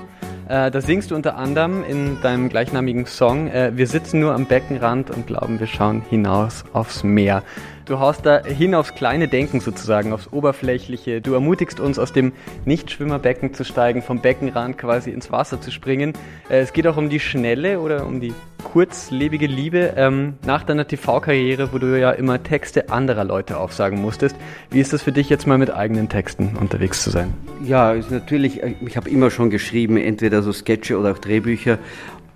Äh, 0.47 0.69
da 0.69 0.81
singst 0.81 1.11
du 1.11 1.15
unter 1.15 1.37
anderem 1.37 1.83
in 1.83 2.21
deinem 2.21 2.49
gleichnamigen 2.49 3.05
Song, 3.05 3.47
äh, 3.47 3.71
wir 3.73 3.87
sitzen 3.87 4.19
nur 4.19 4.33
am 4.33 4.45
Beckenrand 4.45 5.09
und 5.09 5.25
glauben, 5.25 5.59
wir 5.59 5.67
schauen 5.67 6.01
hinaus 6.09 6.65
aufs 6.73 7.03
Meer. 7.03 7.41
Du 7.91 7.99
haust 7.99 8.25
da 8.25 8.41
hin 8.41 8.73
aufs 8.73 8.95
kleine 8.95 9.27
Denken 9.27 9.59
sozusagen, 9.59 10.13
aufs 10.13 10.31
Oberflächliche. 10.31 11.19
Du 11.19 11.33
ermutigst 11.33 11.81
uns, 11.81 11.99
aus 11.99 12.13
dem 12.13 12.31
Nichtschwimmerbecken 12.63 13.53
zu 13.53 13.65
steigen, 13.65 14.01
vom 14.01 14.21
Beckenrand 14.21 14.77
quasi 14.77 15.11
ins 15.11 15.29
Wasser 15.29 15.59
zu 15.59 15.71
springen. 15.71 16.13
Äh, 16.47 16.59
es 16.59 16.71
geht 16.71 16.87
auch 16.87 16.95
um 16.95 17.09
die 17.09 17.19
schnelle 17.19 17.81
oder 17.81 18.05
um 18.05 18.21
die 18.21 18.33
kurzlebige 18.63 19.47
Liebe 19.47 19.95
ähm, 19.97 20.35
nach 20.45 20.63
deiner 20.63 20.87
TV-Karriere, 20.87 21.73
wo 21.73 21.79
du 21.79 21.99
ja 21.99 22.11
immer 22.11 22.41
Texte 22.41 22.89
anderer 22.89 23.25
Leute 23.25 23.57
aufsagen 23.57 24.01
musstest. 24.01 24.37
Wie 24.69 24.79
ist 24.79 24.93
das 24.93 25.01
für 25.01 25.11
dich 25.11 25.27
jetzt 25.27 25.45
mal 25.45 25.57
mit 25.57 25.73
eigenen 25.73 26.07
Texten 26.07 26.55
unterwegs 26.55 27.03
zu 27.03 27.09
sein? 27.09 27.33
Ja, 27.65 27.91
ist 27.91 28.09
natürlich, 28.09 28.61
ich 28.63 28.95
habe 28.95 29.09
immer 29.09 29.31
schon 29.31 29.49
geschrieben, 29.49 29.97
entweder 29.97 30.41
so 30.43 30.53
Sketche 30.53 30.97
oder 30.97 31.11
auch 31.11 31.17
Drehbücher 31.17 31.77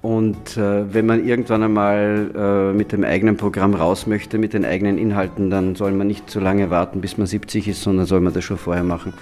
Und 0.06 0.56
äh, 0.56 0.94
wenn 0.94 1.08
man 1.08 1.26
irgendwann 1.28 1.64
einmal 1.64 2.30
äh, 2.36 2.78
mit 2.78 2.92
dem 2.92 3.04
eigenen 3.04 3.38
Programm 3.38 3.74
raus 3.74 4.06
möchte, 4.06 4.38
mit 4.38 4.54
den 4.54 4.64
eigenen 4.64 5.00
Inhalten, 5.00 5.50
dann 5.50 5.74
soll 5.74 5.94
man 5.94 6.06
nicht 6.06 6.30
so 6.30 6.40
lange 6.40 6.70
warten, 6.70 7.02
bis 7.02 7.18
man 7.18 7.26
70 7.26 7.68
ist, 7.68 7.82
sondern 7.82 8.06
soll 8.06 8.20
man 8.20 8.32
das 8.32 8.44
schon 8.44 8.60
vorher 8.60 8.84
machen. 8.84 9.14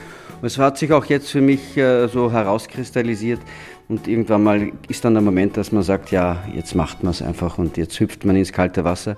Und 0.41 0.45
es 0.45 0.57
hat 0.57 0.77
sich 0.77 0.91
auch 0.91 1.05
jetzt 1.05 1.31
für 1.31 1.39
mich 1.39 1.77
äh, 1.77 2.09
so 2.09 2.33
herauskristallisiert. 2.33 3.39
Und 3.87 4.09
irgendwann 4.09 4.43
mal 4.43 4.73
ist 4.89 5.05
dann 5.05 5.13
der 5.13 5.23
Moment, 5.23 5.55
dass 5.55 5.71
man 5.71 5.83
sagt, 5.83 6.11
ja, 6.11 6.43
jetzt 6.53 6.75
macht 6.75 7.01
man 7.01 7.11
es 7.11 7.21
einfach 7.21 7.57
und 7.57 7.77
jetzt 7.77 7.97
hüpft 8.01 8.25
man 8.25 8.35
ins 8.35 8.51
kalte 8.51 8.83
Wasser. 8.83 9.15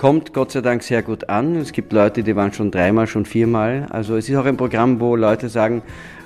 Kommt 0.00 0.32
Gott 0.32 0.50
sei 0.52 0.62
Dank 0.62 0.82
sehr 0.82 1.02
gut 1.02 1.28
an. 1.28 1.56
Es 1.56 1.72
gibt 1.72 1.92
Leute, 1.92 2.22
die 2.22 2.34
waren 2.34 2.54
schon 2.54 2.70
dreimal, 2.70 3.06
schon 3.06 3.26
viermal. 3.26 3.86
Also 3.90 4.16
es 4.16 4.30
ist 4.30 4.36
auch 4.36 4.46
ein 4.46 4.56
Programm, 4.56 4.98
wo 4.98 5.14
Leute 5.14 5.50
sagen, 5.50 5.82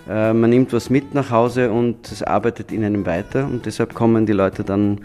äh, 0.09 0.33
man 0.33 0.51
nimmt 0.51 0.73
was 0.73 0.91
mit 0.91 1.13
nach 1.13 1.33
Hause 1.33 1.73
und 1.73 2.13
es 2.13 2.23
arbeitet 2.23 2.71
in 2.71 2.85
einem 2.85 3.05
weiter 3.05 3.47
und 3.47 3.67
deshalb 3.67 3.93
kommen 3.93 4.27
die 4.27 4.33
Leute 4.33 4.63
dann, 4.63 5.01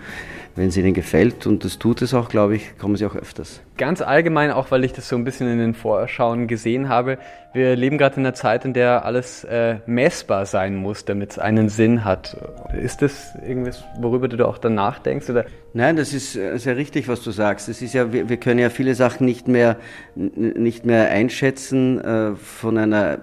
wenn 0.60 0.67
es 0.67 0.76
ihnen 0.76 0.93
gefällt 0.93 1.48
und 1.48 1.63
das 1.63 1.80
tut 1.80 2.02
es 2.02 2.13
auch, 2.13 2.28
glaube 2.28 2.54
ich, 2.54 2.78
kommen 2.78 2.98
sie 2.98 3.06
auch 3.06 3.15
öfters. 3.15 3.62
Ganz 3.78 4.02
allgemein, 4.02 4.52
auch 4.52 4.72
weil 4.72 4.84
ich 4.84 4.91
das 4.91 5.08
so 5.08 5.15
ein 5.15 5.24
bisschen 5.24 5.50
in 5.50 5.58
den 5.58 5.74
Vorschauen 5.74 6.48
gesehen 6.48 6.89
habe, 6.89 7.17
wir 7.54 7.78
leben 7.78 7.98
gerade 7.98 8.17
in 8.17 8.26
einer 8.26 8.34
Zeit, 8.34 8.65
in 8.65 8.74
der 8.74 9.06
alles 9.06 9.45
äh, 9.45 9.78
messbar 9.86 10.45
sein 10.45 10.76
muss, 10.76 11.06
damit 11.06 11.32
es 11.32 11.39
einen 11.39 11.69
Sinn 11.69 12.04
hat. 12.04 12.36
Ist 12.78 13.02
das 13.02 13.36
irgendwas, 13.41 13.86
worüber 14.02 14.28
du 14.28 14.45
auch 14.45 14.58
dann 14.58 14.76
nachdenkst? 14.76 15.30
Oder? 15.30 15.45
Nein, 15.74 15.95
das 15.95 16.13
ist 16.13 16.36
äh, 16.36 16.58
sehr 16.58 16.76
richtig, 16.76 17.08
was 17.08 17.24
du 17.24 17.32
sagst. 17.32 17.69
Es 17.69 17.82
ist 17.82 17.93
ja, 17.93 18.12
wir, 18.12 18.28
wir, 18.28 18.36
können 18.36 18.60
ja 18.60 18.69
viele 18.69 18.95
Sachen 18.95 19.26
nicht 19.26 19.48
mehr, 19.48 19.78
nicht 20.15 20.86
mehr 20.86 21.10
einschätzen 21.10 22.02
äh, 22.02 22.36
von 22.36 22.78
einer 22.78 23.19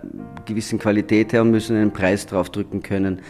gewissen 0.47 0.79
Qualität 0.79 1.35
her 1.35 1.43
und 1.43 1.51
müssen 1.51 1.77
einen 1.77 1.93
Preis 1.93 2.27
drauf 2.27 2.49
drücken 2.49 2.83
können. 2.83 3.21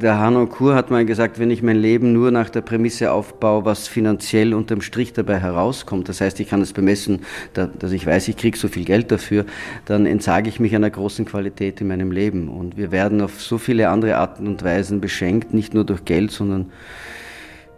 Der 0.00 0.18
Hanno 0.18 0.46
Kur 0.46 0.74
hat 0.74 0.90
mal 0.90 1.04
gesagt, 1.04 1.38
wenn 1.38 1.50
ich 1.50 1.62
mein 1.62 1.76
Leben 1.76 2.14
nur 2.14 2.30
nach 2.30 2.48
der 2.48 2.62
Prämisse 2.62 3.12
aufbaue, 3.12 3.66
was 3.66 3.86
finanziell 3.86 4.54
unterm 4.54 4.80
Strich 4.80 5.12
dabei 5.12 5.38
herauskommt, 5.38 6.08
das 6.08 6.22
heißt, 6.22 6.40
ich 6.40 6.48
kann 6.48 6.62
es 6.62 6.72
bemessen, 6.72 7.20
dass 7.52 7.92
ich 7.92 8.06
weiß, 8.06 8.28
ich 8.28 8.38
kriege 8.38 8.56
so 8.56 8.68
viel 8.68 8.86
Geld 8.86 9.12
dafür, 9.12 9.44
dann 9.84 10.06
entsage 10.06 10.48
ich 10.48 10.58
mich 10.58 10.74
einer 10.74 10.88
großen 10.88 11.26
Qualität 11.26 11.82
in 11.82 11.88
meinem 11.88 12.12
Leben. 12.12 12.48
Und 12.48 12.78
wir 12.78 12.92
werden 12.92 13.20
auf 13.20 13.42
so 13.42 13.58
viele 13.58 13.90
andere 13.90 14.16
Arten 14.16 14.46
und 14.46 14.64
Weisen 14.64 15.02
beschenkt, 15.02 15.52
nicht 15.52 15.74
nur 15.74 15.84
durch 15.84 16.06
Geld, 16.06 16.30
sondern 16.30 16.72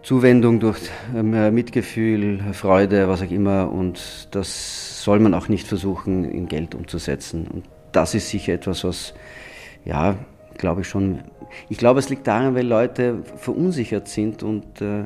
Zuwendung 0.04 0.60
durch 0.60 0.78
ähm, 1.16 1.52
Mitgefühl, 1.52 2.40
Freude, 2.52 3.08
was 3.08 3.22
auch 3.22 3.30
immer. 3.32 3.72
Und 3.72 4.28
das 4.30 5.02
soll 5.02 5.18
man 5.18 5.34
auch 5.34 5.48
nicht 5.48 5.66
versuchen, 5.66 6.24
in 6.24 6.46
Geld 6.46 6.76
umzusetzen. 6.76 7.48
Und 7.52 7.64
das 7.90 8.14
ist 8.14 8.28
sicher 8.28 8.52
etwas, 8.52 8.84
was, 8.84 9.12
ja, 9.84 10.16
glaube 10.56 10.82
ich 10.82 10.88
schon 10.88 11.20
ich 11.68 11.78
glaube, 11.78 12.00
es 12.00 12.08
liegt 12.08 12.26
daran, 12.26 12.54
weil 12.54 12.66
Leute 12.66 13.22
verunsichert 13.36 14.08
sind 14.08 14.42
und 14.42 14.80
äh, 14.80 15.04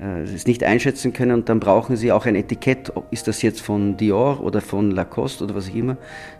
äh, 0.00 0.22
es 0.22 0.46
nicht 0.46 0.64
einschätzen 0.64 1.12
können 1.12 1.32
und 1.32 1.48
dann 1.48 1.60
brauchen 1.60 1.96
sie 1.96 2.12
auch 2.12 2.26
ein 2.26 2.34
Etikett. 2.34 2.92
Ist 3.10 3.28
das 3.28 3.42
jetzt 3.42 3.60
von 3.60 3.96
Dior 3.96 4.40
oder 4.42 4.60
von 4.60 4.90
Lacoste 4.90 5.44
oder 5.44 5.54
was 5.54 5.70
auch 5.70 5.74
immer? 5.74 5.96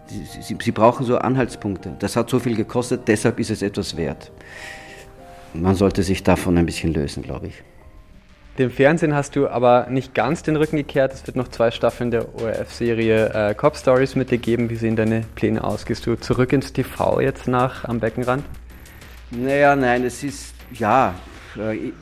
Sie, 0.06 0.24
sie, 0.40 0.56
sie 0.60 0.72
brauchen 0.72 1.04
so 1.04 1.18
Anhaltspunkte. 1.18 1.96
Das 1.98 2.16
hat 2.16 2.30
so 2.30 2.38
viel 2.38 2.56
gekostet, 2.56 3.02
deshalb 3.06 3.38
ist 3.38 3.50
es 3.50 3.62
etwas 3.62 3.96
wert. 3.96 4.30
Man 5.54 5.74
sollte 5.74 6.02
sich 6.02 6.22
davon 6.22 6.56
ein 6.56 6.66
bisschen 6.66 6.94
lösen, 6.94 7.22
glaube 7.22 7.48
ich. 7.48 7.62
Dem 8.58 8.70
Fernsehen 8.70 9.14
hast 9.14 9.34
du 9.36 9.48
aber 9.48 9.86
nicht 9.88 10.14
ganz 10.14 10.42
den 10.42 10.56
Rücken 10.56 10.76
gekehrt. 10.76 11.14
Es 11.14 11.26
wird 11.26 11.36
noch 11.36 11.48
zwei 11.48 11.70
Staffeln 11.70 12.10
der 12.10 12.34
ORF-Serie 12.34 13.50
äh, 13.50 13.54
Cop 13.54 13.76
Stories 13.76 14.14
mit 14.14 14.30
dir 14.30 14.36
geben. 14.36 14.68
Wie 14.68 14.76
sehen 14.76 14.94
deine 14.94 15.24
Pläne 15.34 15.64
aus? 15.64 15.86
Gehst 15.86 16.06
du 16.06 16.16
zurück 16.16 16.52
ins 16.52 16.72
TV 16.72 17.20
jetzt 17.20 17.48
nach 17.48 17.84
am 17.86 17.98
Beckenrand? 18.00 18.44
Naja, 19.34 19.74
nein, 19.74 20.04
es 20.04 20.22
ist, 20.22 20.54
ja, 20.74 21.14
ich, 21.72 21.92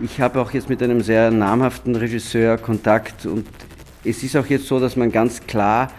ich 0.00 0.20
habe 0.20 0.40
auch 0.40 0.50
jetzt 0.50 0.68
mit 0.68 0.82
einem 0.82 1.00
sehr 1.00 1.30
namhaften 1.30 1.94
Regisseur 1.94 2.58
Kontakt 2.58 3.26
und 3.26 3.46
es 4.04 4.24
ist 4.24 4.36
auch 4.36 4.46
jetzt 4.46 4.66
so, 4.66 4.80
dass 4.80 4.96
man 4.96 5.12
ganz 5.12 5.46
klar 5.46 5.92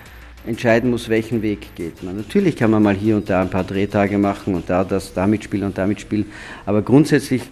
entscheiden 0.46 0.92
muss, 0.92 1.08
welchen 1.08 1.42
Weg 1.42 1.74
geht 1.76 2.04
man. 2.04 2.18
Natürlich 2.18 2.58
kann 2.58 2.72
man 2.72 2.84
mal 2.84 2.94
hier 2.94 3.16
und 3.16 3.30
da 3.30 3.42
ein 3.42 3.50
paar 3.50 3.64
Drehtage 3.64 4.18
machen 4.18 4.54
und 4.54 4.70
da 4.70 4.84
das 4.84 5.14
da 5.14 5.28
mitspielen 5.28 5.66
und 5.66 5.78
da 5.78 5.88
mitspielen, 5.88 6.26
aber 6.66 6.82
grundsätzlich 6.82 7.44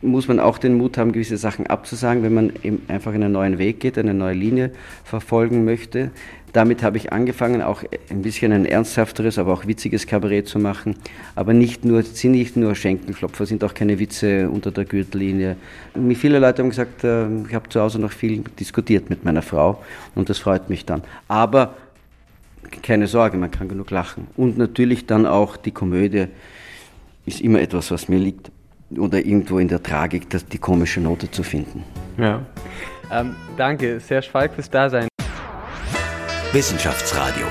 muss 0.00 0.28
man 0.28 0.38
auch 0.38 0.58
den 0.58 0.76
Mut 0.76 0.96
haben, 0.96 1.12
gewisse 1.12 1.36
Sachen 1.36 1.66
abzusagen, 1.66 2.22
wenn 2.22 2.34
man 2.34 2.52
eben 2.62 2.82
einfach 2.88 3.12
in 3.14 3.22
einen 3.22 3.32
neuen 3.32 3.58
Weg 3.58 3.80
geht, 3.80 3.98
eine 3.98 4.14
neue 4.14 4.34
Linie 4.34 4.70
verfolgen 5.04 5.64
möchte. 5.64 6.10
Damit 6.52 6.82
habe 6.82 6.96
ich 6.96 7.12
angefangen, 7.12 7.60
auch 7.60 7.82
ein 8.08 8.22
bisschen 8.22 8.52
ein 8.52 8.64
ernsthafteres, 8.64 9.38
aber 9.38 9.52
auch 9.52 9.66
witziges 9.66 10.06
Kabarett 10.06 10.48
zu 10.48 10.58
machen. 10.58 10.96
Aber 11.34 11.52
nicht 11.52 11.84
nur, 11.84 12.02
sind 12.02 12.32
nicht 12.32 12.56
nur 12.56 12.74
Schenkenklopfer, 12.74 13.44
sind 13.44 13.62
auch 13.64 13.74
keine 13.74 13.98
Witze 13.98 14.48
unter 14.48 14.70
der 14.70 14.84
Gürtellinie. 14.84 15.56
Wie 15.94 16.14
viele 16.14 16.38
Leute 16.38 16.62
haben 16.62 16.70
gesagt, 16.70 17.04
äh, 17.04 17.26
ich 17.42 17.54
habe 17.54 17.68
zu 17.68 17.80
Hause 17.80 17.98
noch 17.98 18.12
viel 18.12 18.42
diskutiert 18.58 19.10
mit 19.10 19.24
meiner 19.24 19.42
Frau 19.42 19.82
und 20.14 20.30
das 20.30 20.38
freut 20.38 20.70
mich 20.70 20.86
dann. 20.86 21.02
Aber 21.26 21.74
keine 22.82 23.08
Sorge, 23.08 23.36
man 23.36 23.50
kann 23.50 23.68
genug 23.68 23.90
lachen. 23.90 24.28
Und 24.36 24.56
natürlich 24.56 25.06
dann 25.06 25.26
auch 25.26 25.56
die 25.56 25.72
Komödie 25.72 26.26
ist 27.26 27.40
immer 27.40 27.60
etwas, 27.60 27.90
was 27.90 28.08
mir 28.08 28.18
liegt 28.18 28.50
oder 28.96 29.18
irgendwo 29.18 29.58
in 29.58 29.68
der 29.68 29.82
Tragik 29.82 30.30
das, 30.30 30.46
die 30.46 30.58
komische 30.58 31.00
Note 31.00 31.30
zu 31.30 31.42
finden. 31.42 31.84
Ja. 32.16 32.40
Ähm, 33.10 33.36
danke, 33.56 34.00
Serge 34.00 34.28
Falk, 34.30 34.54
fürs 34.54 34.70
Dasein. 34.70 35.08
Wissenschaftsradio. 36.52 37.46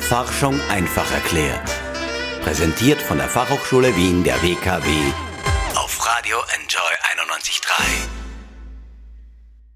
Forschung 0.00 0.58
einfach 0.70 1.10
erklärt. 1.12 1.70
Präsentiert 2.42 3.00
von 3.00 3.16
der 3.16 3.28
Fachhochschule 3.28 3.94
Wien 3.96 4.22
der 4.22 4.42
WKW 4.42 4.88
auf 5.76 6.06
Radio 6.06 6.36
Enjoy 6.54 6.80
91.3. 7.22 8.24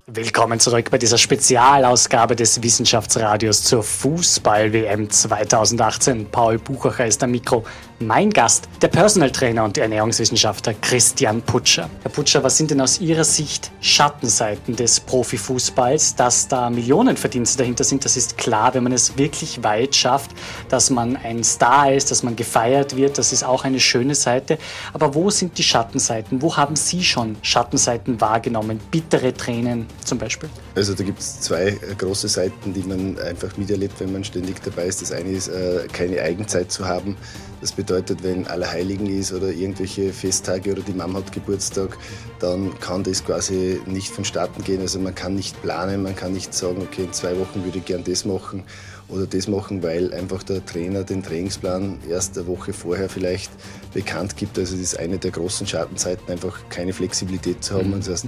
Willkommen 0.06 0.58
zurück 0.58 0.90
bei 0.90 0.98
dieser 0.98 1.18
Spezialausgabe 1.18 2.34
des 2.34 2.62
Wissenschaftsradios 2.62 3.62
zur 3.62 3.82
Fußball-WM 3.82 5.10
2018. 5.10 6.30
Paul 6.30 6.58
Buchacher 6.58 7.06
ist 7.06 7.22
am 7.22 7.30
Mikro. 7.30 7.64
Mein 8.00 8.30
Gast, 8.30 8.68
der 8.80 8.86
Personal 8.86 9.32
Trainer 9.32 9.64
und 9.64 9.76
Ernährungswissenschaftler 9.76 10.74
Christian 10.74 11.42
Putscher. 11.42 11.90
Herr 12.02 12.12
Putscher, 12.12 12.44
was 12.44 12.56
sind 12.56 12.70
denn 12.70 12.80
aus 12.80 13.00
Ihrer 13.00 13.24
Sicht 13.24 13.72
Schattenseiten 13.80 14.76
des 14.76 15.00
Profifußballs? 15.00 16.14
Dass 16.14 16.46
da 16.46 16.70
Millionenverdienste 16.70 17.58
dahinter 17.58 17.82
sind, 17.82 18.04
das 18.04 18.16
ist 18.16 18.38
klar, 18.38 18.72
wenn 18.74 18.84
man 18.84 18.92
es 18.92 19.18
wirklich 19.18 19.64
weit 19.64 19.96
schafft, 19.96 20.30
dass 20.68 20.90
man 20.90 21.16
ein 21.16 21.42
Star 21.42 21.92
ist, 21.92 22.12
dass 22.12 22.22
man 22.22 22.36
gefeiert 22.36 22.94
wird, 22.94 23.18
das 23.18 23.32
ist 23.32 23.42
auch 23.42 23.64
eine 23.64 23.80
schöne 23.80 24.14
Seite. 24.14 24.58
Aber 24.92 25.16
wo 25.16 25.28
sind 25.30 25.58
die 25.58 25.64
Schattenseiten? 25.64 26.40
Wo 26.40 26.56
haben 26.56 26.76
Sie 26.76 27.02
schon 27.02 27.36
Schattenseiten 27.42 28.20
wahrgenommen? 28.20 28.78
Bittere 28.92 29.34
Tränen 29.34 29.88
zum 30.04 30.18
Beispiel? 30.18 30.48
Also 30.76 30.94
da 30.94 31.02
gibt 31.02 31.18
es 31.18 31.40
zwei 31.40 31.70
äh, 31.70 31.78
große 31.98 32.28
Seiten, 32.28 32.72
die 32.72 32.84
man 32.84 33.18
einfach 33.18 33.56
miterlebt, 33.56 33.98
wenn 33.98 34.12
man 34.12 34.22
ständig 34.22 34.62
dabei 34.62 34.86
ist. 34.86 35.02
Das 35.02 35.10
eine 35.10 35.30
ist, 35.30 35.48
äh, 35.48 35.88
keine 35.92 36.22
Eigenzeit 36.22 36.70
zu 36.70 36.86
haben. 36.86 37.16
Das 37.60 37.72
bedeutet, 37.72 37.87
wenn 38.22 38.46
Allerheiligen 38.46 39.06
ist 39.06 39.32
oder 39.32 39.48
irgendwelche 39.48 40.12
Festtage 40.12 40.72
oder 40.72 40.82
die 40.82 40.92
Mama 40.92 41.18
hat 41.18 41.32
Geburtstag, 41.32 41.96
dann 42.40 42.78
kann 42.80 43.02
das 43.02 43.24
quasi 43.24 43.80
nicht 43.86 44.12
vonstatten 44.12 44.62
gehen. 44.62 44.80
Also 44.80 44.98
man 44.98 45.14
kann 45.14 45.34
nicht 45.34 45.60
planen, 45.62 46.02
man 46.02 46.14
kann 46.14 46.32
nicht 46.32 46.54
sagen, 46.54 46.82
okay, 46.82 47.04
in 47.04 47.12
zwei 47.12 47.38
Wochen 47.38 47.64
würde 47.64 47.78
ich 47.78 47.84
gern 47.84 48.04
das 48.04 48.24
machen 48.24 48.64
oder 49.08 49.26
das 49.26 49.48
machen, 49.48 49.82
weil 49.82 50.12
einfach 50.12 50.42
der 50.42 50.64
Trainer 50.64 51.02
den 51.02 51.22
Trainingsplan 51.22 51.98
erst 52.08 52.36
eine 52.36 52.46
Woche 52.46 52.72
vorher 52.72 53.08
vielleicht 53.08 53.50
bekannt 53.94 54.36
gibt. 54.36 54.58
Also 54.58 54.74
das 54.74 54.82
ist 54.82 54.98
eine 54.98 55.18
der 55.18 55.30
großen 55.30 55.66
Schattenzeiten, 55.66 56.30
einfach 56.30 56.60
keine 56.68 56.92
Flexibilität 56.92 57.64
zu 57.64 57.74
haben. 57.74 57.90
Mhm. 57.90 58.00
Das 58.00 58.08
heißt, 58.08 58.26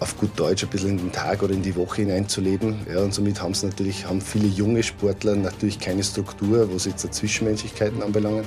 auf 0.00 0.18
gut 0.18 0.30
Deutsch 0.36 0.64
ein 0.64 0.70
bisschen 0.70 0.90
in 0.90 0.98
den 0.98 1.12
Tag 1.12 1.42
oder 1.42 1.54
in 1.54 1.62
die 1.62 1.76
Woche 1.76 2.02
hineinzuleben. 2.02 2.76
Ja, 2.92 3.00
und 3.00 3.14
somit 3.14 3.40
haben 3.40 3.52
es 3.52 3.62
natürlich, 3.62 4.06
haben 4.06 4.20
viele 4.20 4.48
junge 4.48 4.82
Sportler 4.82 5.36
natürlich 5.36 5.78
keine 5.78 6.02
Struktur, 6.02 6.68
was 6.72 6.86
jetzt 6.86 7.12
Zwischenmenschlichkeiten 7.14 8.02
anbelangt. 8.02 8.44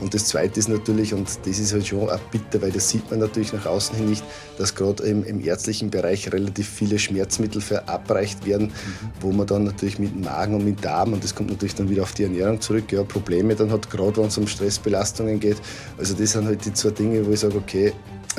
Und 0.00 0.12
das 0.12 0.26
Zweite 0.26 0.58
ist 0.58 0.68
natürlich, 0.68 1.14
und 1.14 1.28
das 1.44 1.58
ist 1.58 1.72
halt 1.72 1.86
schon 1.86 2.10
auch 2.10 2.18
bitter, 2.30 2.60
weil 2.60 2.72
das 2.72 2.88
sieht 2.88 3.08
man 3.10 3.20
natürlich 3.20 3.52
nach 3.52 3.66
außen 3.66 3.96
hin 3.96 4.08
nicht, 4.10 4.24
dass 4.58 4.74
gerade 4.74 5.02
im, 5.04 5.24
im, 5.24 5.40
ärztlichen 5.40 5.90
Bereich 5.90 6.32
relativ 6.32 6.68
viele 6.68 6.98
Schmerzmittel 6.98 7.60
verabreicht 7.60 8.44
werden, 8.44 8.68
mhm. 8.68 8.72
wo 9.20 9.32
man 9.32 9.46
dann 9.46 9.64
natürlich 9.64 9.98
mit 9.98 10.20
Magen 10.20 10.56
und 10.56 10.64
mit 10.64 10.84
Darm, 10.84 11.12
und 11.12 11.22
das 11.22 11.34
kommt 11.34 11.50
natürlich 11.50 11.74
dann 11.74 11.88
wieder 11.88 12.02
auf 12.02 12.12
die 12.12 12.24
Ernährung 12.24 12.60
zurück, 12.60 12.90
ja, 12.92 13.04
Probleme 13.04 13.54
dann 13.54 13.70
hat, 13.70 13.88
gerade 13.90 14.16
wenn 14.16 14.26
es 14.26 14.38
um 14.38 14.46
Stressbelastungen 14.46 15.38
geht. 15.38 15.58
Also 15.96 16.14
das 16.14 16.32
sind 16.32 16.46
halt 16.46 16.64
die 16.64 16.72
zwei 16.72 16.90
Dinge, 16.90 17.24
wo 17.24 17.30
ich 17.30 17.40
sage, 17.40 17.56
okay, 17.56 17.92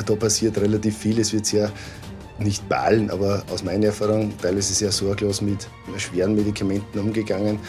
da 0.06 0.16
passiert 0.16 0.58
relativ 0.58 0.98
viel, 0.98 1.20
es 1.20 1.32
wird 1.32 1.46
sehr 1.46 1.72
nicht 2.38 2.68
bei 2.68 2.78
allen, 2.78 3.10
aber 3.10 3.44
aus 3.52 3.64
meiner 3.64 3.88
Erfahrung 3.88 4.34
teilweise 4.42 4.74
sehr 4.74 4.92
sorglos 4.92 5.42
mit 5.42 5.68
schweren 5.98 6.36
Medikamenten 6.36 7.00
umgegangen. 7.00 7.60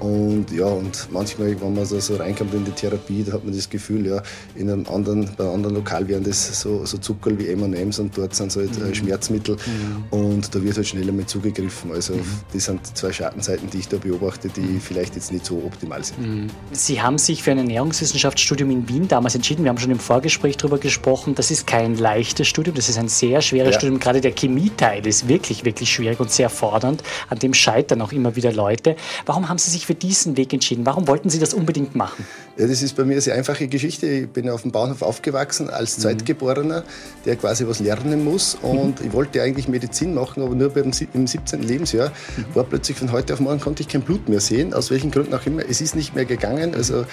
Und 0.00 0.50
ja, 0.52 0.66
und 0.66 1.08
manchmal, 1.10 1.58
wenn 1.60 1.74
man 1.74 1.86
so, 1.86 1.98
so 2.00 2.16
reinkommt 2.16 2.52
in 2.54 2.64
die 2.64 2.70
Therapie, 2.70 3.24
da 3.24 3.32
hat 3.32 3.44
man 3.44 3.54
das 3.54 3.68
Gefühl, 3.68 4.06
ja, 4.06 4.22
in 4.54 4.70
einem 4.70 4.86
anderen, 4.86 5.30
bei 5.36 5.44
einem 5.44 5.54
anderen 5.54 5.76
Lokal 5.76 6.06
wären 6.08 6.24
das 6.24 6.60
so, 6.60 6.84
so 6.84 6.98
Zuckerl 6.98 7.38
wie 7.38 7.48
M&M's 7.48 7.98
und 7.98 8.16
dort 8.16 8.34
sind 8.34 8.48
es 8.48 8.56
halt 8.56 8.76
äh, 8.76 8.80
mhm. 8.80 8.94
Schmerzmittel 8.94 9.56
mhm. 9.56 10.04
und 10.18 10.54
da 10.54 10.62
wird 10.62 10.76
halt 10.76 10.86
schneller 10.86 11.12
mal 11.12 11.26
zugegriffen. 11.26 11.92
Also 11.92 12.14
mhm. 12.14 12.24
das 12.52 12.64
sind 12.66 12.96
zwei 12.96 13.12
Schattenseiten, 13.12 13.70
die 13.70 13.78
ich 13.78 13.88
da 13.88 13.96
beobachte, 13.96 14.48
die 14.48 14.60
mhm. 14.60 14.80
vielleicht 14.80 15.14
jetzt 15.14 15.32
nicht 15.32 15.46
so 15.46 15.62
optimal 15.64 16.04
sind. 16.04 16.18
Mhm. 16.18 16.46
Sie 16.72 17.00
haben 17.00 17.18
sich 17.18 17.42
für 17.42 17.52
ein 17.52 17.58
Ernährungswissenschaftsstudium 17.58 18.70
in 18.70 18.88
Wien 18.88 19.08
damals 19.08 19.34
entschieden. 19.34 19.64
Wir 19.64 19.70
haben 19.70 19.78
schon 19.78 19.90
im 19.90 19.98
Vorgespräch 19.98 20.56
darüber 20.58 20.78
gesprochen. 20.78 21.34
Das 21.34 21.50
ist 21.50 21.66
kein 21.66 21.96
leichtes 21.96 22.48
Studium, 22.48 22.76
das 22.76 22.88
ist 22.88 22.98
ein 22.98 23.08
sehr 23.08 23.40
schweres 23.40 23.74
ja. 23.74 23.80
Studium. 23.80 23.98
Gerade 23.98 24.20
der 24.20 24.32
Chemieteil 24.32 25.06
ist 25.06 25.28
wirklich, 25.28 25.64
wirklich 25.64 25.90
schwierig 25.90 26.20
und 26.20 26.30
sehr 26.30 26.50
fordernd. 26.50 27.02
An 27.30 27.38
dem 27.38 27.54
scheitern 27.54 28.02
auch 28.02 28.12
immer 28.12 28.36
wieder 28.36 28.52
Leute. 28.52 28.96
Warum 29.24 29.48
haben 29.48 29.58
Sie 29.58 29.70
sich 29.70 29.85
für 29.86 29.94
diesen 29.94 30.36
Weg 30.36 30.52
entschieden? 30.52 30.84
Warum 30.84 31.06
wollten 31.06 31.30
Sie 31.30 31.38
das 31.38 31.54
unbedingt 31.54 31.94
machen? 31.94 32.26
Ja, 32.58 32.66
das 32.66 32.82
ist 32.82 32.96
bei 32.96 33.04
mir 33.04 33.12
eine 33.12 33.20
sehr 33.20 33.34
einfache 33.34 33.68
Geschichte. 33.68 34.06
Ich 34.06 34.28
bin 34.28 34.50
auf 34.50 34.62
dem 34.62 34.72
Bahnhof 34.72 35.02
aufgewachsen 35.02 35.70
als 35.70 35.96
mhm. 35.96 36.02
Zweitgeborener, 36.02 36.82
der 37.24 37.36
quasi 37.36 37.66
was 37.68 37.78
lernen 37.78 38.24
muss. 38.24 38.56
Und 38.60 39.00
mhm. 39.00 39.06
ich 39.06 39.12
wollte 39.12 39.40
eigentlich 39.40 39.68
Medizin 39.68 40.12
machen, 40.12 40.42
aber 40.42 40.54
nur 40.54 40.70
beim, 40.70 40.90
im 41.14 41.26
17. 41.26 41.62
Lebensjahr 41.62 42.08
mhm. 42.08 42.44
war 42.54 42.64
plötzlich 42.64 42.98
von 42.98 43.12
heute 43.12 43.34
auf 43.34 43.40
morgen 43.40 43.60
konnte 43.60 43.82
ich 43.82 43.88
kein 43.88 44.02
Blut 44.02 44.28
mehr 44.28 44.40
sehen, 44.40 44.74
aus 44.74 44.90
welchen 44.90 45.12
Gründen 45.12 45.34
auch 45.34 45.46
immer. 45.46 45.62
Es 45.68 45.80
ist 45.80 45.94
nicht 45.94 46.14
mehr 46.14 46.24
gegangen. 46.24 46.74
Also 46.74 47.06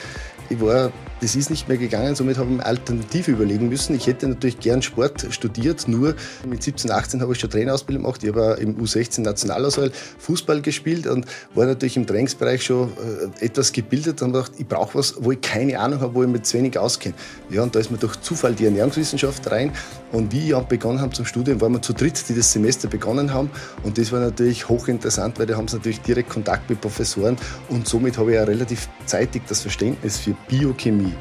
ich 0.53 0.61
war, 0.61 0.91
das 1.21 1.35
ist 1.35 1.49
nicht 1.49 1.67
mehr 1.67 1.77
gegangen, 1.77 2.15
somit 2.15 2.37
habe 2.37 2.49
ich 2.51 2.57
mir 2.57 2.65
Alternative 2.65 3.31
überlegen 3.31 3.69
müssen. 3.69 3.95
Ich 3.95 4.07
hätte 4.07 4.27
natürlich 4.27 4.59
gern 4.59 4.81
Sport 4.81 5.25
studiert, 5.29 5.87
nur 5.87 6.15
mit 6.47 6.63
17, 6.63 6.91
18 6.91 7.21
habe 7.21 7.33
ich 7.33 7.39
schon 7.39 7.49
Trainerausbildung 7.49 8.03
gemacht. 8.03 8.23
Ich 8.23 8.29
habe 8.29 8.57
im 8.59 8.77
U16 8.77 9.21
Nationalauswahl 9.21 9.91
Fußball 10.19 10.61
gespielt 10.61 11.07
und 11.07 11.25
war 11.55 11.65
natürlich 11.65 11.97
im 11.97 12.07
Trainingsbereich 12.07 12.63
schon 12.63 12.91
äh, 13.39 13.45
etwas 13.45 13.71
gebildet 13.71 14.21
und 14.21 14.29
habe 14.29 14.43
gedacht, 14.43 14.59
ich 14.59 14.67
brauche 14.67 14.97
was, 14.99 15.15
wo 15.19 15.31
ich 15.31 15.41
keine 15.41 15.79
Ahnung 15.79 16.01
habe, 16.01 16.15
wo 16.15 16.23
ich 16.23 16.29
mich 16.29 16.43
zu 16.43 16.57
wenig 16.57 16.77
auskenne. 16.77 17.15
Ja, 17.49 17.63
und 17.63 17.75
da 17.75 17.79
ist 17.79 17.91
mir 17.91 17.97
durch 17.97 18.19
Zufall 18.21 18.53
die 18.53 18.65
Ernährungswissenschaft 18.65 19.49
rein 19.51 19.71
und 20.13 20.31
wie 20.31 20.47
ich 20.47 20.53
auch 20.53 20.63
begonnen 20.63 21.01
habe 21.01 21.11
zum 21.11 21.25
Studium, 21.25 21.59
waren 21.59 21.73
wir 21.73 21.81
zu 21.81 21.91
dritt, 21.91 22.23
die 22.29 22.33
das 22.33 22.53
Semester 22.53 22.87
begonnen 22.87 23.33
haben 23.33 23.49
und 23.83 23.97
das 23.97 24.13
war 24.13 24.21
natürlich 24.21 24.69
hochinteressant, 24.69 25.37
weil 25.39 25.47
da 25.47 25.57
haben 25.57 25.67
sie 25.67 25.75
natürlich 25.75 25.99
direkt 25.99 26.29
Kontakt 26.29 26.69
mit 26.69 26.79
Professoren 26.79 27.35
und 27.67 27.87
somit 27.87 28.17
habe 28.17 28.31
ich 28.31 28.35
ja 28.35 28.43
relativ 28.45 28.87
zeitig 29.05 29.41
das 29.49 29.61
Verständnis 29.61 30.17
für 30.17 30.35
Biochemie, 30.47 31.13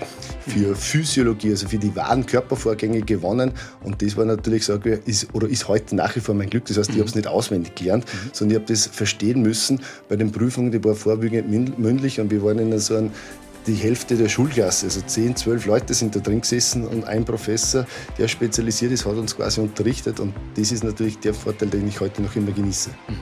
für 0.46 0.74
Physiologie, 0.76 1.50
also 1.50 1.68
für 1.68 1.78
die 1.78 1.94
wahren 1.94 2.26
Körpervorgänge 2.26 3.02
gewonnen. 3.02 3.52
Und 3.82 4.02
das 4.02 4.16
war 4.16 4.24
natürlich, 4.24 4.64
sage 4.64 5.00
ich, 5.04 5.08
ist, 5.08 5.34
oder 5.34 5.48
ist 5.48 5.68
heute 5.68 5.96
nach 5.96 6.14
wie 6.16 6.20
vor 6.20 6.34
mein 6.34 6.50
Glück. 6.50 6.66
Das 6.66 6.78
heißt, 6.78 6.90
ich 6.90 6.96
habe 6.96 7.08
es 7.08 7.14
nicht 7.14 7.26
auswendig 7.26 7.74
gelernt, 7.74 8.04
mhm. 8.04 8.30
sondern 8.32 8.56
ich 8.56 8.62
habe 8.62 8.72
das 8.72 8.86
verstehen 8.86 9.42
müssen. 9.42 9.80
Bei 10.08 10.16
den 10.16 10.32
Prüfungen, 10.32 10.72
die 10.72 10.82
war 10.84 10.94
vorwiegend 10.94 11.78
mündlich 11.78 12.20
und 12.20 12.30
wir 12.30 12.42
waren 12.42 12.58
in 12.58 12.78
so 12.78 12.96
einem 12.96 13.10
die 13.66 13.74
Hälfte 13.74 14.16
der 14.16 14.28
Schulklasse, 14.28 14.86
also 14.86 15.00
10, 15.00 15.36
12 15.36 15.66
Leute 15.66 15.94
sind 15.94 16.16
da 16.16 16.20
drin 16.20 16.40
gesessen 16.40 16.86
und 16.86 17.04
ein 17.04 17.24
Professor, 17.24 17.86
der 18.18 18.28
spezialisiert 18.28 18.92
ist, 18.92 19.06
hat 19.06 19.14
uns 19.14 19.36
quasi 19.36 19.60
unterrichtet 19.60 20.20
und 20.20 20.34
das 20.56 20.72
ist 20.72 20.84
natürlich 20.84 21.18
der 21.20 21.34
Vorteil, 21.34 21.68
den 21.68 21.86
ich 21.86 22.00
heute 22.00 22.22
noch 22.22 22.34
immer 22.34 22.50
genieße. 22.50 22.90
Mhm. 23.08 23.14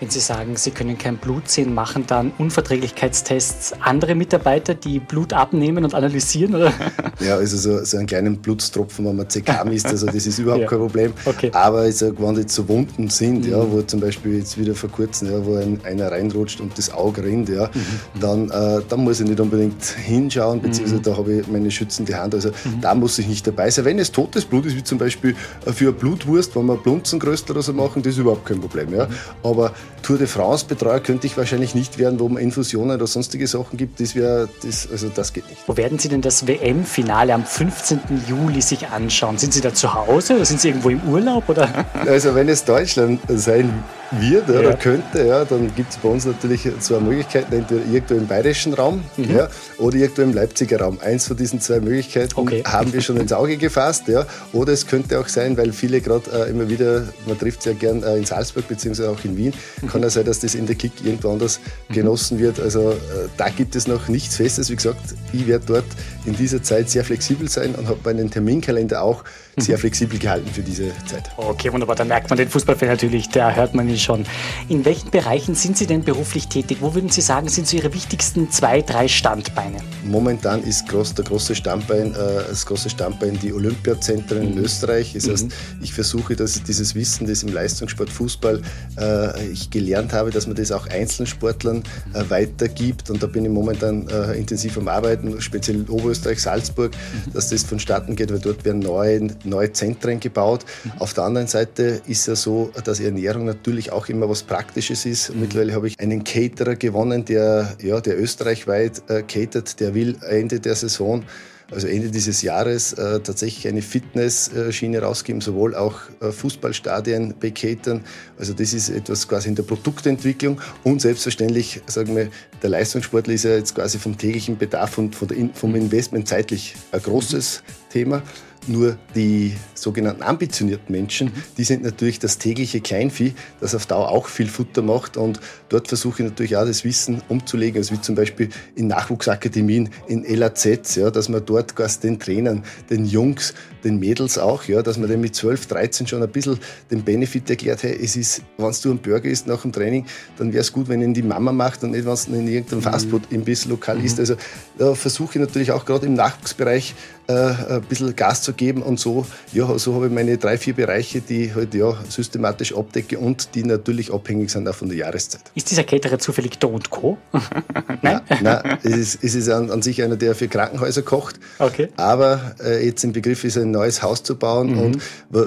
Wenn 0.00 0.10
Sie 0.10 0.20
sagen, 0.20 0.56
Sie 0.56 0.70
können 0.70 0.98
kein 0.98 1.16
Blut 1.16 1.48
sehen, 1.48 1.74
machen 1.74 2.04
dann 2.06 2.32
Unverträglichkeitstests 2.38 3.74
andere 3.80 4.14
Mitarbeiter, 4.14 4.74
die 4.74 4.98
Blut 4.98 5.32
abnehmen 5.32 5.84
und 5.84 5.94
analysieren? 5.94 6.54
Oder? 6.54 6.72
Ja, 7.20 7.36
also 7.36 7.56
so, 7.56 7.84
so 7.84 7.96
einen 7.96 8.06
kleinen 8.06 8.38
Blutstropfen, 8.38 9.06
wenn 9.06 9.16
man 9.16 9.28
CK 9.28 9.64
misst, 9.64 9.86
also 9.86 10.06
das 10.06 10.26
ist 10.26 10.38
überhaupt 10.38 10.60
ja. 10.62 10.68
kein 10.68 10.78
Problem. 10.78 11.12
Okay. 11.24 11.50
Aber 11.52 11.90
sage, 11.92 12.16
wenn 12.18 12.36
jetzt 12.36 12.54
so 12.54 12.68
Wunden 12.68 13.08
sind, 13.08 13.44
mhm. 13.44 13.52
ja, 13.52 13.72
wo 13.72 13.82
zum 13.82 14.00
Beispiel 14.00 14.38
jetzt 14.38 14.58
wieder 14.58 14.74
vor 14.74 14.90
kurzem, 14.90 15.30
ja, 15.30 15.44
wo 15.44 15.56
ein, 15.56 15.80
einer 15.84 16.10
reinrutscht 16.10 16.60
und 16.60 16.76
das 16.76 16.92
Auge 16.92 17.22
rinnt, 17.22 17.48
ja, 17.48 17.70
mhm. 17.72 18.20
dann, 18.20 18.50
äh, 18.50 18.82
dann 18.88 19.00
muss 19.00 19.20
ich 19.20 19.28
nicht 19.28 19.40
unbedingt 19.40 19.83
hinschauen, 19.90 20.60
beziehungsweise 20.60 21.00
mhm. 21.00 21.02
da 21.02 21.16
habe 21.16 21.32
ich 21.34 21.48
meine 21.48 21.70
schützende 21.70 22.16
Hand. 22.16 22.34
Also 22.34 22.50
mhm. 22.50 22.80
da 22.80 22.94
muss 22.94 23.18
ich 23.18 23.26
nicht 23.26 23.46
dabei 23.46 23.70
sein. 23.70 23.84
Wenn 23.84 23.98
es 23.98 24.12
totes 24.12 24.44
Blut 24.44 24.66
ist, 24.66 24.76
wie 24.76 24.84
zum 24.84 24.98
Beispiel 24.98 25.34
für 25.74 25.84
eine 25.84 25.92
Blutwurst, 25.92 26.56
wenn 26.56 26.66
wir 26.66 26.76
Blunzengrößte 26.76 27.52
oder 27.52 27.62
so 27.62 27.72
machen, 27.72 28.02
das 28.02 28.14
ist 28.14 28.18
überhaupt 28.18 28.46
kein 28.46 28.60
Problem. 28.60 28.94
Ja. 28.94 29.06
Mhm. 29.06 29.14
Aber 29.42 29.72
Tour 30.02 30.18
de 30.18 30.26
France-Betreuer 30.26 31.00
könnte 31.00 31.26
ich 31.26 31.36
wahrscheinlich 31.36 31.74
nicht 31.74 31.98
werden, 31.98 32.20
wo 32.20 32.28
man 32.28 32.42
Infusionen 32.42 32.96
oder 32.96 33.06
sonstige 33.06 33.46
Sachen 33.46 33.78
gibt. 33.78 34.00
Das 34.00 34.14
wäre, 34.14 34.48
das, 34.62 34.88
also 34.90 35.08
das 35.08 35.32
geht 35.32 35.48
nicht. 35.48 35.62
Wo 35.66 35.76
werden 35.76 35.98
Sie 35.98 36.08
denn 36.08 36.20
das 36.20 36.46
WM-Finale 36.46 37.32
am 37.32 37.44
15. 37.44 38.00
Juli 38.28 38.60
sich 38.60 38.88
anschauen? 38.88 39.38
Sind 39.38 39.54
Sie 39.54 39.60
da 39.60 39.72
zu 39.72 39.94
Hause 39.94 40.34
oder 40.34 40.44
sind 40.44 40.60
Sie 40.60 40.68
irgendwo 40.68 40.90
im 40.90 41.00
Urlaub? 41.08 41.48
Oder? 41.48 41.68
Also 42.06 42.34
wenn 42.34 42.48
es 42.48 42.64
Deutschland 42.64 43.20
sein 43.28 43.82
wird 44.10 44.48
ja. 44.48 44.58
oder 44.58 44.74
könnte, 44.74 45.26
ja, 45.26 45.44
dann 45.44 45.74
gibt 45.74 45.90
es 45.90 45.96
bei 45.96 46.08
uns 46.08 46.26
natürlich 46.26 46.68
zwei 46.80 47.00
Möglichkeiten, 47.00 47.54
entweder 47.54 47.84
irgendwo 47.86 48.14
im 48.14 48.26
bayerischen 48.26 48.74
Raum 48.74 49.02
mhm. 49.16 49.36
ja, 49.36 49.48
oder 49.78 49.96
irgendwo 49.96 50.22
im 50.22 50.32
Leipziger 50.32 50.80
Raum. 50.80 50.98
Eins 51.00 51.26
von 51.26 51.36
diesen 51.36 51.60
zwei 51.60 51.80
Möglichkeiten 51.80 52.32
okay. 52.36 52.62
haben 52.64 52.92
wir 52.92 53.00
schon 53.00 53.16
ins 53.16 53.32
Auge 53.32 53.56
gefasst. 53.56 54.08
Ja. 54.08 54.26
Oder 54.52 54.72
es 54.72 54.86
könnte 54.86 55.18
auch 55.18 55.28
sein, 55.28 55.56
weil 55.56 55.72
viele 55.72 56.00
gerade 56.00 56.30
äh, 56.30 56.50
immer 56.50 56.68
wieder, 56.68 57.08
man 57.26 57.38
trifft 57.38 57.62
sich 57.62 57.72
ja 57.72 57.78
gern 57.78 58.02
äh, 58.02 58.16
in 58.16 58.24
Salzburg 58.24 58.68
bzw. 58.68 59.06
auch 59.06 59.24
in 59.24 59.36
Wien, 59.36 59.52
mhm. 59.82 59.88
kann 59.88 60.02
ja 60.02 60.10
sein, 60.10 60.24
dass 60.24 60.40
das 60.40 60.54
in 60.54 60.66
der 60.66 60.76
Kick 60.76 60.92
irgendwo 61.04 61.30
anders 61.30 61.60
mhm. 61.88 61.94
genossen 61.94 62.38
wird. 62.38 62.60
Also 62.60 62.90
äh, 62.90 62.94
da 63.36 63.48
gibt 63.48 63.76
es 63.76 63.86
noch 63.86 64.08
nichts 64.08 64.36
Festes. 64.36 64.70
Wie 64.70 64.76
gesagt, 64.76 65.00
ich 65.32 65.46
werde 65.46 65.64
dort 65.66 65.86
in 66.24 66.36
dieser 66.36 66.62
Zeit 66.62 66.90
sehr 66.90 67.04
flexibel 67.04 67.48
sein 67.48 67.74
und 67.74 67.88
habe 67.88 68.00
meinen 68.04 68.30
Terminkalender 68.30 69.02
auch 69.02 69.24
sehr 69.56 69.78
flexibel 69.78 70.18
gehalten 70.18 70.48
für 70.48 70.62
diese 70.62 70.88
Zeit. 71.06 71.30
Okay, 71.36 71.72
wunderbar. 71.72 71.96
Da 71.96 72.04
merkt 72.04 72.30
man 72.30 72.36
den 72.36 72.48
Fußballfan 72.48 72.88
natürlich, 72.88 73.28
da 73.28 73.52
hört 73.52 73.74
man 73.74 73.88
ihn 73.88 73.98
schon. 73.98 74.24
In 74.68 74.84
welchen 74.84 75.10
Bereichen 75.10 75.54
sind 75.54 75.76
Sie 75.76 75.86
denn 75.86 76.02
beruflich 76.02 76.48
tätig? 76.48 76.78
Wo 76.80 76.94
würden 76.94 77.10
Sie 77.10 77.20
sagen, 77.20 77.48
sind 77.48 77.66
so 77.66 77.76
Ihre 77.76 77.92
wichtigsten 77.94 78.50
zwei, 78.50 78.82
drei 78.82 79.08
Standbeine? 79.08 79.78
Momentan 80.04 80.62
ist 80.62 80.88
groß, 80.88 81.14
der 81.14 81.24
große 81.24 81.54
Standbein, 81.54 82.12
äh, 82.12 82.16
das 82.48 82.66
große 82.66 82.90
Standbein 82.90 83.38
die 83.40 83.52
Olympiazentren 83.52 84.44
mhm. 84.44 84.58
in 84.58 84.64
Österreich. 84.64 85.12
Das 85.14 85.28
heißt, 85.28 85.46
mhm. 85.46 85.82
ich 85.82 85.92
versuche, 85.92 86.36
dass 86.36 86.62
dieses 86.62 86.94
Wissen, 86.94 87.26
das 87.26 87.42
im 87.42 87.52
Leistungssport 87.52 88.10
Fußball 88.10 88.60
äh, 88.98 89.46
ich 89.48 89.70
gelernt 89.70 90.12
habe, 90.12 90.30
dass 90.30 90.46
man 90.46 90.56
das 90.56 90.72
auch 90.72 90.86
Einzelsportlern 90.88 91.82
äh, 92.12 92.24
weitergibt. 92.28 93.10
Und 93.10 93.22
da 93.22 93.26
bin 93.26 93.44
ich 93.44 93.50
momentan 93.50 94.08
äh, 94.08 94.32
intensiv 94.32 94.76
am 94.78 94.88
Arbeiten, 94.88 95.40
speziell 95.40 95.76
in 95.76 95.88
Oberösterreich, 95.88 96.40
Salzburg, 96.40 96.92
mhm. 96.92 97.32
dass 97.32 97.50
das 97.50 97.62
vonstatten 97.62 98.16
geht, 98.16 98.32
weil 98.32 98.40
dort 98.40 98.64
werden 98.64 98.80
neue 98.80 99.28
neue 99.44 99.72
Zentren 99.72 100.20
gebaut. 100.20 100.64
Mhm. 100.84 100.92
Auf 100.98 101.14
der 101.14 101.24
anderen 101.24 101.46
Seite 101.46 102.00
ist 102.06 102.26
ja 102.26 102.36
so, 102.36 102.70
dass 102.84 103.00
Ernährung 103.00 103.44
natürlich 103.44 103.92
auch 103.92 104.08
immer 104.08 104.28
was 104.28 104.42
Praktisches 104.42 105.06
ist. 105.06 105.34
Mhm. 105.34 105.40
Mittlerweile 105.40 105.74
habe 105.74 105.88
ich 105.88 106.00
einen 106.00 106.24
Caterer 106.24 106.76
gewonnen, 106.76 107.24
der, 107.24 107.76
ja, 107.82 108.00
der 108.00 108.20
österreichweit 108.20 109.02
äh, 109.08 109.22
catert, 109.22 109.80
der 109.80 109.94
will 109.94 110.16
Ende 110.28 110.60
der 110.60 110.74
Saison 110.74 111.24
also 111.70 111.86
Ende 111.86 112.10
dieses 112.10 112.42
Jahres 112.42 112.92
äh, 112.92 113.20
tatsächlich 113.20 113.66
eine 113.68 113.82
Fitnessschiene 113.82 115.00
rausgeben, 115.00 115.40
sowohl 115.40 115.74
auch 115.74 116.00
äh, 116.20 116.30
Fußballstadien 116.30 117.34
bekatern. 117.38 118.04
Also 118.38 118.52
das 118.52 118.72
ist 118.72 118.90
etwas 118.90 119.26
quasi 119.26 119.48
in 119.48 119.54
der 119.54 119.62
Produktentwicklung 119.62 120.60
und 120.82 121.00
selbstverständlich, 121.00 121.80
sagen 121.86 122.16
wir, 122.16 122.28
der 122.62 122.70
Leistungssportler 122.70 123.34
ist 123.34 123.44
ja 123.44 123.52
jetzt 123.52 123.74
quasi 123.74 123.98
vom 123.98 124.16
täglichen 124.16 124.58
Bedarf 124.58 124.98
und 124.98 125.14
vom 125.16 125.74
Investment 125.74 126.28
zeitlich 126.28 126.74
ein 126.92 127.02
großes 127.02 127.62
Thema. 127.90 128.22
Nur 128.66 128.96
die 129.14 129.54
sogenannten 129.74 130.22
ambitionierten 130.22 130.90
Menschen, 130.90 131.32
die 131.58 131.64
sind 131.64 131.82
natürlich 131.82 132.18
das 132.18 132.38
tägliche 132.38 132.80
Kleinvieh, 132.80 133.34
das 133.60 133.74
auf 133.74 133.84
Dauer 133.84 134.08
auch 134.08 134.28
viel 134.28 134.46
Futter 134.46 134.80
macht. 134.80 135.18
Und 135.18 135.40
dort 135.68 135.88
versuche 135.88 136.22
ich 136.22 136.28
natürlich 136.30 136.56
auch 136.56 136.64
das 136.64 136.84
Wissen 136.84 137.22
umzulegen, 137.28 137.78
also 137.78 137.94
wie 137.94 138.00
zum 138.00 138.14
Beispiel 138.14 138.48
in 138.74 138.86
Nachwuchsakademien, 138.86 139.90
in 140.08 140.24
LAZ, 140.24 140.94
ja, 140.96 141.10
dass 141.10 141.28
man 141.28 141.44
dort 141.44 141.76
quasi 141.76 142.00
den 142.00 142.18
Trainern, 142.18 142.64
den 142.88 143.04
Jungs, 143.04 143.52
den 143.84 143.98
Mädels 143.98 144.38
auch, 144.38 144.64
ja, 144.64 144.82
dass 144.82 144.98
man 144.98 145.08
denen 145.08 145.20
mit 145.20 145.34
12, 145.34 145.66
13 145.66 146.06
schon 146.06 146.22
ein 146.22 146.28
bisschen 146.30 146.58
den 146.90 147.02
Benefit 147.02 147.48
erklärt, 147.50 147.82
hey, 147.82 147.98
es 148.02 148.16
ist, 148.16 148.42
wenn 148.56 148.72
du 148.82 148.90
einen 148.90 148.98
Burger 148.98 149.28
isst 149.28 149.46
nach 149.46 149.62
dem 149.62 149.72
Training, 149.72 150.06
dann 150.38 150.52
wäre 150.52 150.62
es 150.62 150.72
gut, 150.72 150.88
wenn 150.88 151.02
ihn 151.02 151.14
die 151.14 151.22
Mama 151.22 151.52
macht 151.52 151.84
und 151.84 151.92
nicht, 151.92 152.04
wenn 152.04 152.12
es 152.12 152.26
in 152.26 152.48
irgendeinem 152.48 152.78
mhm. 152.78 152.84
Fastfood-Imbiss 152.84 153.66
lokal 153.66 153.98
mhm. 153.98 154.04
ist. 154.04 154.18
Also 154.18 154.36
da 154.78 154.94
versuche 154.94 155.38
ich 155.38 155.40
natürlich 155.40 155.72
auch 155.72 155.84
gerade 155.84 156.06
im 156.06 156.14
Nachwuchsbereich 156.14 156.94
äh, 157.26 157.32
ein 157.32 157.82
bisschen 157.82 158.14
Gas 158.14 158.42
zu 158.42 158.52
geben 158.52 158.82
und 158.82 159.00
so, 159.00 159.26
ja, 159.52 159.78
so 159.78 159.94
habe 159.94 160.06
ich 160.06 160.12
meine 160.12 160.36
drei, 160.36 160.58
vier 160.58 160.74
Bereiche, 160.74 161.20
die 161.20 161.54
halt 161.54 161.74
ja 161.74 161.96
systematisch 162.08 162.74
abdecke 162.74 163.18
und 163.18 163.54
die 163.54 163.64
natürlich 163.64 164.12
abhängig 164.12 164.50
sind 164.50 164.68
auch 164.68 164.74
von 164.74 164.88
der 164.88 164.98
Jahreszeit. 164.98 165.40
Ist 165.54 165.70
dieser 165.70 165.84
Caterer 165.84 166.18
zufällig 166.18 166.58
Do 166.58 166.78
Co? 166.90 167.16
nein? 168.02 168.20
Nein, 168.42 168.78
es 168.82 168.96
ist, 168.96 169.24
es 169.24 169.34
ist 169.34 169.48
an, 169.48 169.70
an, 169.70 169.82
sich 169.82 170.02
einer, 170.02 170.16
der 170.16 170.34
für 170.34 170.48
Krankenhäuser 170.48 171.02
kocht. 171.02 171.40
Okay. 171.58 171.88
Aber 171.96 172.54
äh, 172.62 172.84
jetzt 172.84 173.04
im 173.04 173.12
Begriff 173.12 173.44
ist 173.44 173.56
ein 173.56 173.70
neues 173.74 174.02
Haus 174.02 174.22
zu 174.22 174.36
bauen. 174.36 174.72
Mhm. 174.72 174.78
Und 174.78 175.02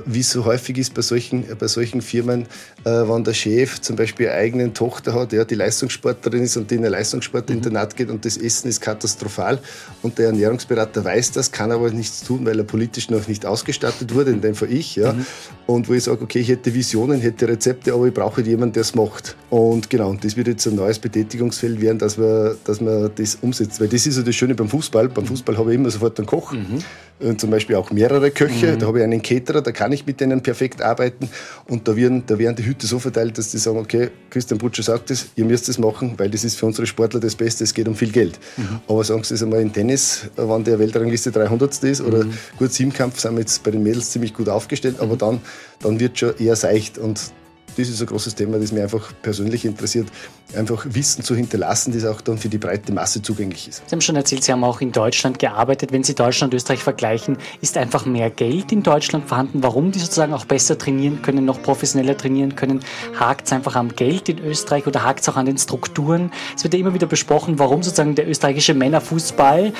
wie 0.06 0.20
es 0.20 0.30
so 0.30 0.46
häufig 0.46 0.78
ist 0.78 0.94
bei 0.94 1.02
solchen, 1.02 1.46
bei 1.58 1.68
solchen 1.68 2.02
Firmen, 2.02 2.44
äh, 2.84 2.90
wenn 2.90 3.24
der 3.24 3.34
Chef 3.34 3.82
zum 3.82 3.96
Beispiel 3.96 4.30
eine 4.30 4.38
eigene 4.38 4.74
Tochter 4.74 5.14
hat, 5.14 5.34
ja, 5.34 5.44
die 5.44 5.56
Leistungssportlerin 5.56 6.44
ist 6.44 6.58
und 6.58 6.70
die 6.70 6.76
in 6.76 6.86
ein 6.86 6.92
Leistungssportinternat 6.92 7.94
mhm. 7.94 7.98
geht 7.98 8.10
und 8.10 8.26
das 8.26 8.38
Essen 8.38 8.70
ist 8.70 8.82
katastrophal 8.82 9.60
und 10.02 10.18
der 10.18 10.28
Ernährungsberater 10.28 11.04
weiß 11.04 11.32
das, 11.32 11.52
kann 11.52 11.72
aber 11.72 11.90
nichts 11.92 12.24
tun, 12.24 12.46
weil 12.46 12.60
er 12.60 12.66
politisch 12.66 13.10
noch 13.10 13.28
nicht 13.28 13.46
ausgestattet 13.46 14.14
wurde, 14.14 14.32
in 14.32 14.42
dem 14.42 14.56
Fall 14.56 14.72
ich. 14.72 14.96
Ja. 14.96 15.14
Mhm. 15.14 15.26
Und 15.66 15.90
wo 15.90 15.94
ich 15.94 16.04
sage, 16.04 16.22
okay, 16.24 16.40
ich 16.40 16.50
hätte 16.50 16.74
Visionen, 16.74 17.20
hätte 17.20 17.48
Rezepte, 17.48 17.94
aber 17.94 18.08
ich 18.08 18.14
brauche 18.14 18.38
halt 18.38 18.48
jemanden, 18.48 18.74
der 18.74 18.82
es 18.82 18.96
macht. 18.96 19.36
Und 19.50 19.90
genau, 19.90 20.10
und 20.10 20.24
das 20.24 20.38
wird 20.38 20.48
jetzt 20.48 20.66
ein 20.68 20.76
neues 20.76 21.00
Betätigungsfeld 21.00 21.82
werden, 21.82 22.00
dass 22.00 22.18
man, 22.18 22.56
dass 22.64 22.80
man 22.82 23.12
das 23.16 23.38
umsetzt. 23.42 23.80
Weil 23.80 23.88
das 23.88 24.06
ist 24.06 24.18
ja 24.18 24.24
das 24.24 24.36
Schöne 24.36 24.56
beim 24.56 24.70
Fußball. 24.70 25.10
Beim 25.10 25.26
Fußball 25.26 25.58
habe 25.58 25.72
ich 25.72 25.76
immer 25.80 25.90
sofort 25.90 26.18
einen 26.20 26.28
Koch. 26.28 26.54
Mhm. 26.54 26.80
Und 27.20 27.42
zum 27.42 27.50
Beispiel 27.50 27.76
auch 27.76 27.90
mehrere 27.92 28.30
Köche. 28.30 28.74
Mhm. 28.74 28.80
Da 28.80 28.88
habe 28.88 29.00
ich 29.00 29.04
einen 29.04 29.24
Caterer, 29.24 29.62
da 29.62 29.72
kann 29.72 29.92
ich 29.92 30.06
mit 30.06 30.20
denen 30.20 30.42
perfekt 30.42 30.84
arbeiten. 30.84 31.30
Und 31.68 31.88
da 31.88 31.96
werden, 31.96 32.24
da 32.28 32.38
werden 32.38 32.56
die 32.56 32.66
Hüte 32.66 32.86
so 32.86 33.00
verteilt, 33.00 33.38
dass 33.38 33.50
die 33.50 33.58
sagen, 33.58 33.80
okay, 33.80 34.10
Christian 34.30 34.60
Butcher 34.60 34.84
sagt 34.84 35.10
es, 35.10 35.28
ihr 35.36 35.46
müsst 35.46 35.68
es 35.68 35.80
machen, 35.80 36.14
weil 36.18 36.30
das 36.30 36.44
ist 36.44 36.58
für 36.58 36.68
unsere 36.68 36.86
Sportler 36.86 37.20
das 37.20 37.36
Beste, 37.36 37.64
es 37.64 37.74
geht 37.74 37.88
um 37.88 37.96
viel 37.96 38.12
Geld. 38.12 38.40
Mhm. 38.58 38.82
Aber 38.88 39.04
sagen 39.04 39.24
Sie 39.24 39.34
es 39.34 39.42
einmal 39.42 39.62
in 39.62 39.74
Tennis, 39.74 40.30
wann 40.36 40.64
der 40.64 40.78
Weltrangliste 40.78 41.32
300. 41.32 41.84
ist 41.84 42.02
oder 42.02 42.26
mhm. 42.26 42.34
gut 42.60 42.72
Siebenkampf, 42.72 43.20
sind 43.20 43.34
wir 43.34 43.40
jetzt 43.40 43.64
bei 43.64 43.72
den 43.72 43.82
Mädels 43.82 44.12
ziemlich 44.12 44.34
gut 44.36 44.48
aufgestellt, 44.48 45.00
aber 45.00 45.16
dann, 45.16 45.42
dann 45.80 46.00
wird 46.00 46.20
schon 46.20 46.38
eher 46.38 46.56
seicht. 46.56 47.00
Und 47.00 47.32
das 47.78 47.90
ist 47.90 48.02
ein 48.02 48.08
großes 48.08 48.34
Thema, 48.34 48.58
das 48.58 48.72
mich 48.72 48.82
einfach 48.82 49.12
persönlich 49.22 49.64
interessiert, 49.64 50.08
einfach 50.56 50.86
Wissen 50.90 51.24
zu 51.24 51.36
hinterlassen, 51.36 51.94
das 51.94 52.06
auch 52.06 52.22
dann 52.22 52.38
für 52.38 52.50
die 52.50 52.58
breite 52.58 52.92
Masse 52.92 53.22
zugänglich 53.22 53.68
ist. 53.68 53.84
Sie 53.86 53.92
haben 53.92 54.02
schon 54.02 54.16
erzählt, 54.16 54.44
Sie 54.44 54.52
haben 54.52 54.64
auch 54.64 54.82
in 54.82 54.92
Deutschland 54.92 55.38
gearbeitet. 55.38 55.92
Wenn 55.92 56.04
Sie 56.04 56.16
Deutschland 56.16 56.54
und 56.54 56.58
Österreich 56.58 56.82
vergleichen, 56.82 57.38
ist 57.62 57.78
einfach 57.78 58.06
mehr 58.06 58.30
Geld 58.30 58.72
in 58.72 58.82
Deutschland 58.82 59.28
vorhanden? 59.28 59.62
Warum 59.62 59.92
die 59.92 60.00
sozusagen 60.00 60.34
auch 60.34 60.46
besser 60.46 60.78
trainieren 60.78 61.22
können, 61.22 61.46
noch 61.46 61.62
professioneller 61.62 62.18
trainieren 62.18 62.56
können? 62.56 62.80
Hakt 63.20 63.46
es 63.46 63.54
einfach 63.54 63.76
am 63.76 63.96
Geld 63.96 64.30
in 64.30 64.40
Österreich 64.40 64.88
oder 64.88 65.04
hakt 65.04 65.22
es 65.22 65.30
auch 65.30 65.36
an 65.36 65.46
den 65.46 65.58
Strukturen? 65.58 66.32
Es 66.56 66.64
wird 66.64 66.74
ja 66.74 66.80
immer 66.80 66.94
wieder 66.94 67.08
besprochen, 67.08 67.60
warum 67.60 67.84
sozusagen 67.84 68.16
der 68.16 68.28
österreichische 68.28 68.74
Männerfußball, 68.74 69.74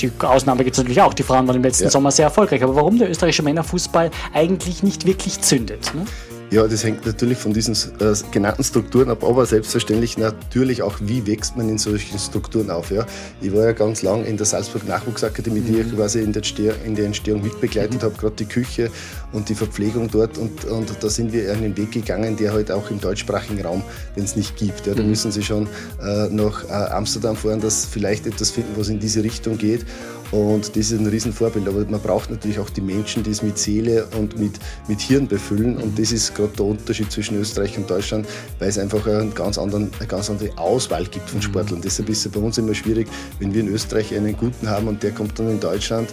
die 0.00 0.12
Ausnahme 0.20 0.62
gibt 0.62 0.74
es 0.74 0.78
natürlich 0.78 1.00
auch, 1.00 1.14
die 1.14 1.24
Frauen 1.24 1.48
waren 1.48 1.56
im 1.56 1.62
letzten 1.62 1.84
ja. 1.84 1.90
Sommer 1.90 2.12
sehr 2.12 2.26
erfolgreich, 2.26 2.62
aber 2.62 2.76
warum 2.76 2.98
der 2.98 3.10
österreichische 3.10 3.42
Männerfußball 3.42 4.10
eigentlich 4.32 4.82
nicht 4.82 5.06
wirklich 5.06 5.40
zündet? 5.40 5.92
Ne? 5.94 6.04
Ja, 6.50 6.66
das 6.66 6.82
hängt 6.82 7.06
natürlich 7.06 7.38
von 7.38 7.52
diesen 7.52 7.74
äh, 8.00 8.12
genannten 8.32 8.64
Strukturen 8.64 9.08
ab, 9.08 9.22
aber 9.22 9.46
selbstverständlich 9.46 10.18
natürlich 10.18 10.82
auch, 10.82 10.96
wie 11.00 11.24
wächst 11.24 11.56
man 11.56 11.68
in 11.68 11.78
solchen 11.78 12.18
Strukturen 12.18 12.70
auf. 12.70 12.90
Ja? 12.90 13.06
Ich 13.40 13.54
war 13.54 13.66
ja 13.66 13.72
ganz 13.72 14.02
lang 14.02 14.24
in 14.24 14.36
der 14.36 14.46
Salzburg 14.46 14.88
Nachwuchsakademie, 14.88 15.60
die 15.60 15.72
mhm. 15.72 15.80
ich 15.82 15.94
quasi 15.94 16.20
in 16.20 16.32
der, 16.32 16.42
in 16.84 16.96
der 16.96 17.06
Entstehung 17.06 17.42
mitbegleitet 17.42 18.02
mhm. 18.02 18.06
habe, 18.06 18.16
gerade 18.16 18.34
die 18.34 18.46
Küche 18.46 18.90
und 19.30 19.48
die 19.48 19.54
Verpflegung 19.54 20.10
dort. 20.10 20.38
Und, 20.38 20.64
und 20.64 20.90
da 21.00 21.08
sind 21.08 21.32
wir 21.32 21.52
einen 21.52 21.76
Weg 21.76 21.92
gegangen, 21.92 22.36
der 22.36 22.52
halt 22.52 22.72
auch 22.72 22.90
im 22.90 23.00
deutschsprachigen 23.00 23.64
Raum, 23.64 23.84
den 24.16 24.24
es 24.24 24.34
nicht 24.34 24.56
gibt. 24.56 24.88
Ja? 24.88 24.94
Da 24.94 25.04
mhm. 25.04 25.10
müssen 25.10 25.30
Sie 25.30 25.44
schon 25.44 25.68
äh, 26.02 26.28
nach 26.30 26.64
äh, 26.64 26.72
Amsterdam 26.72 27.36
fahren, 27.36 27.60
dass 27.60 27.86
vielleicht 27.86 28.26
etwas 28.26 28.50
finden, 28.50 28.72
was 28.74 28.88
in 28.88 28.98
diese 28.98 29.22
Richtung 29.22 29.56
geht. 29.56 29.86
Und 30.32 30.68
das 30.76 30.90
ist 30.90 30.92
ein 30.92 31.06
Riesenvorbild. 31.06 31.66
Aber 31.66 31.84
man 31.86 32.00
braucht 32.00 32.30
natürlich 32.30 32.58
auch 32.58 32.70
die 32.70 32.80
Menschen, 32.80 33.22
die 33.22 33.30
es 33.30 33.42
mit 33.42 33.58
Seele 33.58 34.06
und 34.18 34.38
mit, 34.38 34.58
mit 34.88 35.00
Hirn 35.00 35.26
befüllen. 35.26 35.76
Und 35.76 35.98
das 35.98 36.12
ist 36.12 36.34
gerade 36.34 36.52
der 36.56 36.66
Unterschied 36.66 37.10
zwischen 37.10 37.38
Österreich 37.38 37.76
und 37.76 37.90
Deutschland, 37.90 38.26
weil 38.58 38.68
es 38.68 38.78
einfach 38.78 39.06
einen 39.06 39.34
ganz 39.34 39.58
anderen, 39.58 39.90
eine 39.98 40.06
ganz 40.06 40.30
andere 40.30 40.56
Auswahl 40.56 41.04
gibt 41.04 41.28
von 41.28 41.38
mhm. 41.38 41.42
Sportlern. 41.42 41.80
Deshalb 41.80 42.08
ist 42.08 42.24
es 42.24 42.32
bei 42.32 42.40
uns 42.40 42.58
immer 42.58 42.74
schwierig, 42.74 43.08
wenn 43.38 43.52
wir 43.52 43.60
in 43.60 43.68
Österreich 43.68 44.14
einen 44.14 44.36
guten 44.36 44.68
haben 44.68 44.88
und 44.88 45.02
der 45.02 45.12
kommt 45.12 45.38
dann 45.38 45.50
in 45.50 45.60
Deutschland, 45.60 46.08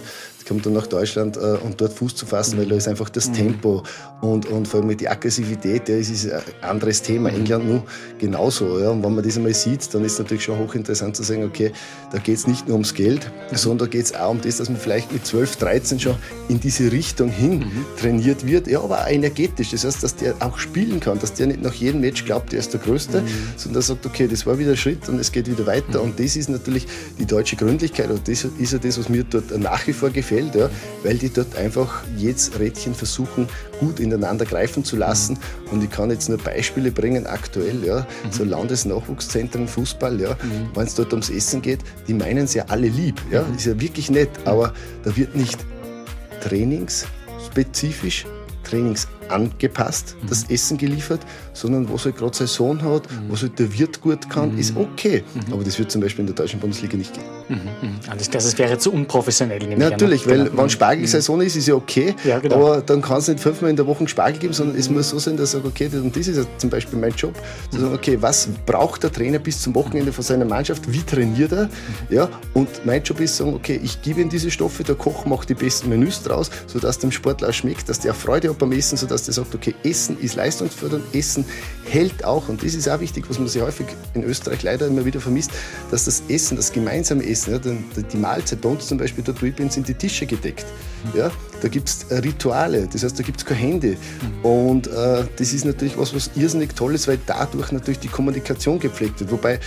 kommt 0.48 0.64
dann 0.64 0.72
nach 0.72 0.86
Deutschland 0.86 1.36
äh, 1.36 1.40
und 1.64 1.80
dort 1.80 1.92
Fuß 1.92 2.16
zu 2.16 2.26
fassen, 2.26 2.58
weil 2.58 2.66
da 2.66 2.74
ist 2.74 2.88
einfach 2.88 3.10
das 3.10 3.28
mhm. 3.28 3.34
Tempo 3.34 3.82
und, 4.20 4.46
und 4.46 4.66
vor 4.66 4.80
allem 4.80 4.96
die 4.96 5.08
Aggressivität, 5.08 5.88
ja, 5.88 5.96
ist, 5.96 6.10
ist 6.10 6.32
ein 6.32 6.42
anderes 6.62 7.02
Thema. 7.02 7.30
Mhm. 7.30 7.36
England 7.36 7.68
nur 7.68 7.82
genauso. 8.18 8.80
Ja. 8.80 8.90
Und 8.90 9.04
wenn 9.04 9.14
man 9.14 9.24
das 9.24 9.36
einmal 9.36 9.54
sieht, 9.54 9.94
dann 9.94 10.04
ist 10.04 10.14
es 10.14 10.18
natürlich 10.18 10.44
schon 10.44 10.58
hochinteressant 10.58 11.14
zu 11.14 11.22
sagen, 11.22 11.44
okay, 11.44 11.72
da 12.10 12.18
geht 12.18 12.36
es 12.36 12.46
nicht 12.46 12.66
nur 12.66 12.74
ums 12.74 12.94
Geld, 12.94 13.30
mhm. 13.50 13.56
sondern 13.56 13.86
da 13.86 13.90
geht 13.90 14.06
es 14.06 14.14
auch 14.14 14.30
um 14.30 14.40
das, 14.40 14.56
dass 14.56 14.68
man 14.68 14.78
vielleicht 14.78 15.12
mit 15.12 15.26
12, 15.26 15.56
13 15.56 16.00
schon 16.00 16.16
in 16.48 16.58
diese 16.58 16.90
Richtung 16.90 17.28
hin 17.28 17.58
mhm. 17.58 17.84
trainiert 18.00 18.46
wird, 18.46 18.66
ja, 18.66 18.80
aber 18.80 19.02
auch 19.02 19.08
energetisch. 19.08 19.70
Das 19.70 19.84
heißt, 19.84 20.02
dass 20.02 20.16
der 20.16 20.34
auch 20.40 20.58
spielen 20.58 20.98
kann, 21.00 21.18
dass 21.18 21.34
der 21.34 21.48
nicht 21.48 21.62
nach 21.62 21.74
jedem 21.74 22.00
Match 22.00 22.24
glaubt, 22.24 22.52
der 22.52 22.60
ist 22.60 22.72
der 22.72 22.80
Größte, 22.80 23.20
mhm. 23.20 23.26
sondern 23.56 23.82
sagt, 23.82 24.06
okay, 24.06 24.26
das 24.26 24.46
war 24.46 24.58
wieder 24.58 24.70
ein 24.70 24.76
Schritt 24.76 25.08
und 25.08 25.18
es 25.18 25.30
geht 25.30 25.48
wieder 25.48 25.66
weiter. 25.66 25.98
Mhm. 25.98 26.10
Und 26.10 26.20
das 26.20 26.36
ist 26.36 26.48
natürlich 26.48 26.86
die 27.18 27.26
deutsche 27.26 27.56
Gründlichkeit 27.56 28.10
und 28.10 28.26
das 28.26 28.44
ist 28.44 28.72
ja 28.72 28.78
das, 28.78 28.98
was 28.98 29.08
mir 29.08 29.24
dort 29.24 29.56
nach 29.58 29.86
wie 29.86 29.92
vor 29.92 30.10
gefällt 30.10 30.37
ja, 30.54 30.70
weil 31.02 31.18
die 31.18 31.28
dort 31.30 31.56
einfach 31.56 32.02
jedes 32.16 32.58
Rädchen 32.58 32.94
versuchen, 32.94 33.48
gut 33.80 34.00
ineinander 34.00 34.44
greifen 34.44 34.84
zu 34.84 34.96
lassen. 34.96 35.34
Mhm. 35.34 35.72
Und 35.72 35.84
ich 35.84 35.90
kann 35.90 36.10
jetzt 36.10 36.28
nur 36.28 36.38
Beispiele 36.38 36.90
bringen, 36.90 37.26
aktuell, 37.26 37.84
ja, 37.84 38.00
mhm. 38.00 38.32
so 38.32 38.44
Landesnachwuchszentren 38.44 39.68
Fußball, 39.68 40.20
ja, 40.20 40.30
mhm. 40.30 40.70
wenn 40.74 40.86
es 40.86 40.94
dort 40.94 41.12
ums 41.12 41.30
Essen 41.30 41.62
geht, 41.62 41.80
die 42.06 42.14
meinen 42.14 42.44
es 42.44 42.54
ja 42.54 42.64
alle 42.68 42.88
lieb, 42.88 43.20
ja, 43.30 43.42
mhm. 43.42 43.56
ist 43.56 43.66
ja 43.66 43.80
wirklich 43.80 44.10
nett, 44.10 44.30
aber 44.44 44.72
da 45.04 45.16
wird 45.16 45.34
nicht 45.34 45.58
trainingsspezifisch, 46.40 48.26
trainings 48.64 49.08
angepasst, 49.30 50.16
mhm. 50.22 50.28
das 50.28 50.44
Essen 50.50 50.78
geliefert, 50.78 51.20
sondern 51.52 51.92
was 51.92 52.04
halt 52.04 52.16
gerade 52.16 52.36
sein 52.36 52.46
Sohn 52.46 52.82
hat, 52.82 53.10
mhm. 53.10 53.30
was 53.30 53.42
halt 53.42 53.58
der 53.58 53.72
Wirt 53.78 54.00
gut 54.00 54.28
kann, 54.30 54.56
ist 54.58 54.76
okay. 54.76 55.24
Mhm. 55.34 55.52
Aber 55.52 55.64
das 55.64 55.78
wird 55.78 55.90
zum 55.90 56.00
Beispiel 56.00 56.20
in 56.20 56.26
der 56.26 56.36
deutschen 56.36 56.60
Bundesliga 56.60 56.96
nicht 56.96 57.14
gehen. 57.14 57.24
Also 58.08 58.30
das 58.30 58.58
wäre 58.58 58.78
zu 58.78 58.92
unprofessionell. 58.92 59.58
Natürlich, 59.76 60.26
weil 60.26 60.44
genau. 60.44 60.62
wenn 60.62 60.70
Spargelsaison 60.70 61.40
ist, 61.40 61.56
ist 61.56 61.68
ja 61.68 61.74
okay, 61.74 62.14
ja, 62.24 62.38
genau. 62.38 62.56
aber 62.56 62.82
dann 62.82 63.00
kann 63.00 63.18
es 63.18 63.28
nicht 63.28 63.40
fünfmal 63.40 63.70
in 63.70 63.76
der 63.76 63.86
Woche 63.86 64.06
Spargel 64.08 64.38
geben, 64.38 64.52
sondern 64.52 64.76
es 64.76 64.90
muss 64.90 65.08
so 65.08 65.18
sein, 65.18 65.36
dass 65.36 65.54
er 65.54 65.60
sagt, 65.60 65.66
okay, 65.66 65.88
und 65.94 66.14
das 66.14 66.28
ist 66.28 66.46
zum 66.58 66.70
Beispiel 66.70 66.98
mein 66.98 67.12
Job, 67.12 67.34
zu 67.70 67.80
sagen, 67.80 67.94
okay, 67.94 68.18
was 68.20 68.48
braucht 68.66 69.02
der 69.02 69.12
Trainer 69.12 69.38
bis 69.38 69.62
zum 69.62 69.74
Wochenende 69.74 70.12
von 70.12 70.24
seiner 70.24 70.44
Mannschaft, 70.44 70.90
wie 70.92 71.02
trainiert 71.02 71.52
er, 71.52 71.68
ja, 72.10 72.28
und 72.54 72.68
mein 72.84 73.02
Job 73.02 73.20
ist 73.20 73.36
sagen, 73.36 73.54
okay, 73.54 73.80
ich 73.82 74.02
gebe 74.02 74.20
ihm 74.20 74.28
diese 74.28 74.50
Stoffe, 74.50 74.84
der 74.84 74.94
Koch 74.94 75.24
macht 75.24 75.48
die 75.48 75.54
besten 75.54 75.88
Menüs 75.88 76.22
draus, 76.22 76.50
sodass 76.66 76.98
dem 76.98 77.10
Sportler 77.10 77.48
auch 77.48 77.52
schmeckt, 77.52 77.88
dass 77.88 78.00
der 78.00 78.14
Freude 78.14 78.50
hat 78.50 78.58
beim 78.58 78.72
Essen, 78.72 78.96
sodass 78.96 79.17
dass 79.18 79.24
der 79.26 79.34
sagt, 79.34 79.54
okay, 79.54 79.74
Essen 79.84 80.18
ist 80.20 80.36
leistungsfördernd, 80.36 81.04
Essen 81.14 81.44
hält 81.84 82.24
auch, 82.24 82.48
und 82.48 82.62
das 82.62 82.74
ist 82.74 82.88
auch 82.88 83.00
wichtig, 83.00 83.24
was 83.28 83.38
man 83.38 83.48
sehr 83.48 83.64
häufig 83.64 83.86
in 84.14 84.22
Österreich 84.22 84.62
leider 84.62 84.86
immer 84.86 85.04
wieder 85.04 85.20
vermisst, 85.20 85.50
dass 85.90 86.04
das 86.04 86.22
Essen, 86.28 86.56
das 86.56 86.72
gemeinsame 86.72 87.24
Essen, 87.24 87.52
ja, 87.52 87.58
die 87.58 88.16
Mahlzeit, 88.16 88.60
bei 88.60 88.68
uns 88.68 88.86
zum 88.86 88.98
Beispiel 88.98 89.24
dort, 89.24 89.42
wo 89.42 89.46
ich 89.46 89.54
bin, 89.54 89.70
sind 89.70 89.88
die 89.88 89.94
Tische 89.94 90.26
gedeckt. 90.26 90.66
Ja, 91.14 91.30
da 91.60 91.68
gibt 91.68 91.88
es 91.88 92.06
Rituale, 92.10 92.88
das 92.92 93.04
heißt, 93.04 93.18
da 93.18 93.22
gibt 93.22 93.38
es 93.38 93.46
keine 93.46 93.60
Hände. 93.60 93.96
Und 94.42 94.86
äh, 94.88 95.24
das 95.36 95.52
ist 95.52 95.64
natürlich 95.64 95.96
was, 95.96 96.14
was 96.14 96.30
irrsinnig 96.34 96.74
toll 96.74 96.94
ist, 96.94 97.08
weil 97.08 97.18
dadurch 97.26 97.72
natürlich 97.72 98.00
die 98.00 98.08
Kommunikation 98.08 98.78
gepflegt 98.78 99.20
wird. 99.20 99.30
Wobei 99.30 99.60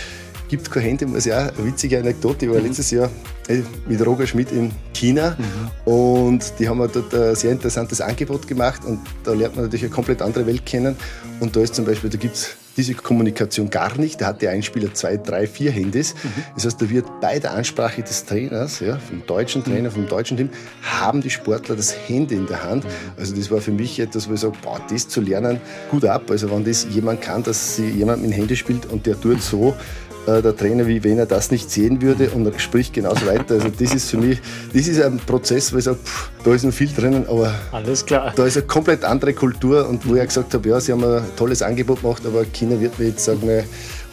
gibt 0.52 0.70
keine 0.70 0.84
Hände, 0.86 1.06
muss 1.06 1.24
ja 1.24 1.38
eine 1.38 1.64
witzige 1.64 1.98
Anekdote. 1.98 2.44
Ich 2.44 2.52
war 2.52 2.60
mhm. 2.60 2.66
letztes 2.66 2.90
Jahr 2.90 3.08
äh, 3.48 3.62
mit 3.88 4.04
Roger 4.04 4.26
Schmidt 4.26 4.52
in 4.52 4.70
China 4.92 5.34
mhm. 5.38 5.90
und 5.90 6.52
die 6.58 6.68
haben 6.68 6.76
mir 6.76 6.88
dort 6.88 7.14
ein 7.14 7.34
sehr 7.34 7.52
interessantes 7.52 8.02
Angebot 8.02 8.46
gemacht 8.46 8.84
und 8.84 9.00
da 9.24 9.32
lernt 9.32 9.56
man 9.56 9.64
natürlich 9.64 9.84
eine 9.84 9.94
komplett 9.94 10.20
andere 10.20 10.46
Welt 10.46 10.66
kennen. 10.66 10.94
Und 11.40 11.56
da 11.56 11.60
ist 11.60 11.74
zum 11.74 11.86
Beispiel, 11.86 12.10
da 12.10 12.18
gibt 12.18 12.36
es 12.36 12.56
diese 12.76 12.94
Kommunikation 12.94 13.70
gar 13.70 13.98
nicht. 13.98 14.20
Da 14.20 14.26
hat 14.26 14.42
der 14.42 14.50
Einspieler 14.50 14.92
zwei, 14.94 15.16
drei, 15.16 15.46
vier 15.46 15.70
Handys. 15.70 16.14
Mhm. 16.14 16.28
Das 16.54 16.64
heißt, 16.64 16.80
da 16.80 16.88
wird 16.88 17.06
bei 17.20 17.38
der 17.38 17.52
Ansprache 17.52 18.02
des 18.02 18.24
Trainers, 18.24 18.80
ja, 18.80 18.98
vom 18.98 19.24
deutschen 19.26 19.64
Trainer, 19.64 19.90
vom 19.90 20.06
deutschen 20.06 20.36
Team, 20.36 20.50
haben 20.82 21.20
die 21.20 21.30
Sportler 21.30 21.76
das 21.76 21.94
Handy 22.08 22.34
in 22.34 22.46
der 22.46 22.62
Hand. 22.62 22.84
Mhm. 22.84 22.88
Also 23.16 23.34
das 23.34 23.50
war 23.50 23.60
für 23.60 23.72
mich 23.72 23.98
etwas, 24.00 24.28
wo 24.28 24.34
ich 24.34 24.40
sage, 24.40 24.54
boah, 24.62 24.80
das 24.88 25.08
zu 25.08 25.20
lernen, 25.20 25.60
gut 25.90 26.04
ab. 26.04 26.30
Also 26.30 26.50
wenn 26.50 26.64
das 26.64 26.86
jemand 26.90 27.22
kann, 27.22 27.42
dass 27.42 27.78
jemand 27.78 28.22
mit 28.22 28.30
dem 28.30 28.34
Handy 28.34 28.56
spielt 28.56 28.86
und 28.86 29.06
der 29.06 29.20
tut 29.20 29.42
so, 29.42 29.74
äh, 30.26 30.40
der 30.42 30.56
Trainer, 30.56 30.86
wie 30.86 31.02
wenn 31.02 31.18
er 31.18 31.26
das 31.26 31.50
nicht 31.50 31.70
sehen 31.70 32.00
würde 32.02 32.30
und 32.30 32.46
er 32.46 32.58
spricht 32.58 32.94
genauso 32.94 33.26
weiter. 33.26 33.54
Also 33.54 33.68
das 33.68 33.94
ist 33.94 34.10
für 34.10 34.18
mich, 34.18 34.40
das 34.72 34.86
ist 34.86 35.00
ein 35.02 35.18
Prozess, 35.18 35.72
wo 35.72 35.78
ich 35.78 35.84
sage, 35.84 35.98
pff, 36.04 36.30
da 36.44 36.54
ist 36.54 36.64
noch 36.64 36.72
viel 36.72 36.88
drinnen, 36.94 37.26
aber 37.28 37.54
Alles 37.72 38.04
klar. 38.06 38.32
da 38.34 38.46
ist 38.46 38.56
eine 38.56 38.66
komplett 38.66 39.04
andere 39.04 39.32
Kultur 39.32 39.88
und 39.88 40.06
wo 40.08 40.14
ich 40.14 40.22
gesagt 40.22 40.54
habe, 40.54 40.68
ja, 40.68 40.80
sie 40.80 40.92
haben 40.92 41.04
ein 41.04 41.22
tolles 41.36 41.62
Angebot 41.62 42.02
gemacht, 42.02 42.22
aber 42.26 42.44
China 42.44 42.80
wird 42.80 42.98
mir 42.98 43.08
jetzt 43.08 43.24
sagen, 43.24 43.64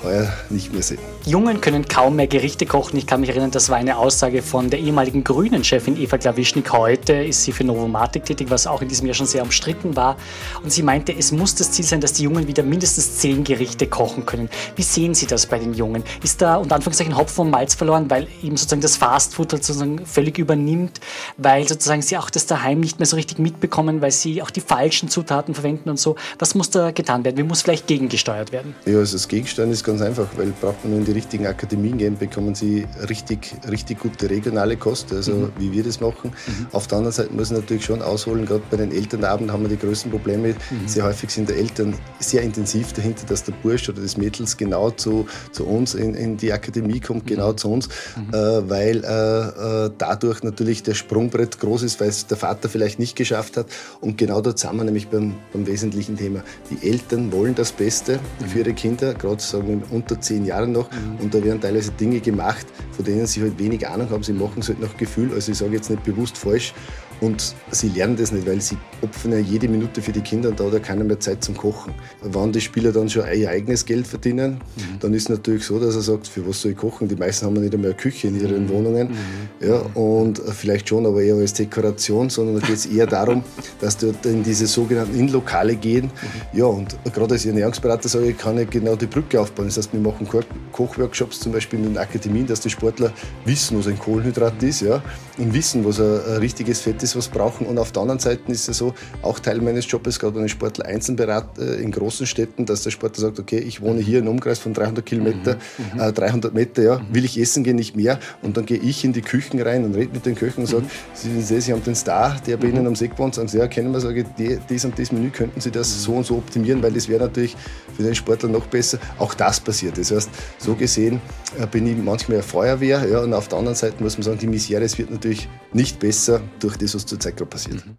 heuer 0.03 0.31
nicht 0.49 0.73
mehr 0.73 0.81
sehen. 0.81 0.99
Jungen 1.25 1.61
können 1.61 1.87
kaum 1.87 2.15
mehr 2.15 2.27
Gerichte 2.27 2.65
kochen. 2.65 2.97
Ich 2.97 3.05
kann 3.05 3.21
mich 3.21 3.29
erinnern, 3.29 3.51
das 3.51 3.69
war 3.69 3.77
eine 3.77 3.97
Aussage 3.97 4.41
von 4.41 4.69
der 4.69 4.79
ehemaligen 4.79 5.23
Grünen-Chefin 5.23 5.97
Eva 5.97 6.17
Klawischnik. 6.17 6.71
Heute 6.71 7.13
ist 7.13 7.43
sie 7.43 7.51
für 7.51 7.63
Novomatic 7.63 8.25
tätig, 8.25 8.49
was 8.49 8.67
auch 8.67 8.81
in 8.81 8.87
diesem 8.87 9.07
Jahr 9.07 9.15
schon 9.15 9.25
sehr 9.25 9.43
umstritten 9.43 9.95
war. 9.95 10.17
Und 10.63 10.71
sie 10.71 10.83
meinte, 10.83 11.13
es 11.15 11.31
muss 11.31 11.55
das 11.55 11.71
Ziel 11.71 11.85
sein, 11.85 12.01
dass 12.01 12.13
die 12.13 12.23
Jungen 12.23 12.47
wieder 12.47 12.63
mindestens 12.63 13.17
zehn 13.17 13.43
Gerichte 13.43 13.87
kochen 13.87 14.25
können. 14.25 14.49
Wie 14.75 14.83
sehen 14.83 15.13
Sie 15.13 15.27
das 15.27 15.45
bei 15.45 15.59
den 15.59 15.73
Jungen? 15.73 16.03
Ist 16.23 16.41
da 16.41 16.55
unter 16.55 16.75
Anführungszeichen 16.75 17.17
Hopfen 17.17 17.41
und 17.41 17.51
Malz 17.51 17.75
verloren, 17.75 18.09
weil 18.09 18.27
eben 18.41 18.57
sozusagen 18.57 18.81
das 18.81 18.97
Fastfood 18.97 19.51
sozusagen 19.51 20.05
völlig 20.05 20.37
übernimmt, 20.37 20.99
weil 21.37 21.67
sozusagen 21.67 22.01
sie 22.01 22.17
auch 22.17 22.29
das 22.29 22.45
daheim 22.45 22.79
nicht 22.79 22.99
mehr 22.99 23.05
so 23.05 23.15
richtig 23.15 23.39
mitbekommen, 23.39 24.01
weil 24.01 24.11
sie 24.11 24.41
auch 24.41 24.51
die 24.51 24.61
falschen 24.61 25.09
Zutaten 25.09 25.53
verwenden 25.53 25.89
und 25.89 25.99
so. 25.99 26.15
Was 26.37 26.55
muss 26.55 26.69
da 26.69 26.91
getan 26.91 27.23
werden? 27.25 27.37
Wie 27.37 27.43
muss 27.43 27.61
vielleicht 27.61 27.87
gegengesteuert 27.87 28.51
werden? 28.51 28.75
Ja, 28.85 28.97
also 28.97 29.13
das 29.13 29.27
Gegensteuern 29.27 29.71
ist 29.71 29.83
ganz 29.89 30.01
einfach, 30.01 30.27
weil 30.37 30.53
braucht 30.61 30.83
man 30.83 30.91
nur 30.91 30.99
in 30.99 31.05
die 31.05 31.13
richtigen 31.13 31.47
Akademien 31.47 31.97
gehen, 31.97 32.17
bekommen 32.17 32.53
sie 32.53 32.85
richtig, 33.09 33.55
richtig 33.69 33.99
gute 33.99 34.29
regionale 34.29 34.77
Kosten, 34.77 35.15
also 35.15 35.33
mhm. 35.33 35.51
wie 35.57 35.71
wir 35.71 35.83
das 35.83 35.99
machen. 35.99 36.31
Mhm. 36.31 36.67
Auf 36.71 36.85
der 36.85 36.99
anderen 36.99 37.13
Seite 37.13 37.33
muss 37.33 37.49
man 37.49 37.61
natürlich 37.61 37.85
schon 37.85 38.01
ausholen, 38.01 38.45
gerade 38.45 38.61
bei 38.69 38.77
den 38.77 38.91
Elternabenden 38.91 39.51
haben 39.51 39.63
wir 39.63 39.69
die 39.69 39.79
größten 39.79 40.11
Probleme. 40.11 40.49
Mhm. 40.49 40.87
Sehr 40.87 41.05
häufig 41.05 41.31
sind 41.31 41.49
die 41.49 41.53
Eltern 41.53 41.95
sehr 42.19 42.43
intensiv 42.43 42.93
dahinter, 42.93 43.25
dass 43.25 43.43
der 43.43 43.53
Bursch 43.63 43.89
oder 43.89 44.01
das 44.01 44.15
Mädels 44.15 44.57
genau 44.57 44.91
zu, 44.91 45.27
zu 45.51 45.65
uns 45.65 45.95
in, 45.95 46.13
in 46.13 46.37
die 46.37 46.53
Akademie 46.53 46.99
kommt, 46.99 47.25
genau 47.25 47.53
mhm. 47.53 47.57
zu 47.57 47.71
uns, 47.71 47.89
mhm. 48.15 48.33
äh, 48.33 48.69
weil 48.69 49.03
äh, 49.03 49.85
äh, 49.85 49.91
dadurch 49.97 50.43
natürlich 50.43 50.83
der 50.83 50.93
Sprungbrett 50.93 51.59
groß 51.59 51.81
ist, 51.81 51.99
weil 51.99 52.09
es 52.09 52.27
der 52.27 52.37
Vater 52.37 52.69
vielleicht 52.69 52.99
nicht 52.99 53.15
geschafft 53.15 53.57
hat. 53.57 53.65
Und 54.01 54.19
genau 54.19 54.41
dort 54.41 54.59
sind 54.59 54.75
wir 54.75 54.83
nämlich 54.83 55.07
beim, 55.07 55.33
beim 55.51 55.65
wesentlichen 55.65 56.15
Thema. 56.15 56.43
Die 56.69 56.87
Eltern 56.87 57.31
wollen 57.31 57.55
das 57.55 57.71
Beste 57.71 58.19
für 58.47 58.59
ihre 58.59 58.73
Kinder, 58.73 59.15
gerade 59.15 59.41
sagen 59.41 59.67
wir 59.67 59.78
unter 59.89 60.19
zehn 60.19 60.45
Jahren 60.45 60.71
noch. 60.71 60.89
Und 61.19 61.33
da 61.33 61.43
werden 61.43 61.61
teilweise 61.61 61.91
Dinge 61.91 62.19
gemacht, 62.19 62.65
von 62.91 63.05
denen 63.05 63.25
sie 63.27 63.41
halt 63.41 63.57
wenig 63.59 63.87
Ahnung 63.87 64.09
haben. 64.09 64.23
Sie 64.23 64.33
machen 64.33 64.59
es 64.59 64.69
halt 64.69 64.79
nach 64.79 64.95
Gefühl. 64.97 65.33
Also 65.33 65.51
ich 65.51 65.57
sage 65.57 65.73
jetzt 65.73 65.89
nicht 65.89 66.03
bewusst 66.03 66.37
falsch, 66.37 66.73
und 67.21 67.55
sie 67.71 67.89
lernen 67.89 68.15
das 68.15 68.31
nicht, 68.31 68.47
weil 68.47 68.61
sie 68.61 68.77
opfern 69.01 69.33
ja 69.33 69.39
jede 69.39 69.67
Minute 69.67 70.01
für 70.01 70.11
die 70.11 70.21
Kinder 70.21 70.49
und 70.49 70.59
da 70.59 70.65
hat 70.65 70.73
ja 70.73 70.79
keiner 70.79 71.03
mehr 71.03 71.19
Zeit 71.19 71.43
zum 71.43 71.55
Kochen. 71.55 71.93
Wenn 72.21 72.51
die 72.51 72.61
Spieler 72.61 72.91
dann 72.91 73.09
schon 73.09 73.23
ihr 73.33 73.49
eigenes 73.49 73.85
Geld 73.85 74.07
verdienen, 74.07 74.53
mhm. 74.75 74.99
dann 74.99 75.13
ist 75.13 75.23
es 75.23 75.29
natürlich 75.29 75.63
so, 75.65 75.79
dass 75.79 75.95
er 75.95 76.01
sagt, 76.01 76.27
für 76.27 76.47
was 76.47 76.61
soll 76.61 76.71
ich 76.71 76.77
kochen? 76.77 77.07
Die 77.07 77.15
meisten 77.15 77.45
haben 77.45 77.55
ja 77.55 77.61
nicht 77.61 77.73
einmal 77.73 77.91
eine 77.91 77.99
Küche 77.99 78.27
in 78.27 78.39
ihren 78.39 78.65
mhm. 78.65 78.69
Wohnungen. 78.69 79.09
Mhm. 79.09 79.67
Ja, 79.67 79.75
und 79.95 80.39
vielleicht 80.39 80.89
schon, 80.89 81.05
aber 81.05 81.21
eher 81.21 81.35
als 81.35 81.53
Dekoration, 81.53 82.29
sondern 82.29 82.59
da 82.59 82.67
geht 82.67 82.77
es 82.77 82.85
eher 82.85 83.07
darum, 83.07 83.43
dass 83.81 83.97
dort 83.97 84.25
in 84.25 84.43
diese 84.43 84.67
sogenannten 84.67 85.17
Innenlokale 85.17 85.75
gehen. 85.75 86.05
Mhm. 86.05 86.59
Ja, 86.59 86.65
und 86.65 86.97
gerade 87.13 87.33
als 87.33 87.45
Ernährungsberater 87.45 88.09
sage 88.09 88.29
ich, 88.29 88.37
kann 88.37 88.57
ich 88.57 88.69
genau 88.69 88.95
die 88.95 89.07
Brücke 89.07 89.39
aufbauen. 89.39 89.65
Das 89.65 89.77
heißt, 89.77 89.93
wir 89.93 89.99
machen 89.99 90.27
Kochworkshops 90.71 91.39
zum 91.39 91.51
Beispiel 91.51 91.79
in 91.79 91.85
den 91.85 91.97
Akademien, 91.97 92.47
dass 92.47 92.61
die 92.61 92.69
Sportler 92.69 93.11
wissen, 93.45 93.77
was 93.77 93.87
ein 93.87 93.99
Kohlenhydrat 93.99 94.61
ist 94.63 94.81
ja, 94.81 95.01
und 95.37 95.53
wissen, 95.53 95.85
was 95.85 95.99
ein, 95.99 96.37
richtiges 96.39 96.81
Fett 96.81 97.01
ist 97.09 97.15
das 97.15 97.31
was 97.31 97.37
brauchen. 97.37 97.65
Und 97.65 97.77
auf 97.77 97.91
der 97.91 98.01
anderen 98.01 98.19
Seite 98.19 98.51
ist 98.51 98.67
es 98.69 98.77
so, 98.77 98.93
auch 99.21 99.39
Teil 99.39 99.61
meines 99.61 99.89
Jobs, 99.89 100.19
gerade 100.19 100.35
wenn 100.35 100.45
ich 100.45 100.51
Sportler 100.51 100.85
einzeln 100.85 101.15
berate 101.15 101.63
in 101.63 101.91
großen 101.91 102.25
Städten, 102.27 102.65
dass 102.65 102.83
der 102.83 102.91
Sportler 102.91 103.21
sagt, 103.21 103.39
okay, 103.39 103.59
ich 103.59 103.81
wohne 103.81 104.01
hier 104.01 104.19
in 104.19 104.25
einem 104.25 104.35
Umkreis 104.35 104.59
von 104.59 104.73
300 104.73 105.05
Kilometer, 105.05 105.57
mhm. 105.93 105.99
äh, 105.99 106.13
300 106.13 106.53
Meter, 106.53 106.81
ja, 106.83 107.01
will 107.11 107.25
ich 107.25 107.39
essen 107.39 107.63
gehen, 107.63 107.75
nicht 107.75 107.95
mehr. 107.95 108.19
Und 108.41 108.57
dann 108.57 108.65
gehe 108.65 108.77
ich 108.77 109.03
in 109.03 109.13
die 109.13 109.21
Küchen 109.21 109.61
rein 109.61 109.85
und 109.85 109.95
rede 109.95 110.11
mit 110.13 110.25
den 110.25 110.35
Köchen 110.35 110.61
und 110.61 110.67
sage, 110.67 110.83
mhm. 110.83 110.89
Sie 111.13 111.41
sehen, 111.41 111.61
Sie 111.61 111.73
haben 111.73 111.83
den 111.83 111.95
Star, 111.95 112.37
der 112.45 112.57
bei 112.57 112.67
Ihnen 112.67 112.85
am 112.85 112.95
See 112.95 113.09
wohnt, 113.17 113.35
sagen 113.35 113.47
Sie, 113.47 113.57
ja, 113.57 113.67
kennen 113.67 113.91
wir, 113.91 113.99
sage 113.99 114.25
ich, 114.37 114.59
dies 114.69 114.85
und 114.85 114.97
das 114.97 115.11
Menü 115.11 115.29
könnten 115.29 115.59
Sie 115.61 115.71
das 115.71 116.03
so 116.03 116.13
und 116.13 116.25
so 116.25 116.37
optimieren, 116.37 116.81
weil 116.83 116.91
das 116.91 117.07
wäre 117.07 117.23
natürlich 117.23 117.55
für 117.95 118.03
den 118.03 118.15
Sportler 118.15 118.49
noch 118.49 118.65
besser. 118.67 118.99
Auch 119.17 119.33
das 119.33 119.59
passiert. 119.59 119.97
Das 119.97 120.11
heißt, 120.11 120.29
so 120.57 120.75
gesehen 120.75 121.21
äh, 121.48 121.48
bin 121.71 121.87
ich 121.87 121.97
manchmal 121.97 122.41
Feuerwehr, 122.41 123.07
ja, 123.07 123.19
und 123.19 123.33
auf 123.33 123.47
der 123.47 123.57
anderen 123.57 123.75
Seite 123.75 124.01
muss 124.03 124.17
man 124.17 124.23
sagen, 124.23 124.37
die 124.37 124.47
Misere 124.47 124.81
wird 124.81 125.09
natürlich 125.11 125.47
nicht 125.73 125.99
besser 125.99 126.41
durch 126.59 126.77
das, 126.77 126.95
was 126.95 127.05
zurzeit 127.05 127.37
gerade 127.37 127.49
passiert. 127.49 127.85
Mhm. 127.85 127.97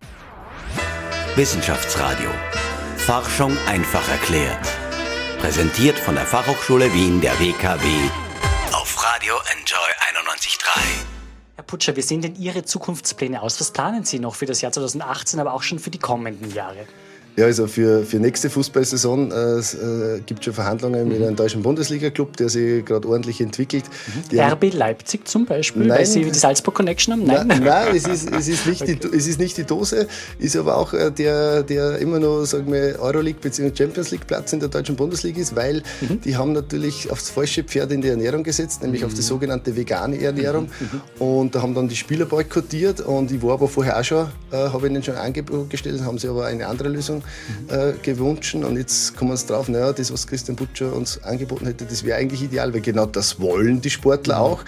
Wissenschaftsradio. 1.37 2.31
Forschung 2.97 3.57
einfach 3.67 4.09
erklärt. 4.09 4.69
Präsentiert 5.41 5.99
von 5.99 6.15
der 6.15 6.27
Fachhochschule 6.27 6.93
Wien 6.93 7.21
der 7.21 7.39
WKW 7.41 7.87
auf 8.73 9.05
Radio 9.05 9.35
Enjoy 9.53 9.79
91.3. 10.35 10.81
Herr 11.57 11.65
Putscher, 11.65 11.97
wie 11.97 12.03
sehen 12.03 12.23
denn 12.23 12.35
Ihre 12.37 12.65
Zukunftspläne 12.65 13.43
aus? 13.43 13.61
Was 13.61 13.73
planen 13.73 14.05
Sie 14.05 14.19
noch 14.19 14.35
für 14.35 14.47
das 14.47 14.61
Jahr 14.61 14.73
2018, 14.73 15.39
aber 15.41 15.53
auch 15.53 15.63
schon 15.63 15.79
für 15.79 15.91
die 15.91 15.99
kommenden 15.99 16.53
Jahre? 16.55 16.87
Ja, 17.37 17.47
also 17.47 17.67
für, 17.67 18.05
für 18.05 18.19
nächste 18.19 18.51
Fußballsaison 18.51 19.31
äh, 19.31 19.59
äh, 19.59 20.21
gibt 20.27 20.41
es 20.41 20.45
schon 20.45 20.55
Verhandlungen 20.55 21.05
mhm. 21.05 21.13
mit 21.13 21.23
einem 21.23 21.37
deutschen 21.37 21.63
Bundesliga-Club, 21.63 22.37
der 22.37 22.49
sich 22.49 22.85
gerade 22.85 23.09
ordentlich 23.09 23.41
entwickelt. 23.41 23.85
Mhm. 24.31 24.39
RB 24.39 24.73
Leipzig 24.75 25.27
zum 25.27 25.47
Beispiel, 25.47 25.87
nein, 25.87 25.99
weil 25.99 26.07
Sie 26.07 26.25
die 26.25 26.39
Salzburg 26.39 26.75
Connection 26.75 27.15
haben? 27.15 27.25
Nein, 27.25 27.47
nein, 27.47 27.63
nein 27.63 27.97
es, 27.97 28.07
ist, 28.07 28.31
es, 28.31 28.49
ist 28.49 28.67
nicht 28.67 28.83
okay. 28.83 28.99
die, 29.01 29.17
es 29.17 29.27
ist 29.27 29.39
nicht 29.39 29.57
die 29.57 29.65
Dose, 29.65 30.09
ist 30.39 30.57
aber 30.57 30.77
auch 30.77 30.93
äh, 30.93 31.11
der, 31.11 31.63
der 31.63 31.99
immer 31.99 32.19
noch, 32.19 32.45
sagen 32.45 32.73
wir, 32.73 32.99
Euroleague 33.01 33.41
bzw. 33.41 33.71
Champions 33.75 34.11
League 34.11 34.27
Platz 34.27 34.53
in 34.53 34.61
der 34.61 34.69
deutschen 34.69 34.97
Bundesliga 34.97 35.41
ist, 35.41 35.55
weil 35.55 35.83
mhm. 36.01 36.21
die 36.21 36.37
haben 36.37 36.53
natürlich 36.53 37.11
aufs 37.11 37.31
falsche 37.31 37.63
Pferd 37.63 37.93
in 37.93 38.03
die 38.03 38.09
Ernährung 38.09 38.43
gesetzt, 38.43 38.83
nämlich 38.83 39.05
auf 39.05 39.15
die 39.15 39.21
mhm. 39.21 39.27
sogenannte 39.27 39.77
vegane 39.77 40.21
Ernährung. 40.21 40.65
Mhm. 40.65 41.01
Mhm. 41.19 41.27
Und 41.27 41.55
da 41.55 41.63
haben 41.63 41.75
dann 41.75 41.89
die 41.89 41.97
Spieler 41.97 42.27
boykottiert 42.27 43.01
und 43.01 43.31
ich 43.31 43.43
war 43.43 43.55
aber 43.55 43.69
vorher 43.69 43.99
auch 43.99 44.05
schon, 44.05 44.27
äh, 44.51 44.57
habe 44.57 44.89
ihnen 44.89 45.03
schon 45.03 45.15
ein 45.15 45.27
Angebot 45.27 45.71
gestellt, 45.71 46.03
haben 46.03 46.19
sie 46.19 46.29
aber 46.29 46.47
eine 46.47 46.67
andere 46.67 46.89
Lösung 46.89 47.20
äh, 47.69 47.93
gewünscht. 48.03 48.55
Und 48.55 48.77
jetzt 48.77 49.17
kommen 49.17 49.31
wir 49.31 49.37
drauf, 49.47 49.69
naja, 49.69 49.93
das, 49.93 50.13
was 50.13 50.27
Christian 50.27 50.57
Butcher 50.57 50.95
uns 50.95 51.23
angeboten 51.23 51.67
hätte, 51.67 51.85
das 51.85 52.05
wäre 52.05 52.19
eigentlich 52.19 52.43
ideal, 52.43 52.73
weil 52.73 52.81
genau 52.81 53.07
das 53.07 53.41
wollen 53.41 53.81
die 53.81 53.91
Sportler 53.91 54.37
mhm. 54.37 54.41
auch. 54.41 54.65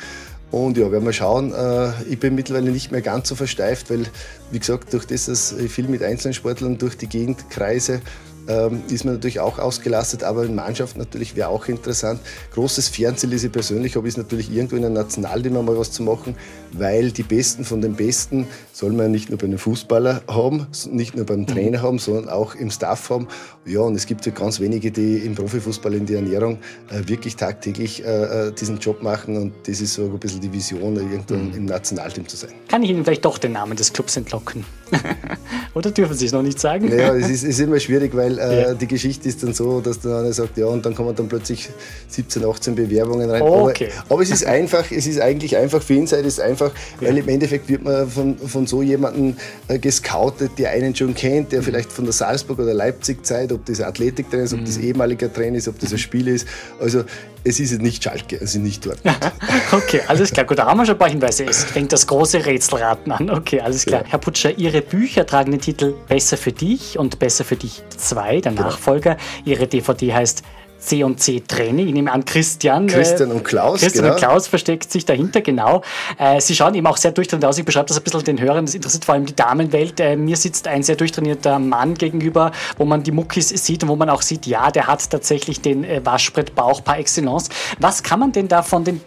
Und 0.50 0.76
ja, 0.76 0.92
werden 0.92 1.04
wir 1.06 1.14
schauen. 1.14 1.52
Äh, 1.52 1.92
ich 2.10 2.20
bin 2.20 2.34
mittlerweile 2.34 2.70
nicht 2.70 2.92
mehr 2.92 3.00
ganz 3.00 3.28
so 3.28 3.34
versteift, 3.34 3.90
weil, 3.90 4.04
wie 4.50 4.58
gesagt, 4.58 4.92
durch 4.92 5.06
das, 5.06 5.26
dass 5.26 5.52
ich 5.52 5.72
viel 5.72 5.88
mit 5.88 6.02
einzelnen 6.02 6.34
Sportlern 6.34 6.76
durch 6.76 6.96
die 6.96 7.06
Gegend 7.06 7.48
kreise, 7.48 8.02
ähm, 8.48 8.82
ist 8.88 9.04
man 9.04 9.14
natürlich 9.14 9.40
auch 9.40 9.58
ausgelastet, 9.58 10.24
aber 10.24 10.44
in 10.44 10.54
Mannschaft 10.54 10.96
natürlich 10.96 11.36
wäre 11.36 11.48
auch 11.48 11.68
interessant. 11.68 12.20
Großes 12.52 12.88
Fernziel 12.88 13.32
ist 13.32 13.44
ich 13.44 13.52
persönlich, 13.52 13.96
habe 13.96 14.08
ich 14.08 14.16
natürlich 14.16 14.52
irgendwo 14.52 14.76
in 14.76 14.84
einem 14.84 14.94
Nationalteam 14.94 15.52
mal 15.52 15.78
was 15.78 15.92
zu 15.92 16.02
machen, 16.02 16.34
weil 16.72 17.10
die 17.10 17.22
Besten 17.22 17.64
von 17.64 17.80
den 17.80 17.94
Besten 17.94 18.46
soll 18.72 18.92
man 18.92 19.10
nicht 19.10 19.28
nur 19.28 19.38
bei 19.38 19.46
einem 19.46 19.58
Fußballer 19.58 20.22
haben, 20.28 20.66
nicht 20.90 21.16
nur 21.16 21.26
beim 21.26 21.40
mhm. 21.40 21.46
Trainer 21.46 21.82
haben, 21.82 21.98
sondern 21.98 22.28
auch 22.28 22.54
im 22.54 22.70
Staff 22.70 23.10
haben. 23.10 23.28
Ja, 23.64 23.80
und 23.80 23.94
es 23.94 24.06
gibt 24.06 24.26
ja 24.26 24.32
ganz 24.32 24.60
wenige, 24.60 24.90
die 24.90 25.18
im 25.18 25.34
Profifußball 25.34 25.94
in 25.94 26.06
der 26.06 26.16
Ernährung 26.16 26.58
äh, 26.90 27.06
wirklich 27.08 27.36
tagtäglich 27.36 28.04
äh, 28.04 28.48
äh, 28.48 28.52
diesen 28.52 28.78
Job 28.78 29.02
machen 29.02 29.36
und 29.36 29.52
das 29.66 29.80
ist 29.80 29.94
so 29.94 30.04
ein 30.04 30.18
bisschen 30.18 30.40
die 30.40 30.52
Vision, 30.52 30.96
irgendwo 30.96 31.34
mhm. 31.34 31.54
im 31.54 31.64
Nationalteam 31.66 32.26
zu 32.26 32.36
sein. 32.36 32.50
Kann 32.68 32.82
ich 32.82 32.90
Ihnen 32.90 33.04
vielleicht 33.04 33.24
doch 33.24 33.38
den 33.38 33.52
Namen 33.52 33.76
des 33.76 33.92
Clubs 33.92 34.16
entlocken? 34.16 34.64
Oder 35.74 35.90
dürfen 35.90 36.14
Sie 36.14 36.26
es 36.26 36.32
noch 36.32 36.42
nicht 36.42 36.60
sagen? 36.60 36.88
Naja, 36.88 37.14
es 37.14 37.30
ist, 37.30 37.44
ist 37.44 37.60
immer 37.60 37.80
schwierig, 37.80 38.14
weil 38.14 38.38
äh, 38.38 38.62
ja. 38.62 38.74
die 38.74 38.86
Geschichte 38.86 39.28
ist 39.28 39.42
dann 39.42 39.54
so, 39.54 39.80
dass 39.80 40.00
der 40.00 40.18
eine 40.18 40.32
sagt, 40.32 40.58
ja, 40.58 40.66
und 40.66 40.84
dann 40.84 40.94
kommen 40.94 41.14
dann 41.14 41.28
plötzlich 41.28 41.70
17, 42.08 42.44
18 42.44 42.74
Bewerbungen 42.74 43.30
rein. 43.30 43.42
Okay. 43.42 43.88
Aber, 44.04 44.14
aber, 44.14 44.22
es 44.22 44.30
ist 44.30 44.46
einfach, 44.46 44.90
es 44.90 45.06
ist 45.06 45.20
eigentlich 45.20 45.56
einfach, 45.56 45.82
für 45.82 45.94
Inside 45.94 46.22
ist 46.22 46.40
einfach, 46.40 46.72
ja. 47.00 47.08
weil 47.08 47.18
im 47.18 47.28
Endeffekt 47.28 47.68
wird 47.68 47.84
man 47.84 48.08
von, 48.08 48.36
von 48.38 48.66
so 48.66 48.82
jemandem 48.82 49.36
äh, 49.68 49.78
gescoutet, 49.78 50.52
der 50.58 50.70
einen 50.70 50.94
schon 50.94 51.14
kennt, 51.14 51.52
der 51.52 51.60
mhm. 51.60 51.64
vielleicht 51.64 51.92
von 51.92 52.04
der 52.04 52.12
Salzburg 52.12 52.58
oder 52.58 52.74
Leipzig 52.74 53.24
Zeit, 53.24 53.52
ob 53.52 53.64
das 53.64 53.80
Athletiktrainer 53.80 54.44
ist, 54.44 54.54
ob 54.54 54.64
das 54.64 54.78
mhm. 54.78 54.84
ehemaliger 54.84 55.32
Trainer 55.32 55.56
ist, 55.56 55.68
ob 55.68 55.78
das 55.78 55.92
ein 55.92 55.98
Spiel 55.98 56.28
ist. 56.28 56.46
Also 56.80 57.04
es 57.44 57.60
ist 57.60 57.80
nicht 57.80 58.04
Schalke, 58.04 58.36
es 58.36 58.54
ist 58.54 58.62
nicht 58.62 58.84
dort. 58.86 58.98
okay, 59.72 60.00
alles 60.06 60.32
klar. 60.32 60.46
Gut, 60.46 60.58
da 60.58 60.66
haben 60.66 60.78
wir 60.78 60.86
schon 60.86 60.94
ein 60.94 60.98
paar 60.98 61.10
Hinweise. 61.10 61.44
Es 61.44 61.64
fängt 61.64 61.92
das 61.92 62.06
große 62.06 62.44
Rätselraten 62.44 63.12
an. 63.12 63.30
Okay, 63.30 63.60
alles 63.60 63.84
klar. 63.84 64.02
Ja. 64.02 64.08
Herr 64.10 64.18
Putscher, 64.18 64.56
Ihre 64.58 64.82
Bücher 64.82 65.26
tragen 65.26 65.50
den 65.50 65.60
Titel 65.60 65.94
Besser 66.08 66.36
für 66.36 66.52
dich 66.52 66.98
und 66.98 67.18
Besser 67.18 67.44
für 67.44 67.56
dich 67.56 67.82
2, 67.96 68.40
der 68.40 68.52
genau. 68.52 68.64
Nachfolger. 68.64 69.16
Ihre 69.44 69.66
DVD 69.66 70.14
heißt 70.14 70.42
C&C 70.82 71.42
Training. 71.46 71.88
Ich 71.88 71.94
nehme 71.94 72.12
an, 72.12 72.24
Christian. 72.24 72.88
Äh, 72.88 72.92
Christian 72.92 73.30
und 73.30 73.44
Klaus. 73.44 73.80
Christian 73.80 74.04
genau. 74.04 74.14
und 74.14 74.20
Klaus 74.20 74.46
versteckt 74.48 74.90
sich 74.90 75.04
dahinter, 75.04 75.40
genau. 75.40 75.82
Äh, 76.18 76.40
sie 76.40 76.54
schauen 76.54 76.74
eben 76.74 76.86
auch 76.86 76.96
sehr 76.96 77.12
durchtrainiert 77.12 77.48
aus. 77.48 77.58
Ich 77.58 77.64
beschreibe 77.64 77.86
das 77.86 77.96
ein 77.96 78.02
bisschen 78.02 78.24
den 78.24 78.40
Hörern. 78.40 78.66
Das 78.66 78.74
interessiert 78.74 79.04
vor 79.04 79.14
allem 79.14 79.26
die 79.26 79.36
Damenwelt. 79.36 80.00
Äh, 80.00 80.16
mir 80.16 80.36
sitzt 80.36 80.66
ein 80.66 80.82
sehr 80.82 80.96
durchtrainierter 80.96 81.58
Mann 81.58 81.94
gegenüber, 81.94 82.52
wo 82.78 82.84
man 82.84 83.02
die 83.02 83.12
Muckis 83.12 83.48
sieht 83.48 83.82
und 83.82 83.88
wo 83.88 83.96
man 83.96 84.10
auch 84.10 84.22
sieht, 84.22 84.46
ja, 84.46 84.70
der 84.70 84.86
hat 84.86 85.08
tatsächlich 85.08 85.60
den 85.60 85.86
Waschbrettbauch 86.04 86.82
par 86.84 86.98
excellence. 86.98 87.48
Was 87.78 88.02
kann 88.02 88.20
man 88.20 88.32
denn 88.32 88.48
da 88.48 88.62
von, 88.62 88.84
den, 88.84 89.00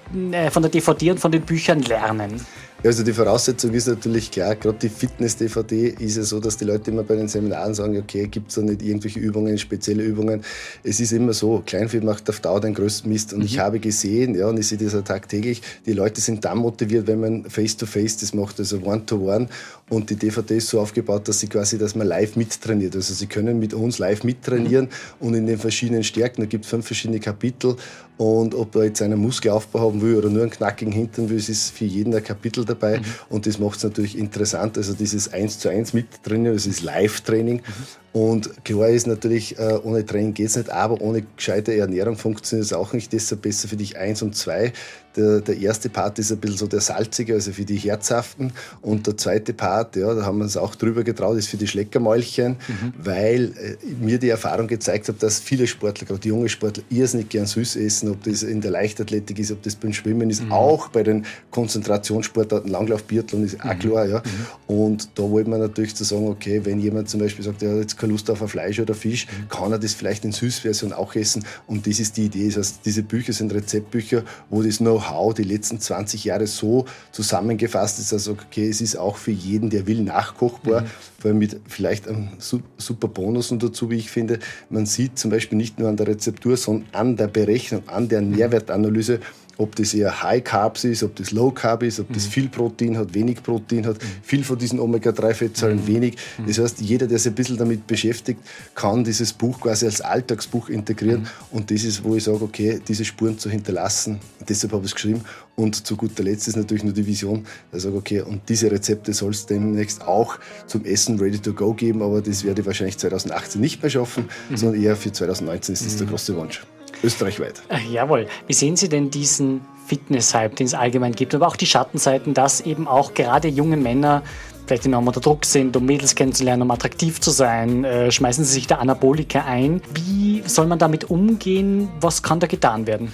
von 0.52 0.62
der 0.62 0.72
DVD 0.72 1.12
und 1.12 1.20
von 1.20 1.32
den 1.32 1.42
Büchern 1.42 1.82
lernen? 1.82 2.46
Also 2.86 3.02
die 3.02 3.14
Voraussetzung 3.14 3.74
ist 3.74 3.88
natürlich 3.88 4.30
klar, 4.30 4.56
gerade 4.56 4.78
die 4.78 4.90
Fitness-DVD 4.90 5.88
ist 5.98 6.18
ja 6.18 6.24
so, 6.24 6.40
dass 6.40 6.56
die 6.58 6.66
Leute 6.66 6.92
immer 6.92 7.02
bei 7.02 7.16
den 7.16 7.28
Seminaren 7.28 7.74
sagen, 7.74 7.98
okay, 7.98 8.28
gibt 8.28 8.50
es 8.50 8.56
da 8.56 8.62
nicht 8.62 8.84
irgendwelche 8.84 9.20
Übungen, 9.20 9.58
spezielle 9.58 10.04
Übungen. 10.04 10.44
Es 10.84 11.00
ist 11.00 11.12
immer 11.12 11.34
so, 11.34 11.64
Kleinvieh 11.66 12.02
macht 12.02 12.30
auf 12.30 12.42
Dauer 12.42 12.62
den 12.62 12.76
größten 12.76 13.12
Mist. 13.12 13.34
Und 13.34 13.40
mhm. 13.40 13.46
ich 13.46 13.58
habe 13.58 13.80
gesehen, 13.80 14.36
ja, 14.36 14.48
und 14.48 14.60
ich 14.60 14.68
sehe 14.68 14.78
das 14.78 14.94
ja 14.94 15.02
tagtäglich, 15.02 15.64
die 15.88 15.94
Leute 15.94 16.22
sind 16.22 16.46
dann 16.46 16.60
motiviert, 16.60 17.08
wenn 17.08 17.22
man 17.22 17.50
Face-to-Face 17.50 18.18
-face 18.18 18.20
das 18.20 18.34
macht, 18.36 18.60
also 18.60 18.78
One-to-One. 18.78 19.46
-one. 19.46 19.50
Und 19.90 20.12
die 20.12 20.16
DVD 20.16 20.58
ist 20.58 20.70
so 20.70 20.80
aufgebaut, 20.80 21.28
dass 21.28 21.40
sie 21.40 21.48
quasi, 21.48 21.80
dass 21.80 21.96
man 21.96 22.06
live 22.06 22.36
mittrainiert. 22.36 22.96
Also 22.96 23.16
sie 23.16 23.26
können 23.26 23.58
mit 23.58 23.74
uns 23.74 23.98
live 23.98 24.24
mittrainieren 24.24 24.86
mhm. 24.86 25.28
und 25.28 25.34
in 25.34 25.48
den 25.48 25.58
verschiedenen 25.58 26.04
Stärken, 26.04 26.42
da 26.42 26.48
gibt 26.48 26.66
es 26.66 26.70
fünf 26.70 26.86
verschiedene 26.86 27.20
Kapitel. 27.20 27.78
Und 28.18 28.56
ob 28.56 28.76
er 28.76 28.86
jetzt 28.86 29.02
einen 29.02 29.20
Muskelaufbau 29.20 29.80
haben 29.82 30.02
will 30.02 30.16
oder 30.16 30.30
nur 30.30 30.44
einen 30.44 30.52
knackigen 30.52 30.94
Hintern 30.94 31.30
will, 31.30 31.38
es 31.38 31.50
ist 31.50 31.72
für 31.72 31.86
jeden 31.86 32.14
ein 32.16 32.24
Kapitel 32.24 32.64
dabei. 32.64 33.00
Mhm. 33.00 33.04
Und 33.30 33.46
das 33.46 33.60
macht 33.60 33.78
es 33.78 33.84
natürlich 33.84 34.18
interessant. 34.18 34.78
Also 34.78 34.94
dieses 34.94 35.34
1 35.34 35.60
zu 35.60 35.70
1 35.70 35.94
Mittrainieren, 35.94 36.56
das 36.56 36.66
ist 36.66 36.82
Live-Training. 36.82 37.58
Mhm. 37.58 38.05
Und 38.16 38.64
klar 38.64 38.88
ist 38.88 39.08
natürlich, 39.08 39.60
äh, 39.60 39.78
ohne 39.84 40.06
Training 40.06 40.34
geht 40.34 40.48
es 40.48 40.56
nicht, 40.56 40.70
aber 40.70 41.02
ohne 41.02 41.24
gescheite 41.36 41.76
Ernährung 41.76 42.16
funktioniert 42.16 42.66
es 42.66 42.72
auch 42.72 42.94
nicht. 42.94 43.12
Deshalb 43.12 43.42
besser 43.42 43.68
für 43.68 43.76
dich 43.76 43.98
eins 43.98 44.22
und 44.22 44.38
zwei. 44.38 44.72
Der, 45.18 45.42
der 45.42 45.58
erste 45.58 45.90
Part 45.90 46.20
ist 46.20 46.32
ein 46.32 46.38
bisschen 46.40 46.58
so 46.58 46.68
der 46.68 46.82
salzige, 46.82 47.34
also 47.34 47.52
für 47.52 47.66
die 47.66 47.76
Herzhaften. 47.76 48.54
Und 48.82 49.08
der 49.08 49.18
zweite 49.18 49.54
Part, 49.54 49.98
ja, 49.98 50.14
da 50.14 50.26
haben 50.26 50.38
wir 50.38 50.46
uns 50.46 50.56
auch 50.56 50.76
drüber 50.76 51.04
getraut, 51.04 51.38
ist 51.38 51.48
für 51.48 51.58
die 51.58 51.68
Schleckermäulchen, 51.68 52.54
mhm. 52.68 52.94
weil 52.98 53.54
äh, 53.58 53.86
mir 54.02 54.18
die 54.18 54.30
Erfahrung 54.30 54.68
gezeigt 54.68 55.10
hat, 55.10 55.22
dass 55.22 55.40
viele 55.40 55.68
Sportler, 55.68 56.08
gerade 56.08 56.28
junge 56.28 56.48
Sportler, 56.48 56.84
irrsinnig 56.90 57.30
gern 57.30 57.46
süß 57.46 57.76
essen, 57.78 58.10
ob 58.12 58.24
das 58.24 58.44
in 58.44 58.62
der 58.62 58.72
Leichtathletik 58.72 59.40
ist, 59.40 59.52
ob 59.52 59.62
das 59.64 59.76
beim 59.76 59.94
Schwimmen 59.94 60.30
ist, 60.30 60.44
mhm. 60.44 60.54
auch 60.54 60.88
bei 60.90 61.04
den 61.04 61.26
Konzentrationssportarten, 61.52 62.70
Langlauf, 62.70 63.04
Biathlon 63.04 63.44
ist 63.44 63.60
auch 63.62 63.74
mhm. 63.74 63.80
klar. 63.80 64.06
Ja. 64.06 64.20
Mhm. 64.20 64.74
Und 64.74 65.10
da 65.16 65.24
wollte 65.24 65.50
man 65.50 65.60
natürlich 65.60 65.96
zu 65.96 66.06
sagen, 66.06 66.28
okay, 66.28 66.62
wenn 66.64 66.80
jemand 66.80 67.10
zum 67.10 67.20
Beispiel 67.20 67.44
sagt, 67.44 67.62
hat 67.62 67.76
jetzt 67.78 67.98
keine 68.06 68.14
Lust 68.14 68.30
auf 68.30 68.42
ein 68.42 68.48
Fleisch 68.48 68.80
oder 68.80 68.94
Fisch, 68.94 69.28
mhm. 69.28 69.50
kann 69.50 69.72
er 69.72 69.80
das 69.80 69.94
vielleicht 69.94 70.24
in 70.26 70.32
Süßversion 70.32 70.94
auch 70.94 71.16
essen. 71.16 71.46
Und 71.68 71.88
das 71.88 72.00
ist 72.00 72.18
die 72.18 72.26
Idee. 72.26 72.48
Das 72.48 72.58
heißt, 72.58 72.80
diese 72.86 73.04
Bücher 73.04 73.34
sind 73.34 73.54
Rezeptbücher, 73.54 74.24
wo 74.50 74.62
das 74.62 74.78
Know-how 74.78 75.16
Know-how 75.16 75.34
die 75.34 75.44
letzten 75.44 75.80
20 75.80 76.24
Jahre 76.24 76.48
so 76.48 76.86
zusammengefasst 77.12 78.00
ist, 78.00 78.14
also 78.14 78.34
okay, 78.34 78.70
es 78.70 78.82
ist 78.82 78.96
auch 78.96 79.18
für 79.18 79.32
jeden, 79.32 79.70
der 79.70 79.88
will, 79.88 80.02
nachkochbar, 80.02 80.82
mhm. 80.82 80.88
vor 81.20 81.30
allem 81.30 81.38
mit 81.40 81.60
vielleicht 81.68 82.08
einem 82.08 82.30
super 82.40 83.08
Bonus 83.08 83.52
und 83.52 83.64
dazu, 83.64 83.90
wie 83.90 83.96
ich 83.96 84.10
finde, 84.10 84.40
man 84.70 84.86
sieht 84.86 85.18
zum 85.18 85.32
Beispiel 85.32 85.58
nicht 85.58 85.80
nur 85.80 85.90
an 85.90 85.98
der 85.98 86.08
Rezeptur, 86.08 86.58
sondern 86.58 86.88
an 86.94 87.18
der 87.18 87.28
Berechnung, 87.28 87.88
an 87.88 88.10
der 88.10 88.22
Nährwertanalyse, 88.22 89.20
ob 89.58 89.76
das 89.76 89.94
eher 89.94 90.24
High 90.24 90.44
Carbs 90.44 90.84
ist, 90.84 91.04
ob 91.04 91.16
das 91.16 91.32
Low 91.32 91.52
Carb 91.52 91.84
ist, 91.84 92.00
ob 92.00 92.12
das 92.14 92.26
mhm. 92.26 92.32
viel 92.32 92.50
Protein 92.50 92.98
hat, 92.98 93.14
wenig 93.14 93.42
Protein 93.42 93.86
hat, 93.86 94.02
mhm. 94.02 94.08
viel 94.24 94.44
von 94.44 94.58
diesen 94.58 94.80
Omega-3-Fettsäuren, 94.80 95.78
mhm. 95.78 95.88
wenig. 95.88 96.18
Das 96.46 96.60
heißt, 96.60 96.82
jeder, 96.82 97.08
der 97.08 97.20
sich 97.20 97.32
ein 97.32 97.36
bisschen 97.36 97.58
damit 97.58 97.88
beschäftigt, 97.88 98.40
kann 98.74 99.04
dieses 99.04 99.34
Buch 99.34 99.60
quasi 99.62 99.86
als 99.86 100.02
Alltagsbuch 100.02 100.70
integrieren. 100.70 101.28
Und 101.52 101.72
das 101.72 101.84
ist, 101.84 102.04
wo 102.04 102.16
ich 102.16 102.24
sage, 102.24 102.42
okay, 102.42 102.80
diese 102.86 103.06
Spuren 103.06 103.38
zu 103.38 103.50
hinterlassen. 103.50 104.20
Deshalb 104.48 104.74
habe 104.74 104.84
ich 104.84 104.92
es 104.92 104.96
geschrieben. 104.96 105.22
Und 105.56 105.88
zu 105.88 105.96
guter 105.96 106.24
Letzt 106.24 106.48
ist 106.48 106.58
natürlich 106.58 106.84
nur 106.84 106.94
die 106.94 107.06
Vision, 107.06 107.46
dass 107.72 107.80
ich 107.80 107.84
sage, 107.86 107.96
okay, 107.96 108.22
und 108.22 108.42
diese 108.50 108.70
Rezepte 108.70 109.14
soll 109.14 109.32
es 109.32 109.46
demnächst 109.46 110.02
auch 110.02 110.38
zum 110.68 110.84
Essen 110.84 111.18
ready 111.18 111.40
to 111.40 111.54
go 111.54 111.74
geben, 111.74 112.02
aber 112.02 112.22
das 112.22 112.44
werde 112.44 112.62
ich 112.62 112.68
wahrscheinlich 112.68 112.98
2018 112.98 113.62
nicht 113.62 113.82
mehr 113.82 113.90
schaffen, 113.90 114.26
mhm. 114.50 114.58
sondern 114.58 114.82
eher 114.82 114.98
für 114.98 115.14
2019 115.14 115.74
ist 115.74 115.86
das 115.86 115.94
mhm. 115.94 115.98
der 116.00 116.08
große 116.08 116.36
Wunsch 116.36 116.62
österreichweit. 117.04 117.62
Jawohl. 117.92 118.28
Wie 118.48 118.54
sehen 118.54 118.76
Sie 118.76 118.90
denn 118.90 119.10
diesen 119.10 119.62
Fitness-Hype, 119.88 120.56
den 120.56 120.68
es 120.68 120.74
allgemein 120.74 121.14
gibt, 121.14 121.36
aber 121.36 121.48
auch 121.48 121.56
die 121.56 121.66
Schattenseiten, 121.66 122.34
dass 122.34 122.62
eben 122.62 122.88
auch 122.88 123.14
gerade 123.14 123.48
junge 123.48 123.78
Männer 123.78 124.24
vielleicht 124.66 124.86
enorm 124.86 125.08
unter 125.08 125.22
Druck 125.22 125.46
sind, 125.46 125.78
um 125.78 125.86
Mädels 125.86 126.16
kennenzulernen, 126.16 126.64
um 126.64 126.72
attraktiv 126.72 127.22
zu 127.22 127.30
sein, 127.30 127.84
äh, 127.84 128.12
schmeißen 128.12 128.44
sie 128.44 128.54
sich 128.54 128.68
da 128.68 128.78
Anabolika 128.78 129.46
ein. 129.46 129.82
Wie 129.94 130.42
soll 130.48 130.66
man 130.66 130.80
damit 130.80 131.10
umgehen? 131.10 131.90
Was 132.02 132.24
kann 132.24 132.40
da 132.40 132.48
getan 132.48 132.88
werden? 132.88 133.14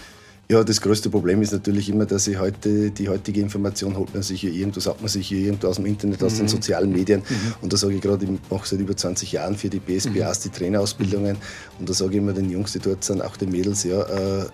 Ja, 0.52 0.66
das 0.66 0.82
größte 0.82 1.10
Problem 1.10 1.41
ist 1.41 1.54
natürlich 1.54 1.88
immer, 1.88 2.06
dass 2.06 2.28
ich 2.28 2.38
heute, 2.38 2.91
die 2.91 3.08
heutige 3.08 3.39
Information 3.39 3.95
holt 3.95 4.14
man 4.14 4.22
sich 4.22 4.41
hier 4.41 4.52
irgendwo, 4.52 4.82
sagt 4.82 4.99
man 4.99 5.08
sich 5.08 5.30
hier 5.30 5.39
irgendwo 5.39 5.68
aus 5.68 5.78
dem 5.78 5.86
Internet, 5.86 6.22
aus 6.22 6.34
mhm. 6.34 6.39
den 6.39 6.47
sozialen 6.49 6.91
Medien. 6.91 7.22
Mhm. 7.22 7.54
Und 7.62 7.72
da 7.72 7.78
sage 7.78 7.93
ich 7.93 8.02
gerade, 8.02 8.26
ich 8.26 8.32
mache 8.49 8.68
seit 8.68 8.82
über 8.82 8.97
20 8.97 9.32
Jahren 9.32 9.56
für 9.56 9.70
die 9.70 9.80
BSBAs 9.80 10.39
mhm. 10.39 10.43
die 10.43 10.60
Trainerausbildungen. 10.60 11.38
Und 11.80 11.88
da 11.88 11.93
sage 11.93 12.12
ich 12.12 12.18
immer 12.18 12.34
den 12.34 12.49
Jungs, 12.49 12.74
die 12.74 12.80
dort 12.80 13.02
sind, 13.06 13.22
auch 13.22 13.38
den 13.38 13.49
Mädels, 13.49 13.86
ja, 13.86 14.02
äh, 14.02 14.41
äh, 14.41 14.47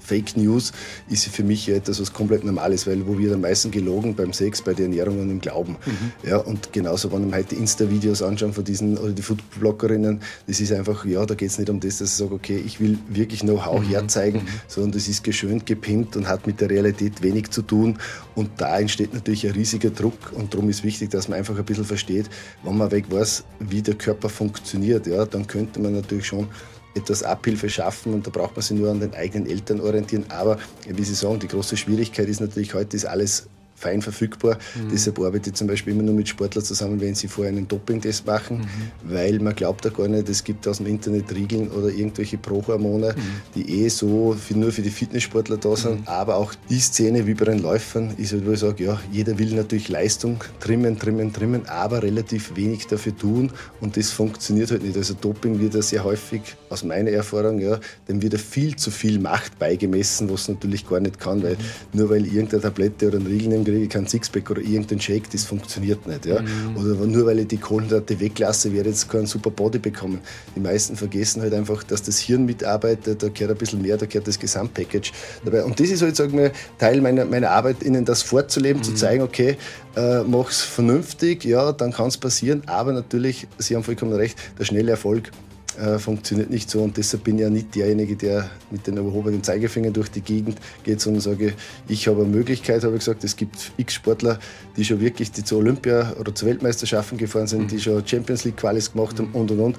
Fake 0.00 0.36
News 0.36 0.72
ist 1.08 1.26
für 1.26 1.44
mich 1.44 1.68
etwas, 1.68 2.00
was 2.00 2.12
komplett 2.12 2.42
normal 2.42 2.72
ist, 2.72 2.88
weil 2.88 3.06
wo 3.06 3.16
wir 3.16 3.32
am 3.32 3.42
meisten 3.42 3.70
gelogen 3.70 4.16
beim 4.16 4.32
Sex, 4.32 4.60
bei 4.60 4.74
der 4.74 4.86
Ernährung 4.86 5.20
und 5.20 5.30
im 5.30 5.40
Glauben. 5.40 5.76
Mhm. 5.86 6.28
Ja, 6.28 6.38
und 6.38 6.72
genauso, 6.72 7.12
wenn 7.12 7.30
wir 7.30 7.38
heute 7.38 7.54
Insta-Videos 7.54 8.22
anschauen 8.22 8.54
von 8.54 8.64
diesen, 8.64 8.98
oder 8.98 9.12
die 9.12 9.22
Foodbloggerinnen, 9.22 10.18
das 10.48 10.58
ist 10.58 10.72
einfach, 10.72 11.04
ja, 11.04 11.24
da 11.24 11.36
geht 11.36 11.50
es 11.50 11.58
nicht 11.58 11.70
um 11.70 11.78
das, 11.78 11.98
dass 11.98 12.10
ich 12.10 12.16
sage, 12.16 12.34
okay, 12.34 12.60
ich 12.66 12.80
will 12.80 12.98
wirklich 13.08 13.42
Know-how 13.42 13.80
mhm. 13.80 13.88
herzeigen, 13.88 14.38
mhm. 14.38 14.48
sondern 14.66 14.90
das 14.90 15.06
ist 15.06 15.22
geschön 15.22 15.43
schön 15.44 15.64
gepimpt 15.64 16.16
und 16.16 16.26
hat 16.26 16.46
mit 16.46 16.60
der 16.60 16.70
Realität 16.70 17.22
wenig 17.22 17.50
zu 17.50 17.62
tun. 17.62 17.98
Und 18.34 18.50
da 18.56 18.78
entsteht 18.78 19.12
natürlich 19.12 19.46
ein 19.46 19.52
riesiger 19.52 19.90
Druck 19.90 20.32
und 20.32 20.54
darum 20.54 20.68
ist 20.70 20.84
wichtig, 20.84 21.10
dass 21.10 21.28
man 21.28 21.38
einfach 21.38 21.56
ein 21.56 21.64
bisschen 21.64 21.84
versteht, 21.84 22.30
wenn 22.62 22.76
man 22.76 22.90
weg 22.90 23.06
weiß, 23.10 23.44
wie 23.60 23.82
der 23.82 23.94
Körper 23.94 24.28
funktioniert, 24.28 25.06
ja, 25.06 25.24
dann 25.24 25.46
könnte 25.46 25.80
man 25.80 25.92
natürlich 25.92 26.26
schon 26.26 26.48
etwas 26.94 27.22
Abhilfe 27.22 27.68
schaffen 27.68 28.14
und 28.14 28.26
da 28.26 28.30
braucht 28.30 28.56
man 28.56 28.62
sich 28.62 28.76
nur 28.76 28.90
an 28.90 29.00
den 29.00 29.14
eigenen 29.14 29.48
Eltern 29.48 29.80
orientieren. 29.80 30.24
Aber 30.28 30.58
wie 30.88 31.04
Sie 31.04 31.14
sagen, 31.14 31.40
die 31.40 31.48
große 31.48 31.76
Schwierigkeit 31.76 32.28
ist 32.28 32.40
natürlich 32.40 32.72
heute 32.74 32.96
ist 32.96 33.04
alles 33.04 33.48
fein 33.84 34.00
verfügbar. 34.00 34.56
Mhm. 34.74 34.88
Deshalb 34.92 35.18
arbeite 35.18 35.50
ich 35.50 35.56
zum 35.56 35.66
Beispiel 35.66 35.92
immer 35.92 36.02
nur 36.02 36.14
mit 36.14 36.28
Sportlern 36.28 36.64
zusammen, 36.64 37.00
wenn 37.00 37.14
sie 37.14 37.28
vorher 37.28 37.52
einen 37.52 37.68
Dopingtest 37.68 38.26
machen, 38.26 38.58
mhm. 38.58 39.12
weil 39.14 39.38
man 39.40 39.54
glaubt 39.54 39.84
ja 39.84 39.90
gar 39.90 40.08
nicht, 40.08 40.28
es 40.28 40.42
gibt 40.42 40.66
aus 40.66 40.78
dem 40.78 40.86
Internet 40.86 41.34
Riegeln 41.34 41.68
oder 41.70 41.88
irgendwelche 41.88 42.38
Prohormone, 42.38 43.14
mhm. 43.14 43.20
die 43.54 43.84
eh 43.84 43.88
so 43.88 44.34
für, 44.34 44.56
nur 44.56 44.72
für 44.72 44.82
die 44.82 44.90
Fitnesssportler 44.90 45.58
da 45.58 45.76
sind. 45.76 46.00
Mhm. 46.00 46.08
Aber 46.08 46.36
auch 46.36 46.54
die 46.70 46.80
Szene 46.80 47.26
wie 47.26 47.34
bei 47.34 47.44
den 47.44 47.60
Läufern 47.60 48.14
ist 48.16 48.32
halt, 48.32 48.46
wo 48.46 48.52
ich 48.52 48.60
sage, 48.60 48.84
ja, 48.84 49.00
jeder 49.12 49.38
will 49.38 49.54
natürlich 49.54 49.88
Leistung 49.88 50.42
trimmen, 50.60 50.98
trimmen, 50.98 51.32
trimmen, 51.32 51.66
aber 51.66 52.02
relativ 52.02 52.56
wenig 52.56 52.86
dafür 52.86 53.16
tun 53.16 53.50
und 53.80 53.96
das 53.96 54.10
funktioniert 54.10 54.70
halt 54.70 54.82
nicht. 54.82 54.96
Also 54.96 55.14
Doping 55.14 55.60
wird 55.60 55.74
ja 55.74 55.82
sehr 55.82 56.04
häufig, 56.04 56.42
aus 56.70 56.84
meiner 56.84 57.10
Erfahrung, 57.10 57.60
ja, 57.60 57.78
dem 58.08 58.22
wird 58.22 58.32
ja 58.32 58.38
viel 58.38 58.76
zu 58.76 58.90
viel 58.90 59.18
Macht 59.18 59.58
beigemessen, 59.58 60.30
was 60.30 60.48
natürlich 60.48 60.88
gar 60.88 61.00
nicht 61.00 61.20
kann, 61.20 61.42
weil 61.42 61.52
mhm. 61.52 61.98
nur 61.98 62.10
weil 62.10 62.24
irgendeine 62.24 62.62
Tablette 62.62 63.08
oder 63.08 63.18
ein 63.18 63.26
Riegel 63.26 63.52
im 63.52 63.64
kriege 63.74 63.84
ich 63.84 63.90
keinen 63.90 64.06
Sixpack 64.06 64.50
oder 64.50 64.60
irgendeinen 64.60 65.00
Shake, 65.00 65.30
das 65.30 65.44
funktioniert 65.44 66.06
nicht. 66.06 66.26
Ja? 66.26 66.40
Mhm. 66.40 66.76
Oder 66.76 67.06
nur 67.06 67.26
weil 67.26 67.40
ich 67.40 67.48
die 67.48 67.56
Kohlenhydrate 67.56 68.18
weglasse, 68.20 68.72
werde 68.72 68.90
ich 68.90 68.96
jetzt 68.96 69.10
keinen 69.10 69.26
super 69.26 69.50
Body 69.50 69.78
bekommen. 69.78 70.20
Die 70.56 70.60
meisten 70.60 70.96
vergessen 70.96 71.42
halt 71.42 71.54
einfach, 71.54 71.82
dass 71.82 72.02
das 72.02 72.18
Hirn 72.18 72.44
mitarbeitet, 72.44 73.22
da 73.22 73.28
gehört 73.28 73.52
ein 73.52 73.58
bisschen 73.58 73.82
mehr, 73.82 73.96
da 73.96 74.06
gehört 74.06 74.28
das 74.28 74.38
Gesamtpackage 74.38 75.12
dabei. 75.44 75.64
Und 75.64 75.78
das 75.80 75.90
ist 75.90 76.02
halt, 76.02 76.16
sagen 76.16 76.36
wir, 76.38 76.52
Teil 76.78 77.00
meiner, 77.00 77.24
meiner 77.24 77.50
Arbeit, 77.50 77.82
ihnen 77.82 78.04
das 78.04 78.22
vorzuleben, 78.22 78.80
mhm. 78.80 78.84
zu 78.84 78.94
zeigen, 78.94 79.22
okay, 79.22 79.56
äh, 79.96 80.22
mach's 80.22 80.62
vernünftig, 80.62 81.44
ja, 81.44 81.72
dann 81.72 81.92
kann 81.92 82.08
es 82.08 82.18
passieren, 82.18 82.62
aber 82.66 82.92
natürlich, 82.92 83.46
Sie 83.58 83.76
haben 83.76 83.84
vollkommen 83.84 84.12
recht, 84.12 84.38
der 84.58 84.64
schnelle 84.64 84.92
Erfolg 84.92 85.30
äh, 85.78 85.98
funktioniert 85.98 86.50
nicht 86.50 86.70
so. 86.70 86.82
Und 86.82 86.96
deshalb 86.96 87.24
bin 87.24 87.36
ich 87.36 87.42
ja 87.42 87.50
nicht 87.50 87.74
derjenige, 87.74 88.16
der 88.16 88.50
mit 88.70 88.86
den 88.86 88.96
erhobenen 88.96 89.42
Zeigefingern 89.42 89.92
durch 89.92 90.10
die 90.10 90.20
Gegend 90.20 90.58
geht, 90.84 91.00
sondern 91.00 91.20
sage, 91.20 91.54
ich 91.88 92.08
habe 92.08 92.22
eine 92.22 92.30
Möglichkeit, 92.30 92.82
habe 92.84 92.94
ich 92.94 93.00
gesagt, 93.00 93.24
es 93.24 93.36
gibt 93.36 93.72
x 93.76 93.94
Sportler, 93.94 94.38
die 94.76 94.84
schon 94.84 95.00
wirklich 95.00 95.32
die 95.32 95.44
zu 95.44 95.56
Olympia 95.56 96.14
oder 96.18 96.34
zu 96.34 96.46
Weltmeisterschaften 96.46 97.18
gefahren 97.18 97.46
sind, 97.46 97.70
die 97.70 97.80
schon 97.80 98.06
Champions 98.06 98.44
League 98.44 98.56
Qualis 98.56 98.92
gemacht 98.92 99.18
haben 99.18 99.30
und 99.32 99.50
und 99.50 99.60
und. 99.60 99.76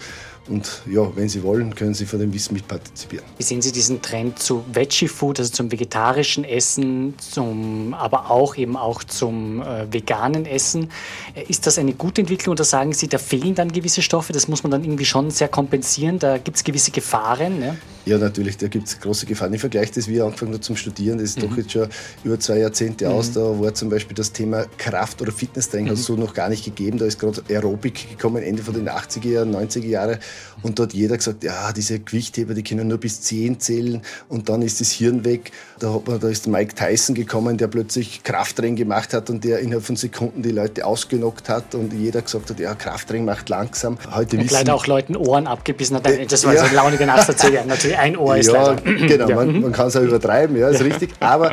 Und 0.47 0.83
ja, 0.85 1.15
wenn 1.15 1.27
Sie 1.27 1.41
wollen, 1.41 1.73
können 1.73 1.93
Sie 1.93 2.05
von 2.05 2.19
dem 2.19 2.31
Wissen 2.33 2.53
mitpartizipieren. 2.53 3.25
Wie 3.37 3.43
sehen 3.43 3.61
Sie 3.61 3.71
diesen 3.71 4.01
Trend 4.01 4.37
zu 4.37 4.63
Veggie 4.71 5.07
Food, 5.07 5.39
also 5.39 5.51
zum 5.51 5.71
vegetarischen 5.71 6.43
Essen, 6.43 7.15
zum, 7.17 7.95
aber 7.95 8.29
auch 8.29 8.55
eben 8.55 8.77
auch 8.77 9.03
zum 9.03 9.61
äh, 9.61 9.91
veganen 9.91 10.45
Essen? 10.45 10.91
Äh, 11.33 11.43
ist 11.43 11.65
das 11.65 11.79
eine 11.79 11.93
gute 11.93 12.21
Entwicklung 12.21 12.53
oder 12.53 12.63
sagen 12.63 12.93
Sie, 12.93 13.07
da 13.07 13.17
fehlen 13.17 13.55
dann 13.55 13.71
gewisse 13.71 14.03
Stoffe? 14.03 14.33
Das 14.33 14.47
muss 14.47 14.61
man 14.61 14.71
dann 14.71 14.83
irgendwie 14.83 15.05
schon 15.05 15.31
sehr 15.31 15.47
kompensieren. 15.47 16.19
Da 16.19 16.37
gibt 16.37 16.57
es 16.57 16.63
gewisse 16.63 16.91
Gefahren. 16.91 17.59
Ne? 17.59 17.77
Ja, 18.05 18.19
natürlich, 18.19 18.57
da 18.57 18.67
gibt 18.67 18.87
es 18.87 18.99
große 18.99 19.25
Gefahren. 19.25 19.51
Ich 19.53 19.59
vergleiche 19.59 19.93
das, 19.95 20.07
wie 20.07 20.15
ich 20.15 20.21
angefangen 20.21 20.51
habe 20.51 20.61
zum 20.61 20.75
Studieren, 20.75 21.17
das 21.17 21.29
ist 21.29 21.41
mhm. 21.41 21.49
doch 21.49 21.57
jetzt 21.57 21.71
schon 21.71 21.87
über 22.23 22.39
zwei 22.39 22.59
Jahrzehnte 22.59 23.05
mhm. 23.07 23.11
aus. 23.11 23.31
Da 23.31 23.41
war 23.59 23.73
zum 23.73 23.89
Beispiel 23.89 24.15
das 24.15 24.31
Thema 24.31 24.65
Kraft- 24.77 25.23
oder 25.23 25.31
Fitnesstraining 25.31 25.89
mhm. 25.89 25.95
so 25.95 26.15
noch 26.15 26.35
gar 26.35 26.49
nicht 26.49 26.63
gegeben. 26.63 26.99
Da 26.99 27.05
ist 27.05 27.19
gerade 27.19 27.41
Aerobic 27.49 28.11
gekommen, 28.11 28.43
Ende 28.43 28.61
von 28.61 28.75
den 28.75 28.87
80er 28.87 29.27
Jahren, 29.27 29.55
90er 29.55 29.85
Jahren. 29.85 30.19
Und 30.61 30.77
da 30.77 30.83
hat 30.83 30.93
jeder 30.93 31.17
gesagt, 31.17 31.43
ja, 31.43 31.73
diese 31.73 31.99
Gewichtheber, 31.99 32.53
die 32.53 32.63
können 32.63 32.87
nur 32.87 32.99
bis 32.99 33.21
10 33.21 33.59
zählen 33.59 34.01
und 34.29 34.49
dann 34.49 34.61
ist 34.61 34.81
das 34.81 34.91
Hirn 34.91 35.25
weg. 35.25 35.51
Da, 35.79 35.99
man, 36.05 36.19
da 36.19 36.29
ist 36.29 36.47
Mike 36.47 36.75
Tyson 36.75 37.15
gekommen, 37.15 37.57
der 37.57 37.67
plötzlich 37.67 38.23
Krafttraining 38.23 38.75
gemacht 38.75 39.13
hat 39.13 39.31
und 39.31 39.43
der 39.43 39.59
innerhalb 39.59 39.83
von 39.83 39.95
Sekunden 39.95 40.43
die 40.43 40.51
Leute 40.51 40.85
ausgenockt 40.85 41.49
hat 41.49 41.73
und 41.73 41.91
jeder 41.91 42.21
gesagt 42.21 42.51
hat, 42.51 42.59
ja, 42.59 42.75
Krafttraining 42.75 43.25
macht 43.25 43.49
langsam. 43.49 43.97
Heute 44.13 44.37
und 44.37 44.51
leider 44.51 44.75
auch 44.75 44.85
Leuten 44.85 45.15
Ohren 45.15 45.47
abgebissen 45.47 45.95
hat. 45.95 46.05
Das 46.31 46.45
war 46.45 46.53
ja. 46.53 46.67
so 46.67 46.75
launiger 46.75 47.05
Nachverzöger. 47.07 47.65
Natürlich 47.65 47.94
ein 47.99 48.17
Ohr 48.17 48.37
ist 48.37 48.47
ja, 48.47 48.71
leider. 48.71 48.81
Genau, 49.07 49.29
ja. 49.29 49.35
man, 49.35 49.61
man 49.61 49.71
kann 49.71 49.87
es 49.87 49.95
auch 49.95 50.01
übertreiben, 50.01 50.55
ja, 50.57 50.69
ist 50.69 50.79
ja. 50.79 50.85
richtig. 50.85 51.11
Aber 51.19 51.51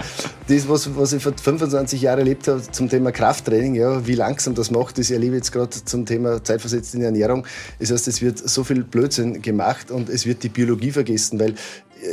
das, 0.48 0.68
was, 0.68 0.96
was 0.96 1.12
ich 1.12 1.22
vor 1.22 1.32
25 1.40 2.00
Jahren 2.00 2.20
erlebt 2.20 2.48
habe 2.48 2.62
zum 2.70 2.88
Thema 2.88 3.12
Krafttraining, 3.12 3.74
ja, 3.74 4.06
wie 4.06 4.14
langsam 4.14 4.54
das 4.54 4.70
macht, 4.70 4.98
das 4.98 5.10
erlebe 5.10 5.36
ich 5.36 5.40
jetzt 5.40 5.52
gerade 5.52 5.70
zum 5.70 6.06
Thema 6.06 6.42
zeitversetzt 6.42 6.94
in 6.94 7.02
Ernährung. 7.02 7.46
Das 7.78 7.90
heißt, 7.90 8.08
es 8.08 8.22
wird 8.22 8.38
so 8.38 8.64
viel 8.64 8.84
Blödsinn 8.84 9.42
gemacht 9.42 9.90
und 9.90 10.08
es 10.08 10.26
wird 10.26 10.42
die 10.42 10.48
Biologie 10.48 10.90
vergessen, 10.90 11.38
weil 11.38 11.54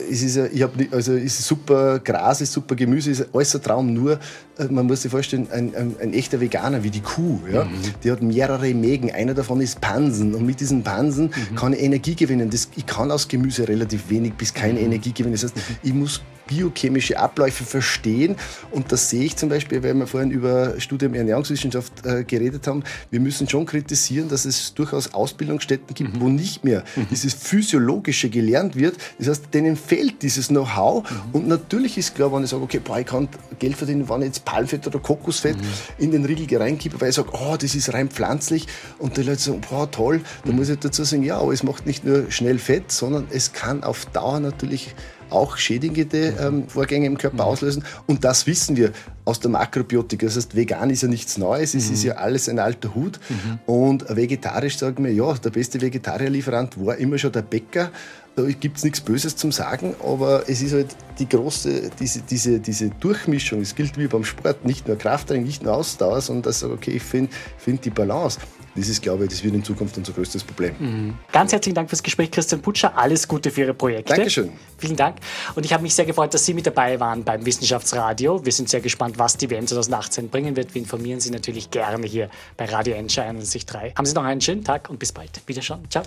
es 0.10 0.22
ist, 0.22 0.38
ich 0.38 0.62
hab, 0.62 0.72
also 0.92 1.14
es 1.14 1.40
ist 1.40 1.48
super 1.48 2.00
Gras, 2.00 2.42
ist 2.42 2.54
super 2.54 2.76
Gemüse, 2.76 3.12
ist 3.12 3.28
alles 3.34 3.56
ein 3.56 3.62
Traum. 3.62 3.94
Nur, 3.94 4.20
äh, 4.58 4.66
man 4.70 4.86
muss 4.86 5.02
sich 5.02 5.12
vorstellen, 5.12 5.48
ein, 5.52 5.76
ein, 5.76 5.96
ein 6.00 6.14
echter 6.14 6.40
Veganer 6.40 6.84
wie 6.84 6.92
die 6.92 7.02
Kuh, 7.02 7.40
ja, 7.52 7.64
mhm. 7.64 7.70
die 8.04 8.12
hat 8.12 8.22
mehrere 8.22 8.74
Mägen. 8.74 9.12
Einer 9.12 9.34
davon 9.34 9.62
ist 9.62 9.82
Pansen. 9.82 10.36
Und 10.36 10.46
mit 10.46 10.60
diesen 10.60 10.84
Pansen 10.84 11.32
mhm. 11.52 11.56
kann 11.56 11.74
ich 11.74 11.82
Energie 11.82 12.16
gewinnen. 12.16 12.50
Das, 12.50 12.70
ich 12.76 12.86
kann 12.86 13.12
aus 13.12 13.28
Gemüse 13.28 13.68
relativ 13.68 14.10
wenig 14.10 14.19
wenig 14.20 14.34
bis 14.34 14.54
keine 14.54 14.80
Energie 14.80 15.14
gewinnen. 15.14 15.34
Das 15.34 15.44
heißt, 15.44 15.56
ich 15.84 15.94
muss 15.94 16.22
biochemische 16.50 17.20
Abläufe 17.20 17.64
verstehen. 17.64 18.36
Und 18.72 18.92
das 18.92 19.10
sehe 19.10 19.24
ich 19.24 19.36
zum 19.36 19.50
Beispiel, 19.50 19.84
weil 19.84 19.94
wir 19.94 20.08
vorhin 20.08 20.32
über 20.32 20.80
Studium 20.80 21.14
Ernährungswissenschaft 21.14 22.06
äh, 22.06 22.24
geredet 22.24 22.66
haben. 22.68 22.84
Wir 23.12 23.20
müssen 23.20 23.48
schon 23.48 23.66
kritisieren, 23.66 24.30
dass 24.30 24.46
es 24.46 24.74
durchaus 24.74 25.14
Ausbildungsstätten 25.14 25.94
gibt, 25.94 26.16
mhm. 26.16 26.22
wo 26.22 26.30
nicht 26.30 26.64
mehr 26.64 26.84
mhm. 26.96 27.08
dieses 27.12 27.36
Physiologische 27.36 28.30
gelernt 28.30 28.76
wird. 28.76 28.98
Das 29.20 29.28
heißt, 29.28 29.54
denen 29.54 29.76
fehlt 29.76 30.24
dieses 30.24 30.48
Know-how. 30.48 31.10
Mhm. 31.10 31.18
Und 31.34 31.48
natürlich 31.48 31.98
ist 31.98 32.16
klar, 32.16 32.34
wenn 32.34 32.44
ich 32.44 32.50
sage, 32.50 32.64
okay, 32.64 32.80
boah, 32.84 33.00
ich 33.00 33.06
kann 33.06 33.30
Geld 33.60 33.76
verdienen, 33.76 34.10
wenn 34.10 34.22
ich 34.22 34.28
jetzt 34.28 34.46
Palmfett 34.46 34.88
oder 34.88 34.98
Kokosfett 34.98 35.58
mhm. 35.58 35.64
in 36.00 36.12
den 36.12 36.26
Riegel 36.26 36.60
reinkippe, 36.60 37.00
weil 37.00 37.10
ich 37.10 37.16
sage, 37.16 37.30
oh, 37.34 37.58
das 37.60 37.76
ist 37.76 37.94
rein 37.94 38.10
pflanzlich. 38.10 38.66
Und 38.98 39.18
die 39.18 39.22
Leute 39.22 39.40
sagen, 39.40 39.62
boah, 39.70 39.90
toll. 39.90 40.22
Dann 40.46 40.56
muss 40.56 40.70
ich 40.70 40.80
dazu 40.80 41.04
sagen, 41.04 41.22
ja, 41.22 41.38
aber 41.38 41.54
es 41.54 41.62
macht 41.62 41.86
nicht 41.86 42.04
nur 42.04 42.32
schnell 42.32 42.58
Fett, 42.58 42.92
sondern 42.92 43.28
es 43.30 43.54
kann 43.54 43.84
auf 43.84 44.08
Dauer 44.12 44.40
natürlich 44.40 44.96
auch 45.30 45.58
schädigende 45.58 46.34
ähm, 46.40 46.68
Vorgänge 46.68 47.06
im 47.06 47.18
Körper 47.18 47.44
mhm. 47.44 47.50
auslösen. 47.52 47.84
Und 48.08 48.24
das 48.24 48.48
wissen 48.48 48.76
wir 48.76 48.92
aus 49.26 49.40
der 49.40 49.52
Makrobiotik. 49.52 50.22
Das 50.22 50.36
heißt, 50.36 50.56
vegan 50.56 50.90
ist 50.90 51.04
ja 51.04 51.08
nichts 51.08 51.38
Neues, 51.38 51.76
es 51.76 51.88
mhm. 51.88 51.94
ist 51.94 52.04
ja 52.04 52.14
alles 52.16 52.50
ein 52.50 52.60
alter 52.60 52.96
Hut. 52.96 53.20
Mhm. 53.30 53.60
Und 53.66 54.06
vegetarisch 54.10 54.78
sagen 54.78 55.04
wir, 55.04 55.14
ja, 55.14 55.34
der 55.34 55.52
beste 55.52 55.80
Vegetarierlieferant 55.82 56.84
war 56.84 56.98
immer 56.98 57.18
schon 57.18 57.32
der 57.32 57.44
Bäcker. 57.44 57.92
Da 58.36 58.44
gibt 58.44 58.78
es 58.78 58.84
nichts 58.84 59.02
Böses 59.02 59.36
zum 59.36 59.52
Sagen, 59.52 59.96
aber 60.04 60.48
es 60.48 60.62
ist 60.62 60.74
halt 60.74 60.96
die 61.18 61.28
große, 61.28 61.90
diese, 62.00 62.22
diese, 62.22 62.60
diese 62.60 62.90
Durchmischung. 62.90 63.60
Es 63.62 63.76
gilt 63.76 63.98
wie 63.98 64.08
beim 64.08 64.24
Sport, 64.24 64.66
nicht 64.66 64.88
nur 64.88 64.98
Krafttraining, 64.98 65.46
nicht 65.46 65.64
nur 65.64 65.74
Ausdauer, 65.74 66.22
sondern 66.22 66.44
dass 66.44 66.64
okay, 66.64 66.92
ich 66.92 67.04
finde 67.04 67.32
find 67.58 67.84
die 67.84 67.90
Balance 67.90 68.40
das 68.80 68.90
ist, 68.90 69.02
glaube 69.02 69.26
ich, 69.26 69.30
das 69.30 69.44
wird 69.44 69.54
in 69.54 69.64
Zukunft 69.64 69.98
unser 69.98 70.14
größtes 70.14 70.44
Problem. 70.44 70.76
Mhm. 70.80 71.14
Ganz 71.32 71.52
herzlichen 71.52 71.76
Dank 71.76 71.90
fürs 71.90 72.04
Gespräch, 72.04 72.32
Christian 72.32 72.62
Putscher. 72.62 72.98
Alles 72.98 73.28
Gute 73.28 73.52
für 73.52 73.62
Ihre 73.62 73.74
Projekte. 73.74 74.16
Dankeschön. 74.16 74.52
Vielen 74.78 74.96
Dank. 74.96 75.18
Und 75.56 75.66
ich 75.66 75.74
habe 75.74 75.84
mich 75.84 75.94
sehr 75.94 76.06
gefreut, 76.06 76.34
dass 76.34 76.46
Sie 76.46 76.54
mit 76.54 76.66
dabei 76.66 77.00
waren 77.00 77.24
beim 77.24 77.46
Wissenschaftsradio. 77.46 78.46
Wir 78.46 78.52
sind 78.52 78.70
sehr 78.70 78.82
gespannt, 78.82 79.18
was 79.18 79.38
die 79.38 79.50
WM 79.50 79.68
2018 79.68 80.30
bringen 80.30 80.56
wird. 80.56 80.74
Wir 80.74 80.82
informieren 80.82 81.20
Sie 81.20 81.30
natürlich 81.30 81.72
gerne 81.72 82.08
hier 82.08 82.30
bei 82.58 82.66
Radio 82.66 82.96
Enscher 82.96 83.24
91.3. 83.24 83.96
Haben 83.96 84.06
Sie 84.06 84.14
noch 84.14 84.24
einen 84.24 84.42
schönen 84.42 84.64
Tag 84.64 84.90
und 84.90 85.00
bis 85.00 85.12
bald. 85.12 85.30
Wiederschauen. 85.46 85.90
Ciao. 85.90 86.04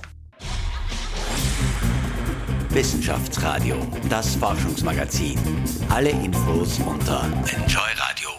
Wissenschaftsradio, 2.70 3.76
das 4.08 4.34
Forschungsmagazin. 4.36 5.38
Alle 5.90 6.10
Infos 6.10 6.78
unter 6.78 7.24
Enjoy 7.24 7.90
Radio. 7.96 8.30